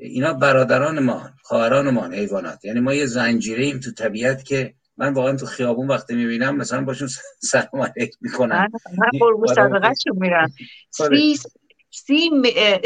[0.00, 2.64] اینا برادران ما خواهران ما حیوانات.
[2.64, 6.84] یعنی ما یه زنجیره ایم تو طبیعت که من واقعا تو خیابون وقتی می‌بینم مثلا
[6.84, 7.08] باشون
[7.52, 8.68] سلام علیک می‌کنم
[8.98, 10.52] من قربو صدقه میرم.
[10.90, 11.38] سی,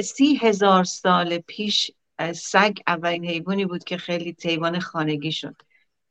[0.03, 1.91] سی هزار سال پیش
[2.35, 5.57] سگ اولین حیوانی بود که خیلی حیوان خانگی شد.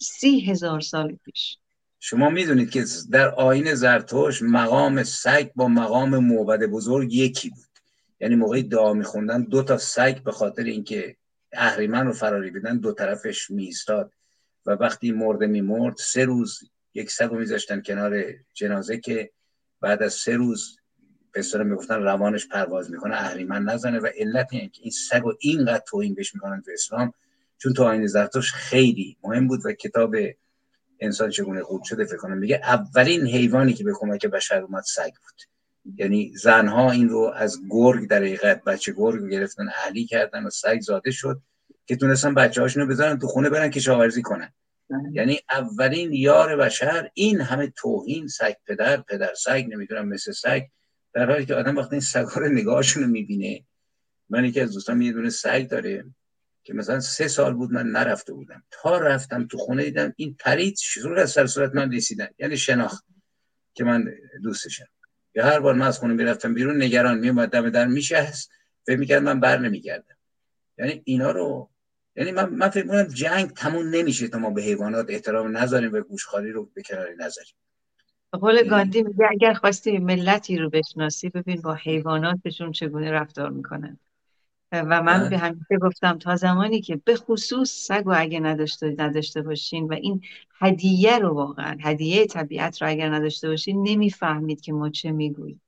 [0.01, 1.57] سی هزار سال پیش.
[1.99, 7.72] شما می‌دونید که در آین زرتوش مقام سگ با مقام موبد بزرگ یکی بود.
[8.23, 11.15] یعنی موقعی دعا میخوندن دو تا سگ به خاطر اینکه
[11.51, 14.13] اهریمن رو فراری بدن دو طرفش میستاد
[14.65, 16.59] و وقتی مرده میمرد سه روز
[16.93, 18.23] یک سگ رو میذاشتن کنار
[18.53, 19.31] جنازه که
[19.81, 20.77] بعد از سه روز
[21.31, 23.99] به اصطلاح می‌گفتن روانش پرواز می‌کنه اهریمن نزنه.
[23.99, 27.13] و علت اینه که این سگ و اینقدر توهین بهش می‌کنن تو اسلام
[27.57, 30.15] چون تو آین زرتوش خیلی مهم بود و کتاب
[30.99, 32.37] انسان چگونه خود شده فکر کنم.
[32.37, 35.52] میگه اولین حیوانی که به کمک بشر اومد سگ بود.
[35.95, 40.79] یعنی زنها این رو از گرگ در حقیقت بچه گرگ گرفتن اهلی کردن و سگ
[40.79, 41.41] زاده شد
[41.85, 44.53] که تونستن بچه هاشون رو بذارن تو خونه برن کشاورزی کنن.
[45.11, 50.61] یعنی اولین یار بشر این همه توهین سگ پدر پدر سگ نمی‌دونم مثل سگ
[51.13, 53.63] در حالی که آدم وقتی این سگا رو نگاهشون رو می‌بینه
[54.29, 56.05] من یکی از دوستان یه دونه سگ داره
[56.63, 58.63] که مثلا سه سال بود من نرفته بودم.
[58.71, 63.05] تا رفتم تو خونه دیدم این پرید شروع از سر صورت من رسیدن یعنی شناخت
[63.73, 64.05] که من
[64.43, 64.85] دوستشم.
[65.35, 68.51] یا هر بار من از خونه می‌رفتم بیرون نگران میومد دم در میشست.
[68.85, 70.15] فکر می‌کرد من بر نمیگردم.
[70.77, 71.69] یعنی اینا رو
[72.15, 76.01] یعنی من, من فکر کنم جنگ تموم نمیشه تا ما به حیوانات احترام نذاریم و
[76.01, 77.53] گوشخاری رو به کناری نذاریم.
[78.31, 83.99] قول گاندی میگه اگر خواستی ملتی رو بشناسی ببین با حیواناتشون چگونه رفتار می‌کنن.
[84.73, 89.41] و من به همیشه گفتم تا زمانی که به خصوص سگ و اگه نداشته, نداشته
[89.41, 90.21] باشین و این
[90.59, 95.61] هدیه رو واقعا هدیه طبیعت رو اگر نداشته باشین نمی‌فهمید که ما چه می‌گوییم.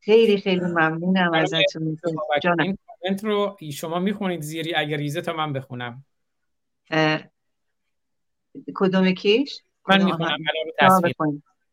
[0.00, 1.98] خیلی خیلی ممنونم ازتون.
[2.42, 2.76] جانم.
[2.86, 6.04] کامنت رو شما می‌خونید زیری؟ اگر ریزه تا من بخونم.
[8.74, 10.38] کدوم کیش؟ من می‌خونم.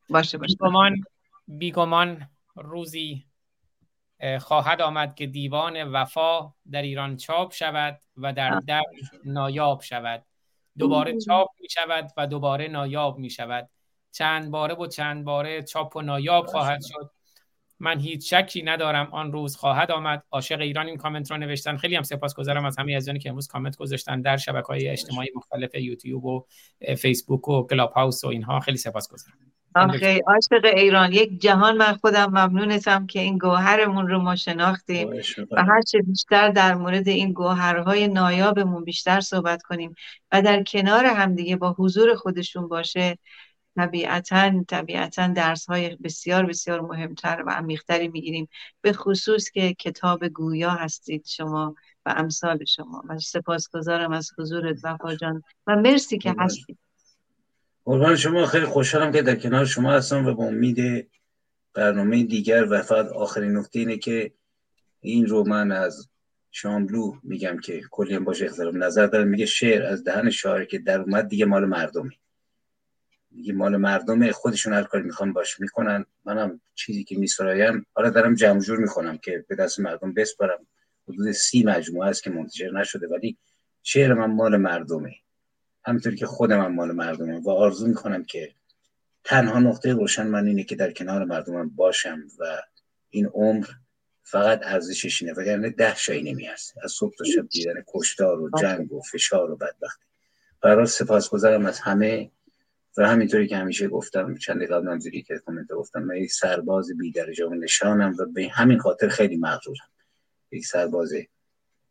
[0.10, 1.04] باشه باشه بیگمان
[1.48, 3.25] بیگمان روزی
[4.40, 8.84] خواهد آمد که دیوان وفا در ایران چاپ شود و در در
[9.26, 10.26] نایاب شود.
[10.78, 13.70] دوباره چاپ می شود و دوباره نایاب می شود.
[14.12, 17.12] چند باره و چند باره چاپ و نایاب خواهد شد.
[17.80, 20.24] من هیچ شکی ندارم آن روز خواهد آمد.
[20.32, 21.78] عاشق ایران این کامنت رو نوشتن.
[21.78, 25.76] خیلی هم سپاسگزارم از همه عزیزانی که امروز کامنت گذاشتن در شبکه های اجتماعی مختلف
[25.76, 26.46] یوتیوب و
[26.98, 28.60] فیسبوک و کلاب هاوس و اینها.
[28.60, 29.55] خیلی سپاسگزارم.
[29.76, 35.10] آخه عاشق ایران یک جهان من خودم ممنونتم که این گوهرمون رو ما شناختیم
[35.52, 39.96] و هرچه بیشتر در مورد این گوهرهای نایابمون بیشتر صحبت کنیم
[40.32, 43.18] و در کنار همدیگه با حضور خودشون باشه
[43.76, 48.48] طبیعتا طبیعتا درس های بسیار بسیار مهمتر و عمیقتری می‌گیریم.
[48.82, 51.76] به خصوص که کتاب گویا هستید شما
[52.06, 53.04] و امثال شما.
[53.10, 55.44] و سپاسگزارم از حضورت وفا جان.
[55.68, 56.78] و مرسی که هستید.
[57.86, 61.10] قربان شما خیلی خوشحالم که در کنار شما هستم و با امید
[61.74, 64.32] برنامه دیگر و فقط آخرین نکته اینه که
[65.02, 66.10] این رو من از
[66.52, 69.28] شاملو میگم که کلی هم باشه اختلاف نظر دارم.
[69.28, 72.20] میگه شعر از دهن شاعر که در اومد دیگه مال مردمی
[73.32, 76.06] میگه مال مردم خودشون هر کاری می‌خوان باش می‌کنن.
[76.26, 80.68] منم چیزی که میسرایم حالا دارم جمع جور می‌کنم که به دست مردم بسپارم.
[81.08, 83.38] حدود سی مجموعه است که منتشر نشده ولی
[83.84, 85.16] شعر من مال مردمه.
[85.86, 88.54] همینطوری که خودم هم مال مردمه و آرزو می‌کنم که
[89.24, 92.62] تنها نقطه روشن من اینه که در کنار مردمم باشم و
[93.10, 93.68] این عمر
[94.24, 96.74] فقط ارزشش اینه وگرنه ده شایی نمیارزه.
[96.84, 100.06] از صبح تا شب دیدن کشتار و جنگ و فشار و بدبختی.
[100.62, 102.32] برای سپاسگزارم از همه
[102.98, 107.12] و همینطوری که همیشه گفتم چند قبل منظوری که کامنت گفتم من یک سرباز بی
[107.12, 109.90] درجه و نشانم و به همین خاطر خیلی مغرورم
[110.52, 111.14] یک سرباز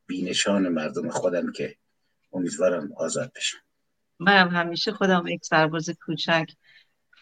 [0.07, 1.77] بی نشان مردم خودم که
[2.33, 3.59] امیدوارم آزاد بشم.
[4.19, 6.51] من همیشه خودم یک سرباز کوچک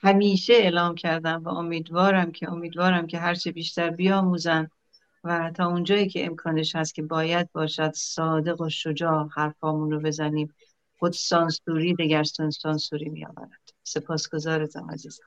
[0.02, 4.68] همیشه اعلام کردم و امیدوارم که امیدوارم که هرچه بیشتر بیاموزن
[5.24, 10.54] و تا اونجایی که امکانش هست که باید باشد صادق و شجاع حرفامون رو بزنیم.
[10.98, 15.24] خود سانسوری دگر سانسوری می آورد سپاسگزارتم عزیزم.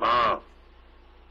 [0.00, 0.42] ما